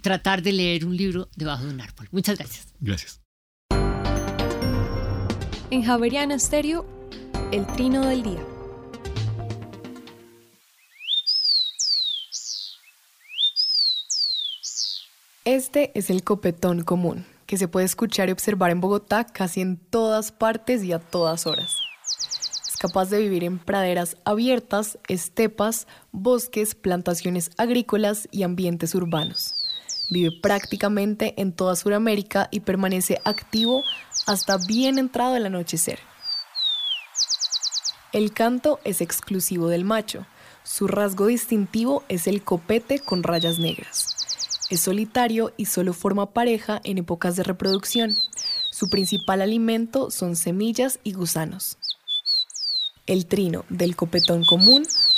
tratar 0.03 0.43
de 0.43 0.53
leer 0.53 0.85
un 0.85 0.97
libro 0.97 1.31
debajo 1.35 1.50
de 1.59 1.69
un 1.69 1.81
árbol. 1.81 2.09
Muchas 2.13 2.39
gracias. 2.39 2.69
Gracias. 2.81 3.21
En 5.71 5.85
Javeriana 5.85 6.39
Stereo, 6.39 6.85
el 7.53 7.67
trino 7.69 8.05
del 8.07 8.23
día. 8.23 8.45
Este 15.45 15.91
es 15.99 16.11
el 16.11 16.23
copetón 16.23 16.83
común, 16.83 17.25
que 17.47 17.57
se 17.57 17.67
puede 17.67 17.87
escuchar 17.87 18.29
y 18.29 18.33
observar 18.33 18.71
en 18.71 18.81
Bogotá 18.81 19.25
casi 19.25 19.61
en 19.61 19.79
todas 19.79 20.33
partes 20.33 20.85
y 20.85 20.93
a 20.93 20.99
todas 20.99 21.47
horas. 21.47 21.77
Es 22.69 22.77
capaz 22.77 23.11
de 23.11 23.19
vivir 23.21 23.45
en 23.45 23.59
praderas 23.59 24.17
abiertas, 24.25 24.99
estepas, 25.09 25.87
bosques, 26.13 26.75
plantaciones 26.75 27.51
agrícolas 27.57 28.29
y 28.31 28.43
ambientes 28.43 28.95
urbanos. 28.95 29.60
Vive 30.11 30.33
prácticamente 30.43 31.35
en 31.41 31.53
toda 31.53 31.77
Sudamérica 31.77 32.49
y 32.51 32.61
permanece 32.61 33.21
activo 33.25 33.85
hasta 34.27 34.59
bien 34.59 34.99
entrado 34.99 35.37
el 35.37 35.47
anochecer. 35.47 36.01
El 38.13 38.33
canto 38.33 38.81
es 38.83 39.01
exclusivo 39.01 39.69
del 39.69 39.85
macho. 39.85 40.27
Su 40.65 40.89
rasgo 40.89 41.27
distintivo 41.27 42.03
es 42.09 42.27
el 42.27 42.43
copete 42.43 42.99
con 42.99 43.23
rayas 43.23 43.61
negras. 43.61 44.67
Es 44.69 44.81
solitario 44.81 45.53
y 45.57 45.67
solo 45.67 45.93
forma 45.93 46.33
pareja 46.33 46.81
en 46.83 46.99
épocas 46.99 47.37
de 47.37 47.45
reproducción. 47.45 48.17
Su 48.73 48.91
principal 48.91 49.43
alimento 49.43 50.11
son 50.11 50.35
semillas 50.35 50.99
y 51.05 51.13
gusanos. 51.13 51.79
El 53.07 53.27
trino 53.27 53.65
del 53.69 53.95
copetón 53.95 54.45
común 54.45 54.87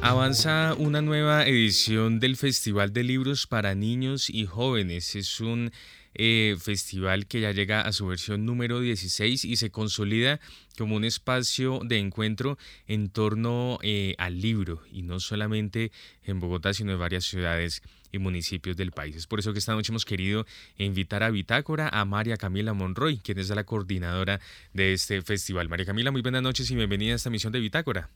Avanza 0.00 0.74
una 0.78 1.02
nueva 1.02 1.46
edición 1.46 2.20
del 2.20 2.36
Festival 2.36 2.92
de 2.92 3.02
Libros 3.02 3.48
para 3.48 3.74
Niños 3.74 4.30
y 4.30 4.46
Jóvenes. 4.46 5.16
Es 5.16 5.40
un 5.40 5.72
eh, 6.14 6.56
festival 6.60 7.26
que 7.26 7.40
ya 7.40 7.50
llega 7.50 7.80
a 7.80 7.92
su 7.92 8.06
versión 8.06 8.46
número 8.46 8.80
16 8.80 9.44
y 9.44 9.56
se 9.56 9.70
consolida 9.70 10.38
como 10.78 10.94
un 10.94 11.04
espacio 11.04 11.80
de 11.84 11.98
encuentro 11.98 12.58
en 12.86 13.10
torno 13.10 13.80
eh, 13.82 14.14
al 14.18 14.40
libro 14.40 14.82
y 14.90 15.02
no 15.02 15.18
solamente 15.18 15.90
en 16.22 16.38
Bogotá, 16.38 16.72
sino 16.72 16.92
en 16.92 17.00
varias 17.00 17.24
ciudades 17.24 17.82
y 18.12 18.18
municipios 18.18 18.76
del 18.76 18.92
país. 18.92 19.16
Es 19.16 19.26
por 19.26 19.40
eso 19.40 19.52
que 19.52 19.58
esta 19.58 19.74
noche 19.74 19.90
hemos 19.90 20.04
querido 20.04 20.46
invitar 20.78 21.24
a 21.24 21.30
Bitácora 21.30 21.88
a 21.88 22.04
María 22.04 22.36
Camila 22.36 22.72
Monroy, 22.72 23.18
quien 23.18 23.38
es 23.38 23.50
la 23.50 23.64
coordinadora 23.64 24.40
de 24.72 24.92
este 24.92 25.20
festival. 25.22 25.68
María 25.68 25.86
Camila, 25.86 26.12
muy 26.12 26.22
buenas 26.22 26.42
noches 26.42 26.70
y 26.70 26.76
bienvenida 26.76 27.14
a 27.14 27.16
esta 27.16 27.30
misión 27.30 27.52
de 27.52 27.60
Bitácora. 27.60 28.10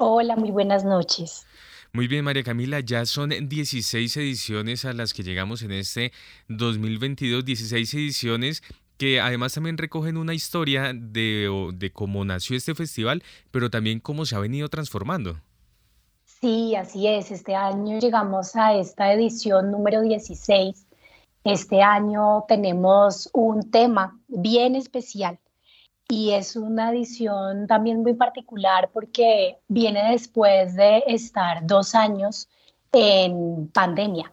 Hola, 0.00 0.36
muy 0.36 0.52
buenas 0.52 0.84
noches. 0.84 1.44
Muy 1.92 2.06
bien, 2.06 2.24
María 2.24 2.44
Camila, 2.44 2.78
ya 2.78 3.04
son 3.04 3.30
16 3.30 4.16
ediciones 4.18 4.84
a 4.84 4.92
las 4.92 5.12
que 5.12 5.24
llegamos 5.24 5.62
en 5.62 5.72
este 5.72 6.12
2022, 6.46 7.44
16 7.44 7.94
ediciones 7.94 8.62
que 8.96 9.20
además 9.20 9.54
también 9.54 9.76
recogen 9.76 10.16
una 10.16 10.34
historia 10.34 10.92
de, 10.94 11.50
de 11.74 11.92
cómo 11.92 12.24
nació 12.24 12.56
este 12.56 12.76
festival, 12.76 13.24
pero 13.50 13.70
también 13.70 13.98
cómo 13.98 14.24
se 14.24 14.36
ha 14.36 14.38
venido 14.38 14.68
transformando. 14.68 15.40
Sí, 16.24 16.76
así 16.76 17.08
es. 17.08 17.32
Este 17.32 17.56
año 17.56 17.98
llegamos 17.98 18.54
a 18.54 18.74
esta 18.74 19.12
edición 19.12 19.72
número 19.72 20.02
16. 20.02 20.86
Este 21.42 21.82
año 21.82 22.44
tenemos 22.46 23.28
un 23.32 23.68
tema 23.68 24.16
bien 24.28 24.76
especial 24.76 25.40
y 26.08 26.32
es 26.32 26.56
una 26.56 26.90
edición 26.90 27.66
también 27.66 28.02
muy 28.02 28.14
particular 28.14 28.90
porque 28.92 29.58
viene 29.68 30.10
después 30.10 30.74
de 30.74 31.04
estar 31.06 31.66
dos 31.66 31.94
años 31.94 32.48
en 32.92 33.68
pandemia. 33.68 34.32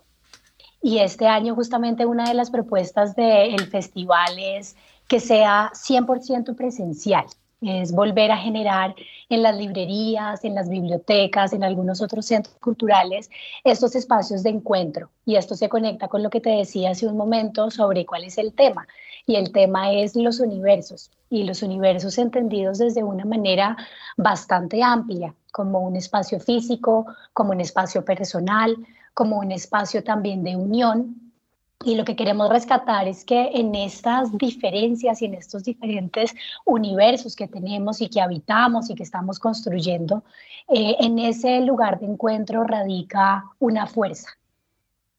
Y 0.82 1.00
este 1.00 1.28
año 1.28 1.54
justamente 1.54 2.06
una 2.06 2.30
de 2.30 2.34
las 2.34 2.50
propuestas 2.50 3.16
del 3.16 3.60
festival 3.68 4.38
es 4.40 4.78
que 5.08 5.20
sea 5.20 5.72
100% 5.74 6.56
presencial 6.56 7.26
es 7.62 7.92
volver 7.92 8.32
a 8.32 8.38
generar 8.38 8.96
en 9.30 9.42
las 9.42 9.56
librerías, 9.58 10.44
en 10.44 10.56
las 10.56 10.70
bibliotecas, 10.70 11.54
en 11.54 11.64
algunos 11.64 12.02
otros 12.02 12.26
centros 12.26 12.56
culturales, 12.58 13.30
estos 13.64 13.96
espacios 13.96 14.44
de 14.44 14.52
encuentro. 14.52 15.10
Y 15.26 15.36
esto 15.36 15.56
se 15.56 15.70
conecta 15.70 16.08
con 16.08 16.22
lo 16.22 16.30
que 16.30 16.42
te 16.42 16.52
decía 16.52 16.92
hace 16.92 17.08
un 17.08 17.18
momento 17.18 17.72
sobre 17.72 18.06
cuál 18.06 18.24
es 18.24 18.38
el 18.38 18.54
tema. 18.54 18.88
Y 19.26 19.36
el 19.36 19.52
tema 19.52 19.92
es 19.92 20.16
los 20.16 20.40
universos, 20.40 21.12
y 21.30 21.44
los 21.44 21.64
universos 21.64 22.18
entendidos 22.18 22.78
desde 22.78 23.04
una 23.04 23.26
manera 23.26 23.76
bastante 24.18 24.84
amplia, 24.84 25.34
como 25.52 25.80
un 25.80 25.96
espacio 25.96 26.40
físico, 26.40 27.06
como 27.34 27.52
un 27.52 27.62
espacio 27.62 28.06
personal, 28.06 28.76
como 29.14 29.40
un 29.40 29.52
espacio 29.52 30.04
también 30.04 30.44
de 30.44 30.56
unión 30.56 31.26
y 31.84 31.96
lo 31.96 32.06
que 32.06 32.16
queremos 32.16 32.50
rescatar 32.50 33.08
es 33.08 33.26
que 33.26 33.52
en 33.54 33.76
estas 33.76 34.36
diferencias 34.38 35.22
y 35.22 35.26
en 35.26 35.36
estos 35.36 35.64
diferentes 35.64 36.34
universos 36.66 37.36
que 37.36 37.48
tenemos 37.48 38.02
y 38.02 38.10
que 38.10 38.22
habitamos 38.22 38.90
y 38.90 38.96
que 38.96 39.04
estamos 39.04 39.40
construyendo, 39.40 40.24
eh, 40.68 40.96
en 41.00 41.20
ese 41.20 41.62
lugar 41.62 42.00
de 42.00 42.08
encuentro 42.08 42.64
radica 42.64 43.44
una 43.60 43.88
fuerza. 43.88 44.30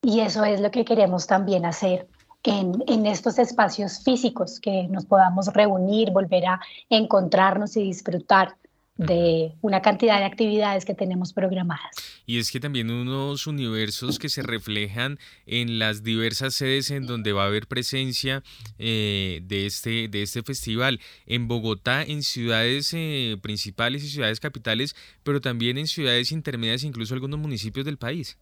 Y 0.03 0.21
eso 0.21 0.45
es 0.45 0.61
lo 0.61 0.71
que 0.71 0.85
queremos 0.85 1.27
también 1.27 1.65
hacer 1.65 2.09
en, 2.47 2.83
en, 2.87 3.07
estos 3.07 3.39
espacios 3.39 4.03
físicos, 4.03 4.61
que 4.61 4.89
nos 4.89 5.05
podamos 5.05 5.49
reunir, 5.53 6.11
volver 6.11 6.47
a 6.47 6.61
encontrarnos 6.89 7.77
y 7.77 7.83
disfrutar 7.83 8.57
de 8.97 9.53
una 9.61 9.83
cantidad 9.83 10.19
de 10.19 10.25
actividades 10.25 10.85
que 10.85 10.95
tenemos 10.95 11.33
programadas. 11.33 11.95
Y 12.25 12.39
es 12.39 12.51
que 12.51 12.61
también 12.61 12.91
unos 12.91 13.47
universos 13.47 14.19
que 14.19 14.29
se 14.29 14.43
reflejan 14.43 15.19
en 15.45 15.79
las 15.79 16.03
diversas 16.03 16.55
sedes 16.55 16.91
en 16.91 17.07
donde 17.07 17.33
va 17.33 17.45
a 17.45 17.47
haber 17.47 17.67
presencia 17.67 18.43
eh, 18.79 19.41
de, 19.43 19.67
este, 19.67 20.09
de 20.09 20.23
este 20.23 20.43
festival. 20.43 21.01
En 21.27 21.47
Bogotá, 21.47 22.03
en 22.03 22.23
ciudades 22.23 22.93
eh, 22.95 23.37
principales 23.43 24.03
y 24.03 24.09
ciudades 24.09 24.41
capitales, 24.41 24.97
pero 25.23 25.41
también 25.41 25.77
en 25.79 25.87
ciudades 25.87 26.33
intermedias, 26.33 26.83
incluso 26.83 27.15
algunos 27.15 27.39
municipios 27.39 27.85
del 27.85 27.99
país. 27.99 28.39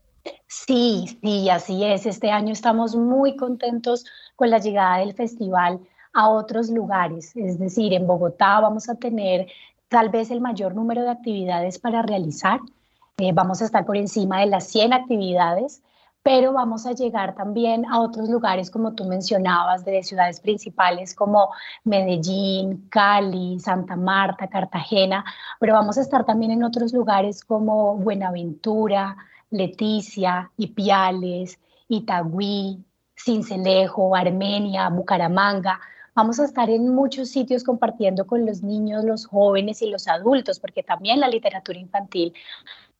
Sí, 0.47 1.17
sí, 1.21 1.49
así 1.49 1.83
es. 1.83 2.05
Este 2.05 2.31
año 2.31 2.53
estamos 2.53 2.95
muy 2.95 3.35
contentos 3.35 4.05
con 4.35 4.49
la 4.49 4.59
llegada 4.59 4.99
del 4.99 5.13
festival 5.13 5.79
a 6.13 6.29
otros 6.29 6.69
lugares. 6.69 7.35
Es 7.35 7.59
decir, 7.59 7.93
en 7.93 8.07
Bogotá 8.07 8.59
vamos 8.61 8.89
a 8.89 8.95
tener 8.95 9.47
tal 9.89 10.09
vez 10.09 10.31
el 10.31 10.41
mayor 10.41 10.73
número 10.73 11.03
de 11.03 11.11
actividades 11.11 11.77
para 11.79 12.01
realizar. 12.01 12.59
Eh, 13.17 13.31
vamos 13.33 13.61
a 13.61 13.65
estar 13.65 13.85
por 13.85 13.97
encima 13.97 14.39
de 14.39 14.47
las 14.47 14.67
100 14.67 14.93
actividades, 14.93 15.81
pero 16.23 16.53
vamos 16.53 16.85
a 16.85 16.93
llegar 16.93 17.35
también 17.35 17.85
a 17.85 18.01
otros 18.01 18.29
lugares, 18.29 18.71
como 18.71 18.93
tú 18.93 19.05
mencionabas, 19.05 19.85
de 19.85 20.03
ciudades 20.03 20.39
principales 20.39 21.13
como 21.13 21.49
Medellín, 21.83 22.87
Cali, 22.89 23.59
Santa 23.59 23.95
Marta, 23.95 24.47
Cartagena, 24.47 25.23
pero 25.59 25.73
vamos 25.73 25.97
a 25.97 26.01
estar 26.01 26.25
también 26.25 26.51
en 26.51 26.63
otros 26.63 26.93
lugares 26.93 27.45
como 27.45 27.95
Buenaventura, 27.95 29.15
Leticia, 29.49 30.51
Ipiales, 30.57 31.59
Itagüí, 31.87 32.83
Cincelejo, 33.15 34.15
Armenia, 34.15 34.89
Bucaramanga. 34.89 35.79
Vamos 36.13 36.39
a 36.39 36.45
estar 36.45 36.69
en 36.69 36.89
muchos 36.89 37.29
sitios 37.29 37.63
compartiendo 37.63 38.25
con 38.25 38.45
los 38.45 38.61
niños, 38.61 39.03
los 39.03 39.25
jóvenes 39.25 39.81
y 39.81 39.89
los 39.89 40.07
adultos, 40.07 40.59
porque 40.59 40.83
también 40.83 41.19
la 41.19 41.27
literatura 41.27 41.79
infantil 41.79 42.33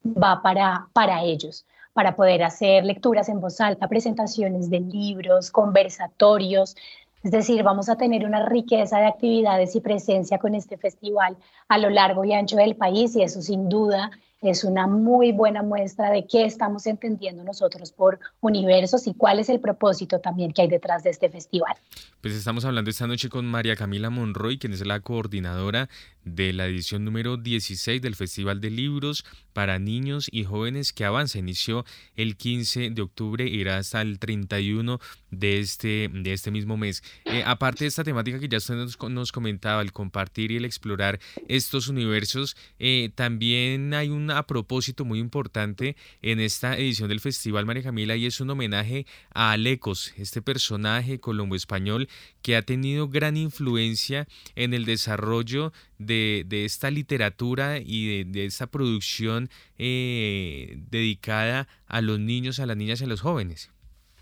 va 0.06 0.42
para, 0.42 0.88
para 0.94 1.24
ellos, 1.24 1.66
para 1.94 2.16
poder 2.16 2.44
hacer 2.44 2.86
lecturas 2.86 3.30
en 3.30 3.40
voz 3.40 3.60
alta, 3.62 3.88
presentaciones 3.88 4.70
de 4.70 4.82
libros, 4.82 5.52
conversatorios. 5.52 6.76
Es 7.24 7.32
decir, 7.32 7.64
vamos 7.64 7.90
a 7.90 7.96
tener 7.96 8.26
una 8.26 8.46
riqueza 8.46 9.00
de 9.00 9.08
actividades 9.08 9.76
y 9.76 9.82
presencia 9.82 10.38
con 10.38 10.54
este 10.54 10.78
festival 10.78 11.38
a 11.70 11.78
lo 11.78 11.90
largo 11.90 12.24
y 12.24 12.34
ancho 12.34 12.58
del 12.58 12.76
país 12.76 13.16
y 13.16 13.24
eso 13.24 13.42
sin 13.42 13.70
duda 13.70 14.12
es 14.42 14.64
una 14.64 14.88
muy 14.88 15.32
buena 15.32 15.64
muestra 15.64 16.12
de 16.12 16.28
qué 16.28 16.46
estamos 16.46 16.86
entendiendo 16.88 17.44
nosotros 17.44 17.92
por 17.92 18.20
universos 18.42 19.08
y 19.08 19.14
cuál 19.14 19.40
es 19.40 19.50
el 19.50 19.60
propósito 19.60 20.20
también 20.20 20.52
que 20.52 20.62
hay 20.62 20.68
detrás 20.68 21.04
de 21.04 21.10
este 21.10 21.30
festival. 21.30 21.76
Pues 22.22 22.36
estamos 22.36 22.66
hablando 22.66 22.90
esta 22.90 23.08
noche 23.08 23.30
con 23.30 23.46
María 23.46 23.76
Camila 23.76 24.10
Monroy, 24.10 24.58
quien 24.58 24.74
es 24.74 24.86
la 24.86 25.00
coordinadora 25.00 25.90
de 26.24 26.54
la 26.54 26.66
edición 26.66 27.06
número 27.06 27.38
16 27.38 28.02
del 28.02 28.16
Festival 28.16 28.60
de 28.60 28.72
Libros 28.72 29.26
para 29.54 29.78
Niños 29.80 30.28
y 30.32 30.44
Jóvenes 30.44 30.92
que 30.92 31.06
avanza. 31.06 31.38
Inició 31.38 31.86
el 32.16 32.36
15 32.36 32.90
de 32.90 33.02
octubre 33.02 33.48
irá 33.48 33.78
hasta 33.78 34.02
el 34.02 34.20
31 34.20 35.00
de 35.30 35.60
este, 35.60 36.10
de 36.12 36.34
este 36.34 36.52
mismo 36.52 36.78
mes. 36.78 37.04
Eh, 37.26 37.44
aparte 37.46 37.84
de 37.84 37.90
esta 37.90 38.04
temática 38.04 38.40
que 38.40 38.48
ya 38.48 38.58
usted 38.58 38.76
nos, 39.10 39.32
comentaba, 39.32 39.82
el 39.82 39.92
compartir 39.92 40.52
y 40.52 40.58
el 40.58 40.66
explorar 40.66 41.20
estos 41.48 41.88
universos, 41.88 42.58
eh, 42.80 43.12
también 43.16 43.94
hay 43.94 44.10
un 44.10 44.32
a 44.36 44.48
propósito 44.48 45.06
muy 45.06 45.20
importante 45.20 45.96
en 46.22 46.40
esta 46.40 46.76
edición 46.78 47.10
del 47.10 47.20
Festival 47.20 47.66
María 47.66 47.84
Camila 47.84 48.16
y 48.16 48.26
es 48.26 48.42
un 48.42 48.50
homenaje 48.50 49.06
a 49.34 49.52
Alecos, 49.52 50.14
este 50.18 50.42
personaje 50.42 51.20
colombo-español 51.20 52.10
que 52.42 52.58
ha 52.58 52.62
tenido 52.62 53.08
gran 53.08 53.38
influencia 53.38 54.28
en 54.56 54.74
el 54.74 54.86
desarrollo 54.86 55.72
de, 55.98 56.46
esta 56.50 56.92
literatura 56.92 57.78
y 57.80 58.26
de, 58.26 58.46
esta 58.46 58.68
producción 58.68 59.50
eh, 59.78 60.78
dedicada 60.90 61.68
a 61.88 62.02
los 62.02 62.20
niños, 62.20 62.60
a 62.60 62.66
las 62.66 62.78
niñas 62.78 63.02
y 63.02 63.06
a 63.06 63.08
los 63.08 63.22
jóvenes. 63.22 63.72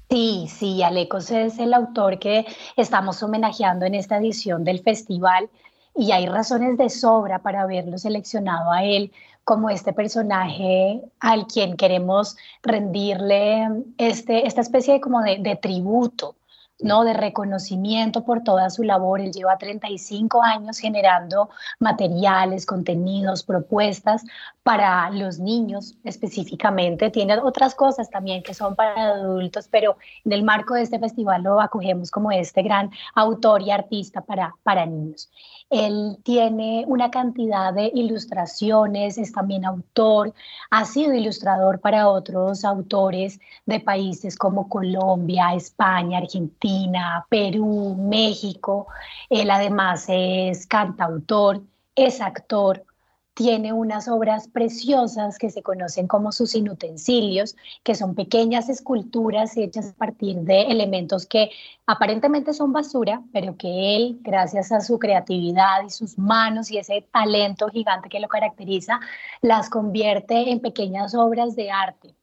Sí, 0.10 0.48
sí, 0.48 0.84
Alecos 0.84 1.32
es 1.32 1.58
el 1.58 1.74
autor 1.74 2.20
que 2.20 2.46
estamos 2.78 3.24
homenajeando 3.24 3.86
en 3.86 3.96
esta 3.96 4.18
edición 4.18 4.64
del 4.64 4.82
festival 4.82 5.50
y 5.96 6.12
hay 6.12 6.28
razones 6.28 6.78
de 6.78 6.90
sobra 6.90 7.40
para 7.40 7.62
haberlo 7.62 7.98
seleccionado 7.98 8.72
a 8.72 8.84
él 8.84 9.12
como 9.44 9.70
este 9.70 9.94
personaje 9.94 11.02
al 11.20 11.48
quien 11.48 11.76
queremos 11.76 12.38
rendirle 12.62 13.68
este, 13.98 14.48
esta 14.48 14.62
especie 14.62 14.96
de, 14.96 15.02
como 15.02 15.22
de 15.22 15.60
tributo 15.62 16.36
¿no? 16.84 17.04
de 17.04 17.14
reconocimiento 17.14 18.24
por 18.24 18.44
toda 18.44 18.70
su 18.70 18.84
labor. 18.84 19.22
Él 19.22 19.32
lleva 19.32 19.58
35 19.58 20.44
años 20.44 20.78
generando 20.78 21.50
materiales, 21.80 22.66
contenidos, 22.66 23.44
propuestas 23.44 24.24
para 24.64 25.10
los 25.10 25.40
niños 25.40 25.96
específicamente. 26.04 27.10
Tiene 27.10 27.38
otras 27.40 27.76
cosas 27.76 28.10
también 28.10 28.44
que 28.44 28.54
son 28.54 28.76
para 28.76 29.12
adultos, 29.12 29.68
pero 29.70 29.98
en 30.26 30.34
el 30.34 30.44
marco 30.44 30.74
de 30.74 30.84
este 30.84 31.00
festival 31.00 31.44
lo 31.44 31.62
acogemos 31.62 32.12
como 32.12 32.32
este 32.32 32.62
gran 32.62 32.92
autor 33.16 33.62
y 33.62 33.72
artista 33.72 34.22
para, 34.22 34.56
para 34.64 34.86
niños. 34.86 35.30
Él 35.74 36.20
tiene 36.22 36.86
una 36.88 37.10
cantidad 37.10 37.74
de 37.74 37.92
ilustraciones, 37.96 39.18
es 39.18 39.32
también 39.32 39.66
autor, 39.66 40.32
ha 40.70 40.86
sido 40.86 41.16
ilustrador 41.16 41.80
para 41.80 42.10
otros 42.10 42.64
autores 42.64 43.40
de 43.66 43.80
países 43.80 44.38
como 44.38 44.70
Colombia, 44.70 45.56
España, 45.56 46.20
Argentina, 46.20 47.26
Perú, 47.28 47.96
México. 47.98 48.86
Él 49.32 49.50
además 49.50 50.06
es 50.10 50.68
cantautor, 50.68 51.64
es 51.96 52.22
actor, 52.22 52.86
tiene 53.34 53.74
unas 53.74 54.08
obras 54.08 54.48
preciosas 54.48 55.38
que 55.38 55.50
se 55.50 55.64
conocen 55.64 56.08
como 56.08 56.32
sus 56.32 56.54
inutensilios, 56.56 57.56
que 57.84 57.96
son 57.96 58.14
pequeñas 58.14 58.70
esculturas 58.70 59.58
hechas 59.58 59.90
a 59.90 59.94
partir 59.94 60.38
de 60.42 60.64
elementos 60.64 61.26
que 61.26 61.50
aparentemente 61.88 62.54
son 62.54 62.72
basura, 62.74 63.24
pero 63.32 63.58
que 63.58 63.96
él, 63.96 64.20
gracias 64.22 64.72
a 64.72 64.82
su 64.82 65.00
creatividad 65.00 65.84
y 65.86 65.90
sus 65.90 66.18
manos 66.18 66.70
y 66.70 66.78
ese 66.78 67.08
talento 67.12 67.70
gigante 67.70 68.10
que 68.10 68.20
lo 68.20 68.28
caracteriza, 68.28 69.00
las 69.42 69.70
convierte 69.70 70.52
en 70.52 70.60
pequeñas 70.60 71.16
obras 71.16 71.56
de 71.56 71.72
arte. 71.72 72.16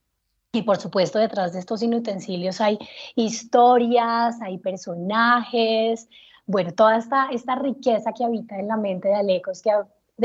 Y 0.53 0.63
por 0.63 0.79
supuesto, 0.79 1.19
detrás 1.19 1.53
de 1.53 1.61
estos 1.61 1.83
inutensilios 1.83 2.61
hay 2.61 2.79
historias, 3.15 4.41
hay 4.43 4.59
personajes, 4.59 6.09
bueno, 6.47 6.73
toda 6.73 6.97
esta, 6.97 7.29
esta 7.31 7.55
riqueza 7.55 8.13
que 8.13 8.25
habita 8.25 8.59
en 8.59 8.67
la 8.67 8.77
mente 8.77 9.09
de 9.09 9.15
Alecos, 9.15 9.63
que 9.63 9.71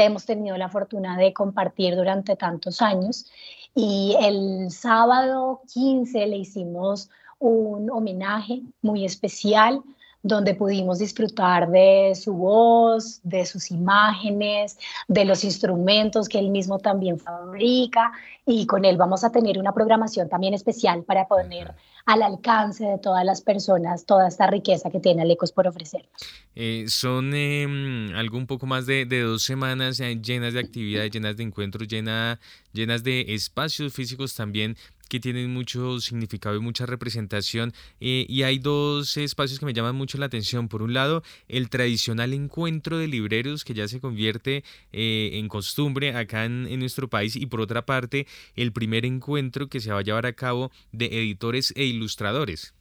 hemos 0.04 0.26
tenido 0.26 0.58
la 0.58 0.70
fortuna 0.70 1.18
de 1.18 1.34
compartir 1.34 1.96
durante 1.96 2.36
tantos 2.36 2.82
años. 2.82 3.26
Y 3.74 4.16
el 4.22 4.70
sábado 4.72 5.62
15 5.74 6.28
le 6.28 6.38
hicimos 6.38 7.10
un 7.39 7.89
homenaje 7.89 8.62
muy 8.82 9.06
especial 9.06 9.82
donde 10.26 10.56
pudimos 10.56 10.98
disfrutar 10.98 11.70
de 11.70 12.14
su 12.16 12.34
voz, 12.34 13.20
de 13.22 13.46
sus 13.46 13.70
imágenes, 13.70 14.80
de 15.08 15.24
los 15.24 15.43
instrumentos 15.43 16.28
que 16.28 16.39
él 16.39 16.50
mismo 16.50 16.80
también 16.80 17.20
fabrica 17.20 18.12
y 18.43 18.66
con 18.66 18.86
él 18.86 18.98
vamos 18.98 19.24
a 19.24 19.32
tener 19.32 19.60
una 19.60 19.72
programación 19.72 20.28
también 20.28 20.56
especial 20.56 21.04
para 21.04 21.28
poner 21.28 21.76
al 22.06 22.22
alcance 22.22 22.86
de 22.86 22.97
todas 22.99 23.26
las 23.26 23.41
personas 23.41 24.06
toda 24.06 24.28
esta 24.28 24.47
riqueza 24.47 24.91
que 24.91 24.99
tiene 24.99 25.24
Alecos 25.24 25.51
por 25.51 25.68
ofrecernos. 25.68 26.12
Eh, 26.53 26.86
son 26.88 27.34
eh, 27.34 28.12
algo 28.16 28.38
un 28.38 28.47
poco 28.47 28.68
más 28.68 28.86
de, 28.86 29.06
dos 29.06 29.43
semanas 29.43 29.99
eh, 29.99 30.20
llenas 30.22 30.53
de 30.53 30.60
actividades, 30.60 31.12
llenas 31.12 31.36
de 31.36 31.43
encuentros, 31.43 31.88
llena, 31.88 32.39
llenas 32.74 33.03
de 33.03 33.34
espacios 33.34 33.93
físicos 33.93 34.36
también 34.36 34.78
que 35.10 35.20
tienen 35.20 35.53
mucho 35.53 35.99
significado 35.99 36.56
y 36.56 36.60
mucha 36.60 36.86
representación. 36.86 37.74
Eh, 37.99 38.26
y 38.28 38.43
hay 38.43 38.60
dos 38.60 39.18
espacios 39.18 39.60
que 39.60 39.66
me 39.66 39.74
llaman 39.74 39.95
mucho 39.95 40.18
la 40.18 40.26
atención. 40.26 40.68
Por 40.68 40.82
un 40.82 40.93
lado, 40.93 41.24
el 41.47 41.70
tradicional 41.70 42.34
encuentro 42.34 42.97
de 42.97 43.08
libreros 43.08 43.64
que 43.64 43.74
ya 43.74 43.88
se 43.88 43.99
convierte 43.99 44.64
eh, 44.91 45.32
en 45.34 45.47
costumbre 45.47 46.16
acá 46.16 46.45
en, 46.45 46.68
en, 46.68 46.80
nuestro 46.80 47.10
país. 47.10 47.36
Y 47.36 47.45
por 47.45 47.62
otra 47.62 47.86
parte, 47.86 48.28
el 48.56 48.72
primer 48.72 49.06
encuentro 49.06 49.68
que 49.68 49.80
se 49.80 49.91
va 49.91 49.99
a 49.99 50.03
llevar 50.03 50.26
a 50.26 50.34
cabo 50.34 50.72
de 50.91 51.06
editores 51.06 51.74
e 51.76 51.86
ilustradores. 51.86 52.74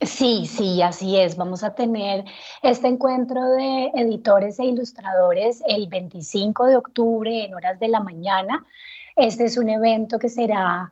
Sí, 0.00 0.46
sí, 0.46 0.80
así 0.80 1.18
es. 1.18 1.36
Vamos 1.36 1.62
a 1.62 1.74
tener 1.74 2.24
este 2.62 2.88
encuentro 2.88 3.50
de 3.50 3.90
editores 3.94 4.58
e 4.58 4.64
ilustradores 4.64 5.62
el 5.68 5.88
25 5.88 6.66
de 6.66 6.76
octubre 6.76 7.44
en 7.44 7.54
horas 7.54 7.78
de 7.78 7.88
la 7.88 8.00
mañana. 8.00 8.64
Este 9.14 9.44
es 9.44 9.58
un 9.58 9.68
evento 9.68 10.18
que 10.18 10.30
será 10.30 10.90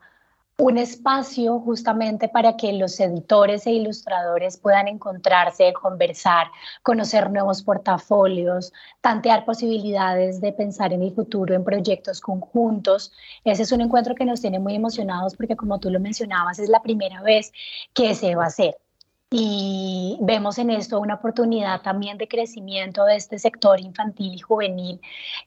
un 0.59 0.77
espacio 0.77 1.59
justamente 1.61 2.27
para 2.27 2.57
que 2.57 2.73
los 2.73 2.99
editores 2.99 3.65
e 3.65 3.71
ilustradores 3.71 4.57
puedan 4.57 4.89
encontrarse, 4.89 5.71
conversar, 5.71 6.47
conocer 6.83 7.31
nuevos 7.31 7.63
portafolios, 7.63 8.73
tantear 8.99 9.45
posibilidades 9.45 10.41
de 10.41 10.51
pensar 10.51 10.91
en 10.91 11.01
el 11.01 11.13
futuro 11.13 11.55
en 11.55 11.63
proyectos 11.63 12.19
conjuntos. 12.19 13.13
Ese 13.45 13.63
es 13.63 13.71
un 13.71 13.79
encuentro 13.79 14.15
que 14.15 14.25
nos 14.25 14.41
tiene 14.41 14.59
muy 14.59 14.75
emocionados 14.75 15.33
porque 15.37 15.55
como 15.55 15.79
tú 15.79 15.89
lo 15.89 16.01
mencionabas, 16.01 16.59
es 16.59 16.67
la 16.67 16.81
primera 16.81 17.21
vez 17.21 17.53
que 17.93 18.13
se 18.13 18.35
va 18.35 18.43
a 18.43 18.47
hacer. 18.47 18.75
Y 19.31 20.17
vemos 20.21 20.57
en 20.57 20.71
esto 20.71 20.99
una 20.99 21.15
oportunidad 21.15 21.81
también 21.83 22.17
de 22.17 22.27
crecimiento 22.27 23.05
de 23.05 23.15
este 23.15 23.39
sector 23.39 23.79
infantil 23.79 24.33
y 24.33 24.39
juvenil 24.39 24.99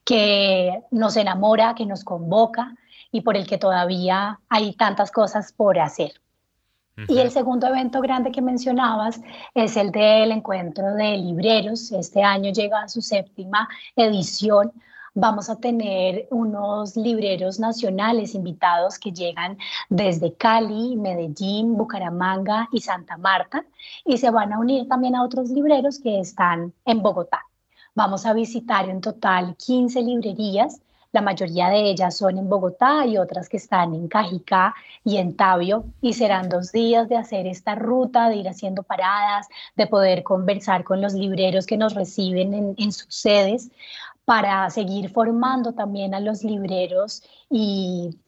que 0.04 0.82
nos 0.90 1.16
enamora, 1.16 1.74
que 1.74 1.84
nos 1.84 2.02
convoca 2.02 2.74
y 3.12 3.20
por 3.20 3.36
el 3.36 3.46
que 3.46 3.58
todavía 3.58 4.40
hay 4.48 4.72
tantas 4.72 5.12
cosas 5.12 5.52
por 5.52 5.78
hacer. 5.78 6.14
Y 7.08 7.18
el 7.18 7.30
segundo 7.30 7.66
evento 7.66 8.00
grande 8.00 8.32
que 8.32 8.42
mencionabas 8.42 9.20
es 9.54 9.76
el 9.76 9.92
del 9.92 10.30
encuentro 10.30 10.94
de 10.94 11.16
libreros. 11.16 11.90
Este 11.92 12.22
año 12.22 12.52
llega 12.52 12.82
a 12.82 12.88
su 12.88 13.00
séptima 13.00 13.68
edición. 13.96 14.72
Vamos 15.14 15.48
a 15.48 15.56
tener 15.56 16.26
unos 16.30 16.96
libreros 16.96 17.58
nacionales 17.58 18.34
invitados 18.34 18.98
que 18.98 19.12
llegan 19.12 19.58
desde 19.88 20.34
Cali, 20.34 20.96
Medellín, 20.96 21.76
Bucaramanga 21.76 22.68
y 22.72 22.80
Santa 22.80 23.16
Marta 23.16 23.64
y 24.04 24.18
se 24.18 24.30
van 24.30 24.52
a 24.52 24.58
unir 24.58 24.86
también 24.86 25.16
a 25.16 25.24
otros 25.24 25.50
libreros 25.50 25.98
que 25.98 26.20
están 26.20 26.72
en 26.84 27.02
Bogotá. 27.02 27.42
Vamos 27.94 28.24
a 28.26 28.32
visitar 28.32 28.88
en 28.88 29.00
total 29.00 29.56
15 29.56 30.00
librerías 30.02 30.80
la 31.12 31.20
mayoría 31.20 31.68
de 31.68 31.90
ellas 31.90 32.16
son 32.16 32.38
en 32.38 32.48
Bogotá 32.48 33.06
y 33.06 33.18
otras 33.18 33.48
que 33.48 33.58
están 33.58 33.94
en 33.94 34.08
Cajicá 34.08 34.74
y 35.04 35.18
en 35.18 35.36
Tabio. 35.36 35.84
Y 36.00 36.14
serán 36.14 36.48
dos 36.48 36.72
días 36.72 37.08
de 37.08 37.16
hacer 37.16 37.46
esta 37.46 37.74
ruta, 37.74 38.28
de 38.28 38.36
ir 38.36 38.48
haciendo 38.48 38.82
paradas, 38.82 39.46
de 39.76 39.86
poder 39.86 40.22
conversar 40.22 40.84
con 40.84 41.00
los 41.02 41.12
libreros 41.12 41.66
que 41.66 41.76
nos 41.76 41.94
reciben 41.94 42.54
en, 42.54 42.74
en 42.78 42.92
sus 42.92 43.14
sedes 43.14 43.70
para 44.24 44.70
seguir 44.70 45.10
formando 45.10 45.72
también 45.74 46.14
a 46.14 46.20
los 46.20 46.44
libreros 46.44 47.22
y 47.50 48.18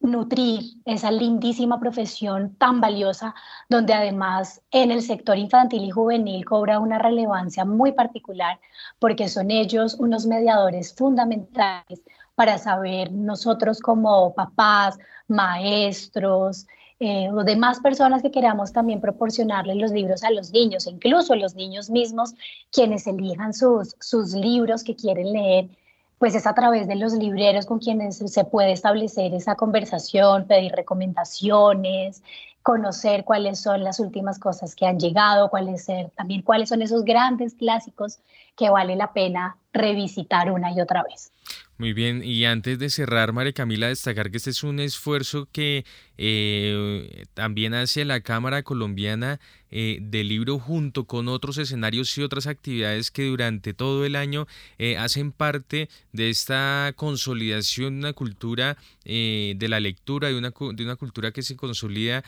nutrir 0.00 0.62
esa 0.86 1.10
lindísima 1.10 1.78
profesión 1.78 2.54
tan 2.54 2.80
valiosa, 2.80 3.34
donde 3.68 3.92
además 3.92 4.62
en 4.70 4.90
el 4.90 5.02
sector 5.02 5.36
infantil 5.36 5.84
y 5.84 5.90
juvenil 5.90 6.44
cobra 6.46 6.78
una 6.78 6.98
relevancia 6.98 7.66
muy 7.66 7.92
particular, 7.92 8.58
porque 8.98 9.28
son 9.28 9.50
ellos 9.50 9.96
unos 9.98 10.26
mediadores 10.26 10.94
fundamentales 10.94 12.00
para 12.40 12.56
saber 12.56 13.12
nosotros 13.12 13.80
como 13.80 14.32
papás, 14.32 14.98
maestros 15.28 16.66
eh, 16.98 17.28
o 17.30 17.44
demás 17.44 17.80
personas 17.80 18.22
que 18.22 18.30
queramos 18.30 18.72
también 18.72 18.98
proporcionarles 19.02 19.76
los 19.76 19.90
libros 19.90 20.24
a 20.24 20.30
los 20.30 20.50
niños, 20.50 20.86
incluso 20.86 21.34
los 21.34 21.54
niños 21.54 21.90
mismos, 21.90 22.32
quienes 22.72 23.06
elijan 23.06 23.52
sus, 23.52 23.94
sus 24.00 24.32
libros 24.32 24.84
que 24.84 24.96
quieren 24.96 25.34
leer, 25.34 25.68
pues 26.16 26.34
es 26.34 26.46
a 26.46 26.54
través 26.54 26.88
de 26.88 26.94
los 26.94 27.12
libreros 27.12 27.66
con 27.66 27.78
quienes 27.78 28.16
se 28.16 28.44
puede 28.44 28.72
establecer 28.72 29.34
esa 29.34 29.54
conversación, 29.54 30.46
pedir 30.46 30.72
recomendaciones, 30.72 32.22
conocer 32.62 33.24
cuáles 33.24 33.60
son 33.60 33.84
las 33.84 34.00
últimas 34.00 34.38
cosas 34.38 34.74
que 34.74 34.86
han 34.86 34.98
llegado, 34.98 35.50
cuáles 35.50 35.84
ser, 35.84 36.08
también 36.16 36.40
cuáles 36.40 36.70
son 36.70 36.80
esos 36.80 37.04
grandes 37.04 37.52
clásicos 37.52 38.18
que 38.56 38.70
vale 38.70 38.96
la 38.96 39.12
pena 39.12 39.58
revisitar 39.74 40.50
una 40.50 40.72
y 40.72 40.80
otra 40.80 41.02
vez. 41.02 41.32
Muy 41.80 41.94
bien, 41.94 42.22
y 42.22 42.44
antes 42.44 42.78
de 42.78 42.90
cerrar, 42.90 43.32
María 43.32 43.54
Camila, 43.54 43.88
destacar 43.88 44.30
que 44.30 44.36
este 44.36 44.50
es 44.50 44.62
un 44.64 44.80
esfuerzo 44.80 45.48
que 45.50 45.86
eh, 46.18 47.24
también 47.32 47.72
hace 47.72 48.04
la 48.04 48.20
Cámara 48.20 48.62
Colombiana 48.62 49.40
eh, 49.70 49.96
del 50.02 50.28
Libro 50.28 50.58
junto 50.58 51.06
con 51.06 51.28
otros 51.28 51.56
escenarios 51.56 52.18
y 52.18 52.22
otras 52.22 52.46
actividades 52.46 53.10
que 53.10 53.24
durante 53.24 53.72
todo 53.72 54.04
el 54.04 54.14
año 54.14 54.46
eh, 54.76 54.98
hacen 54.98 55.32
parte 55.32 55.88
de 56.12 56.28
esta 56.28 56.92
consolidación 56.96 57.94
de 57.94 57.98
una 58.00 58.12
cultura 58.12 58.76
de 59.02 59.66
la 59.66 59.80
lectura, 59.80 60.28
de 60.28 60.36
una, 60.36 60.50
de 60.50 60.84
una 60.84 60.96
cultura 60.96 61.32
que 61.32 61.40
se 61.40 61.56
consolida 61.56 62.22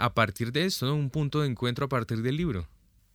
a 0.00 0.12
partir 0.12 0.50
de 0.50 0.64
esto, 0.64 0.92
un 0.92 1.10
punto 1.10 1.42
de 1.42 1.46
encuentro 1.46 1.86
a 1.86 1.88
partir 1.88 2.20
del 2.22 2.36
libro. 2.36 2.66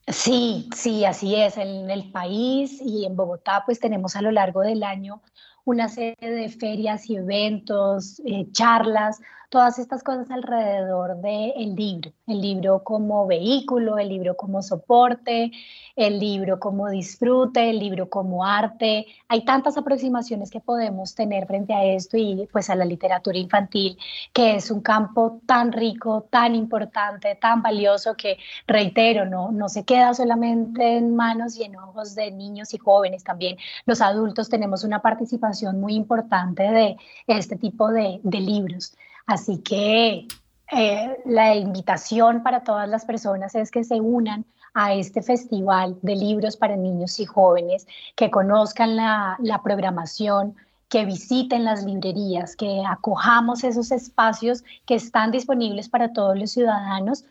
Sí, 0.07 0.69
sí, 0.75 1.05
así 1.05 1.35
es. 1.35 1.57
En 1.57 1.89
el 1.89 2.11
país 2.11 2.81
y 2.81 3.05
en 3.05 3.15
Bogotá, 3.15 3.63
pues 3.65 3.79
tenemos 3.79 4.15
a 4.15 4.21
lo 4.21 4.31
largo 4.31 4.61
del 4.61 4.83
año 4.83 5.21
una 5.65 5.87
serie 5.87 6.15
de 6.19 6.49
ferias 6.49 7.09
y 7.09 7.15
eventos, 7.15 8.21
eh, 8.25 8.47
charlas, 8.51 9.19
todas 9.53 9.77
estas 9.77 10.01
cosas 10.01 10.31
alrededor 10.31 11.17
del 11.17 11.75
libro, 11.75 12.11
el 12.25 12.41
libro 12.41 12.83
como 12.83 13.27
vehículo, 13.27 13.99
el 13.99 14.09
libro 14.09 14.35
como 14.35 14.63
soporte, 14.63 15.51
el 15.95 16.19
libro 16.19 16.59
como 16.59 16.89
disfrute, 16.89 17.69
el 17.69 17.77
libro 17.77 18.09
como 18.09 18.43
arte. 18.43 19.05
Hay 19.27 19.45
tantas 19.45 19.77
aproximaciones 19.77 20.49
que 20.49 20.59
podemos 20.59 21.13
tener 21.13 21.45
frente 21.45 21.71
a 21.71 21.85
esto 21.85 22.17
y 22.17 22.49
pues 22.51 22.71
a 22.71 22.75
la 22.75 22.83
literatura 22.83 23.37
infantil, 23.37 23.95
que 24.33 24.55
es 24.55 24.71
un 24.71 24.81
campo 24.81 25.39
tan 25.45 25.71
rico, 25.71 26.25
tan 26.31 26.55
importante, 26.55 27.35
tan 27.35 27.61
valioso 27.61 28.15
que, 28.15 28.39
reitero, 28.65 29.27
no, 29.27 29.51
no 29.51 29.69
se 29.69 29.83
queda 29.83 30.15
solamente 30.15 30.97
en 30.97 31.15
manos 31.15 31.57
y 31.57 31.63
en 31.63 31.75
ojos 31.75 32.15
de 32.15 32.31
niños 32.31 32.73
y 32.73 32.79
jóvenes, 32.79 33.23
también 33.23 33.57
los 33.85 34.01
adultos 34.01 34.49
tenemos 34.49 34.83
una 34.83 35.03
participación 35.03 35.79
muy 35.79 35.93
importante 35.93 36.63
de 36.63 36.97
este 37.27 37.55
tipo 37.55 37.91
de, 37.91 38.19
de 38.23 38.39
libros. 38.39 38.95
Así 39.25 39.59
que 39.59 40.27
eh, 40.71 41.17
la 41.25 41.55
invitación 41.55 42.43
para 42.43 42.63
todas 42.63 42.89
las 42.89 43.05
personas 43.05 43.55
es 43.55 43.71
que 43.71 43.83
se 43.83 44.01
unan 44.01 44.45
a 44.73 44.93
este 44.93 45.21
festival 45.21 45.97
de 46.01 46.15
libros 46.15 46.57
para 46.57 46.75
niños 46.75 47.19
y 47.19 47.25
jóvenes, 47.25 47.85
que 48.15 48.31
conozcan 48.31 48.95
la, 48.95 49.61
programación, 49.63 50.55
que 50.89 51.05
visiten 51.05 51.63
las 51.63 51.85
librerías, 51.85 52.55
que 52.55 52.83
acojamos 52.87 53.63
esos 53.63 53.91
espacios 53.91 54.63
que 54.85 54.95
están 54.95 55.31
disponibles 55.31 55.89
para 55.89 56.11
todos 56.11 56.37
los 56.37 56.51
ciudadanos, 56.51 57.23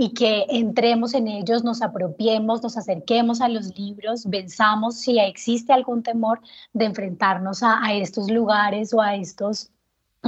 y 0.00 0.14
que 0.14 0.46
entremos 0.48 1.12
en 1.14 1.26
ellos, 1.26 1.64
nos 1.64 1.82
apropiemos, 1.82 2.62
nos 2.62 2.76
acerquemos 2.76 3.40
a 3.40 3.48
los 3.48 3.76
libros, 3.76 4.24
pensamos 4.30 4.96
si 4.96 5.18
existe 5.18 5.72
algún 5.72 6.04
temor 6.04 6.40
de 6.72 6.84
enfrentarnos 6.84 7.64
a, 7.64 7.84
a 7.84 7.94
estos 7.94 8.30
lugares 8.30 8.94
o 8.94 9.00
a 9.00 9.16
estos 9.16 9.72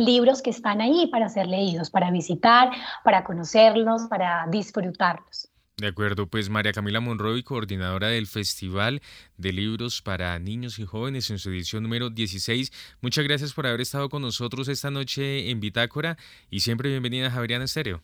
libros 0.00 0.42
que 0.42 0.50
están 0.50 0.80
ahí 0.80 1.08
para 1.12 1.28
ser 1.28 1.46
leídos, 1.46 1.90
para 1.90 2.10
visitar, 2.10 2.70
para 3.04 3.22
conocerlos, 3.22 4.02
para 4.08 4.46
disfrutarlos. 4.50 5.48
De 5.76 5.86
acuerdo, 5.86 6.26
pues 6.26 6.50
María 6.50 6.72
Camila 6.72 7.00
Monroy, 7.00 7.42
coordinadora 7.42 8.08
del 8.08 8.26
Festival 8.26 9.00
de 9.38 9.52
Libros 9.52 10.02
para 10.02 10.38
Niños 10.38 10.78
y 10.78 10.84
Jóvenes 10.84 11.30
en 11.30 11.38
su 11.38 11.48
edición 11.48 11.82
número 11.82 12.10
16. 12.10 12.70
Muchas 13.00 13.24
gracias 13.24 13.54
por 13.54 13.66
haber 13.66 13.80
estado 13.80 14.10
con 14.10 14.20
nosotros 14.20 14.68
esta 14.68 14.90
noche 14.90 15.50
en 15.50 15.60
Bitácora 15.60 16.18
y 16.50 16.60
siempre 16.60 16.90
bienvenida 16.90 17.28
a 17.28 17.30
Javeriana 17.30 17.64
Estéreo. 17.64 18.02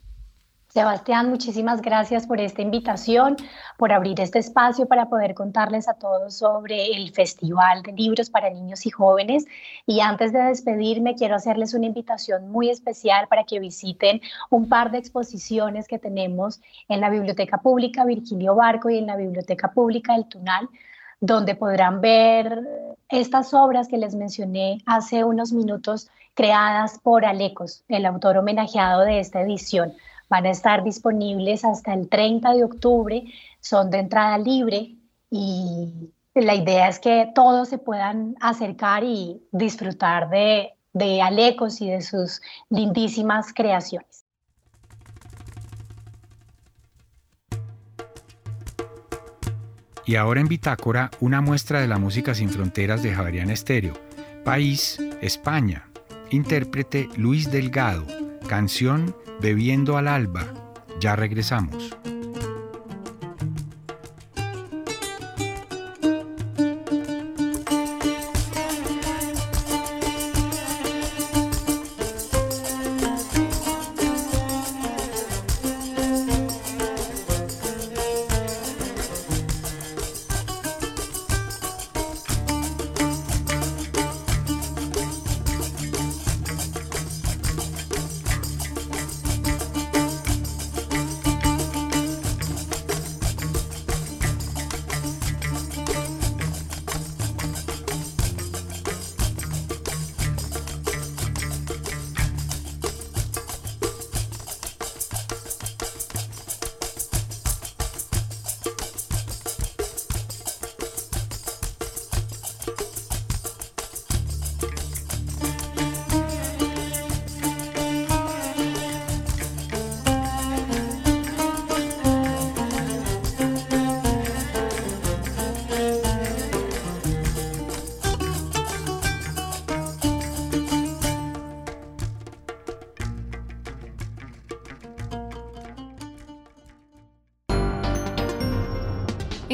Sebastián, 0.77 1.31
muchísimas 1.31 1.81
gracias 1.81 2.27
por 2.27 2.39
esta 2.39 2.61
invitación, 2.61 3.37
por 3.79 3.93
abrir 3.93 4.21
este 4.21 4.41
espacio 4.41 4.85
para 4.85 5.09
poder 5.09 5.33
contarles 5.33 5.89
a 5.89 5.95
todos 5.95 6.37
sobre 6.37 6.95
el 6.95 7.13
Festival 7.15 7.83
de 7.83 7.93
Libros 7.93 8.29
para 8.29 8.51
Niños 8.51 8.85
y 8.85 8.91
Jóvenes. 8.91 9.47
Y 9.87 10.01
antes 10.01 10.35
de 10.35 10.43
despedirme, 10.43 11.15
quiero 11.15 11.35
hacerles 11.35 11.73
una 11.73 11.87
invitación 11.87 12.51
muy 12.51 12.69
especial 12.69 13.27
para 13.27 13.45
que 13.45 13.59
visiten 13.59 14.21
un 14.51 14.69
par 14.69 14.91
de 14.91 14.99
exposiciones 14.99 15.89
que 15.89 15.99
tenemos 15.99 16.61
en 16.91 17.01
la 17.01 17.09
Biblioteca 17.09 17.57
Pública 17.57 18.05
Virgilio 18.05 18.55
Barco 18.55 18.91
y 18.91 18.99
en 18.99 19.07
la 19.07 19.17
Biblioteca 19.17 19.73
Pública 19.73 20.13
del 20.13 20.27
Tunal, 20.29 20.69
donde 21.21 21.55
podrán 21.55 22.03
ver 22.03 22.61
estas 23.09 23.55
obras 23.55 23.89
que 23.89 23.97
les 23.97 24.15
mencioné 24.15 24.83
hace 24.85 25.25
unos 25.25 25.55
minutos, 25.55 26.11
creadas 26.35 26.99
por 26.99 27.25
Alecos, 27.25 27.83
el 27.89 28.05
autor 28.05 28.37
homenajeado 28.37 29.01
de 29.07 29.21
esta 29.21 29.41
edición. 29.41 29.95
Van 30.29 30.47
a 30.47 30.51
estar 30.51 30.83
disponibles 30.83 31.65
hasta 31.65 31.95
el 31.95 32.09
30 32.09 32.55
de 32.55 32.65
octubre, 32.65 33.25
son 33.61 33.91
de 33.91 33.99
entrada 33.99 34.39
libre 34.39 34.97
y 35.31 36.11
la 36.35 36.55
idea 36.55 36.89
es 36.89 36.99
que 36.99 37.31
todos 37.35 37.69
se 37.69 37.79
puedan 37.79 38.37
acercar 38.41 39.05
y 39.05 39.43
disfrutar 39.53 40.29
de, 40.29 40.75
de 40.93 41.23
Alecos 41.23 41.81
y 41.81 41.91
de 41.91 42.03
sus 42.03 42.41
lindísimas 42.69 43.53
creaciones. 43.55 44.25
Y 50.05 50.15
ahora 50.15 50.41
en 50.41 50.47
Bitácora, 50.47 51.11
una 51.21 51.41
muestra 51.41 51.81
de 51.81 51.89
la 51.89 51.99
música 51.99 52.33
sin 52.33 52.49
fronteras 52.49 53.03
de 53.03 53.13
Javerian 53.13 53.51
Estéreo. 53.51 53.95
País, 54.45 55.01
España. 55.21 55.89
Intérprete 56.31 57.09
Luis 57.17 57.51
Delgado. 57.51 58.07
Canción 58.49 59.17
Bebiendo 59.41 59.97
al 59.97 60.09
alba. 60.09 60.47
Ya 61.01 61.15
regresamos. 61.15 61.97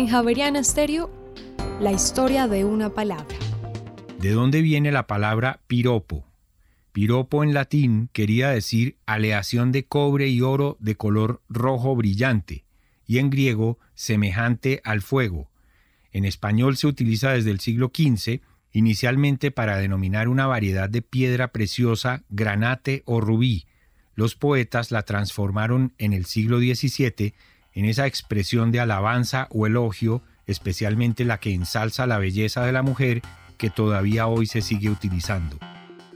En 0.02 0.08
Javeriana 0.08 0.58
Estéreo, 0.58 1.12
la 1.80 1.92
historia 1.92 2.48
de 2.48 2.64
una 2.64 2.90
palabra. 2.90 3.36
¿De 4.18 4.32
dónde 4.32 4.60
viene 4.60 4.90
la 4.90 5.06
palabra 5.06 5.60
piropo? 5.68 6.26
Piropo 6.90 7.44
en 7.44 7.54
latín 7.54 8.10
quería 8.12 8.48
decir 8.48 8.96
aleación 9.06 9.70
de 9.70 9.84
cobre 9.84 10.26
y 10.26 10.40
oro 10.40 10.76
de 10.80 10.96
color 10.96 11.40
rojo 11.48 11.94
brillante, 11.94 12.64
y 13.06 13.18
en 13.18 13.30
griego 13.30 13.78
semejante 13.94 14.80
al 14.82 15.02
fuego. 15.02 15.52
En 16.10 16.24
español 16.24 16.76
se 16.76 16.88
utiliza 16.88 17.30
desde 17.30 17.52
el 17.52 17.60
siglo 17.60 17.92
XV, 17.94 18.40
inicialmente 18.72 19.52
para 19.52 19.76
denominar 19.76 20.26
una 20.26 20.48
variedad 20.48 20.90
de 20.90 21.02
piedra 21.02 21.52
preciosa, 21.52 22.24
granate 22.28 23.04
o 23.06 23.20
rubí. 23.20 23.66
Los 24.16 24.34
poetas 24.34 24.90
la 24.90 25.02
transformaron 25.02 25.94
en 25.98 26.12
el 26.12 26.24
siglo 26.24 26.58
XVII 26.58 27.34
en 27.74 27.84
esa 27.84 28.06
expresión 28.06 28.72
de 28.72 28.80
alabanza 28.80 29.48
o 29.50 29.66
elogio, 29.66 30.22
especialmente 30.46 31.24
la 31.24 31.38
que 31.38 31.54
ensalza 31.54 32.06
la 32.06 32.18
belleza 32.18 32.64
de 32.64 32.72
la 32.72 32.82
mujer, 32.82 33.22
que 33.58 33.70
todavía 33.70 34.26
hoy 34.26 34.46
se 34.46 34.60
sigue 34.60 34.90
utilizando. 34.90 35.58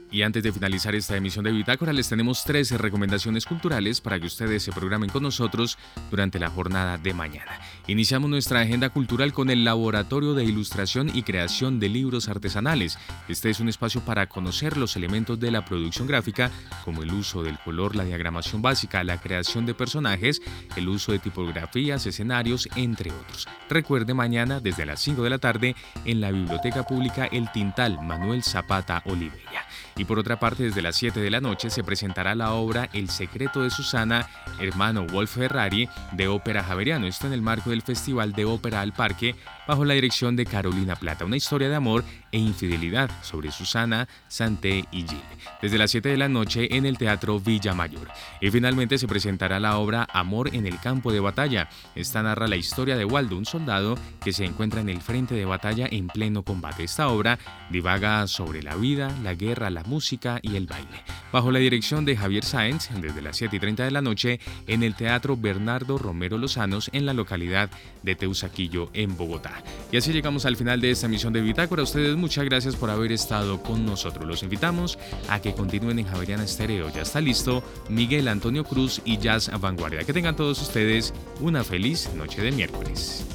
Y 0.09 0.21
antes 0.21 0.41
de 0.41 0.53
finalizar 0.53 0.95
esta 0.95 1.17
emisión 1.17 1.43
de 1.43 1.51
Bitácora, 1.51 1.91
les 1.91 2.07
tenemos 2.07 2.45
13 2.45 2.77
recomendaciones 2.77 3.45
culturales 3.45 3.99
para 3.99 4.17
que 4.19 4.27
ustedes 4.27 4.63
se 4.63 4.71
programen 4.71 5.09
con 5.09 5.23
nosotros 5.23 5.77
durante 6.09 6.39
la 6.39 6.49
jornada 6.49 6.97
de 6.97 7.13
mañana. 7.13 7.59
Iniciamos 7.87 8.29
nuestra 8.29 8.61
agenda 8.61 8.89
cultural 8.89 9.33
con 9.33 9.49
el 9.49 9.65
Laboratorio 9.65 10.33
de 10.33 10.45
Ilustración 10.45 11.11
y 11.13 11.23
Creación 11.23 11.81
de 11.81 11.89
Libros 11.89 12.29
Artesanales. 12.29 12.97
Este 13.27 13.49
es 13.49 13.59
un 13.59 13.67
espacio 13.67 13.99
para 14.01 14.27
conocer 14.27 14.77
los 14.77 14.95
elementos 14.95 15.39
de 15.41 15.51
la 15.51 15.65
producción 15.65 16.07
gráfica, 16.07 16.51
como 16.85 17.03
el 17.03 17.11
uso 17.11 17.43
del 17.43 17.59
color, 17.59 17.95
la 17.95 18.05
diagramación 18.05 18.61
básica, 18.61 19.03
la 19.03 19.19
creación 19.19 19.65
de 19.65 19.73
personajes, 19.73 20.41
el 20.77 20.87
uso 20.87 21.11
de 21.11 21.19
tipografías, 21.19 22.05
escenarios, 22.05 22.69
entre 22.77 23.11
otros. 23.11 23.45
Recuerde 23.69 24.13
mañana 24.13 24.61
desde 24.61 24.85
las 24.85 25.01
5 25.01 25.21
de 25.21 25.29
la 25.29 25.39
tarde 25.39 25.75
en 26.05 26.21
la 26.21 26.31
Biblioteca 26.31 26.83
Pública 26.83 27.25
El 27.25 27.51
Tintal 27.51 28.01
Manuel 28.01 28.43
Zapata 28.43 29.03
Olivella. 29.05 29.66
Y 29.97 30.05
por 30.05 30.19
otra 30.19 30.39
parte, 30.39 30.63
desde 30.63 30.83
las 30.83 30.95
7 30.95 31.19
de 31.19 31.31
la 31.31 31.41
noche 31.41 31.71
se 31.71 31.83
presentará 31.83 32.35
la 32.35 32.53
obra 32.53 32.87
El 32.93 33.09
secreto 33.09 33.63
de 33.63 33.71
Susana, 33.71 34.27
hermano 34.59 35.07
Wolf 35.07 35.35
Ferrari, 35.35 35.89
de 36.11 36.27
Ópera 36.27 36.63
Javeriano. 36.63 37.07
Esto 37.07 37.25
en 37.25 37.33
el 37.33 37.41
marco 37.41 37.71
del 37.71 37.81
Festival 37.81 38.33
de 38.33 38.45
Ópera 38.45 38.81
al 38.81 38.93
Parque, 38.93 39.35
bajo 39.67 39.85
la 39.85 39.93
dirección 39.93 40.35
de 40.35 40.45
Carolina 40.45 40.95
Plata. 40.95 41.25
Una 41.25 41.37
historia 41.37 41.69
de 41.69 41.75
amor 41.75 42.03
e 42.31 42.37
infidelidad 42.37 43.11
sobre 43.21 43.51
Susana, 43.51 44.07
Santé 44.27 44.85
y 44.91 45.01
Gilles. 45.01 45.21
Desde 45.61 45.77
las 45.77 45.91
7 45.91 46.09
de 46.09 46.17
la 46.17 46.29
noche 46.29 46.75
en 46.75 46.85
el 46.85 46.97
Teatro 46.97 47.39
Villa 47.39 47.73
Mayor. 47.73 48.07
Y 48.41 48.49
finalmente 48.49 48.97
se 48.97 49.07
presentará 49.07 49.59
la 49.59 49.77
obra 49.77 50.07
Amor 50.13 50.55
en 50.55 50.65
el 50.65 50.79
campo 50.79 51.11
de 51.11 51.19
batalla. 51.19 51.69
Esta 51.95 52.23
narra 52.23 52.47
la 52.47 52.55
historia 52.55 52.95
de 52.95 53.05
Waldo, 53.05 53.37
un 53.37 53.45
soldado 53.45 53.97
que 54.23 54.33
se 54.33 54.45
encuentra 54.45 54.81
en 54.81 54.89
el 54.89 55.01
frente 55.01 55.35
de 55.35 55.45
batalla 55.45 55.87
en 55.89 56.07
pleno 56.07 56.43
combate. 56.43 56.83
Esta 56.83 57.09
obra 57.09 57.37
divaga 57.69 58.25
sobre 58.27 58.63
la 58.63 58.75
vida, 58.75 59.11
la 59.23 59.35
guerra, 59.35 59.69
la 59.69 59.83
música 59.83 60.39
y 60.41 60.55
el 60.55 60.67
baile. 60.67 61.03
Bajo 61.31 61.51
la 61.51 61.59
dirección 61.59 62.05
de 62.05 62.15
Javier 62.15 62.45
Sáenz, 62.45 62.89
desde 63.01 63.21
las 63.21 63.37
7 63.37 63.57
y 63.57 63.59
30 63.59 63.83
de 63.83 63.91
la 63.91 64.01
noche, 64.01 64.39
en 64.67 64.83
el 64.83 64.95
Teatro 64.95 65.35
Bernardo 65.35 65.97
Romero 65.97 66.37
Lozanos, 66.37 66.89
en 66.93 67.05
la 67.05 67.13
localidad 67.13 67.69
de 68.03 68.15
Teusaquillo, 68.15 68.89
en 68.93 69.17
Bogotá. 69.17 69.56
Y 69.91 69.97
así 69.97 70.11
llegamos 70.11 70.45
al 70.45 70.55
final 70.55 70.81
de 70.81 70.91
esta 70.91 71.05
emisión 71.07 71.33
de 71.33 71.41
Bitácora. 71.41 71.83
ustedes 71.83 72.15
muchas 72.15 72.45
gracias 72.45 72.75
por 72.75 72.89
haber 72.89 73.11
estado 73.11 73.61
con 73.61 73.85
nosotros. 73.85 74.25
Los 74.25 74.43
invitamos 74.43 74.97
a 75.29 75.41
que 75.41 75.53
continúen 75.53 75.99
en 75.99 76.07
Javeriana 76.07 76.43
Estéreo. 76.43 76.89
Ya 76.89 77.01
está 77.01 77.21
listo 77.21 77.63
Miguel 77.89 78.27
Antonio 78.27 78.63
Cruz 78.63 79.01
y 79.05 79.17
Jazz 79.17 79.49
Vanguardia. 79.59 80.03
Que 80.03 80.13
tengan 80.13 80.35
todos 80.35 80.61
ustedes 80.61 81.13
una 81.39 81.63
feliz 81.63 82.09
noche 82.15 82.41
de 82.41 82.51
miércoles. 82.51 83.25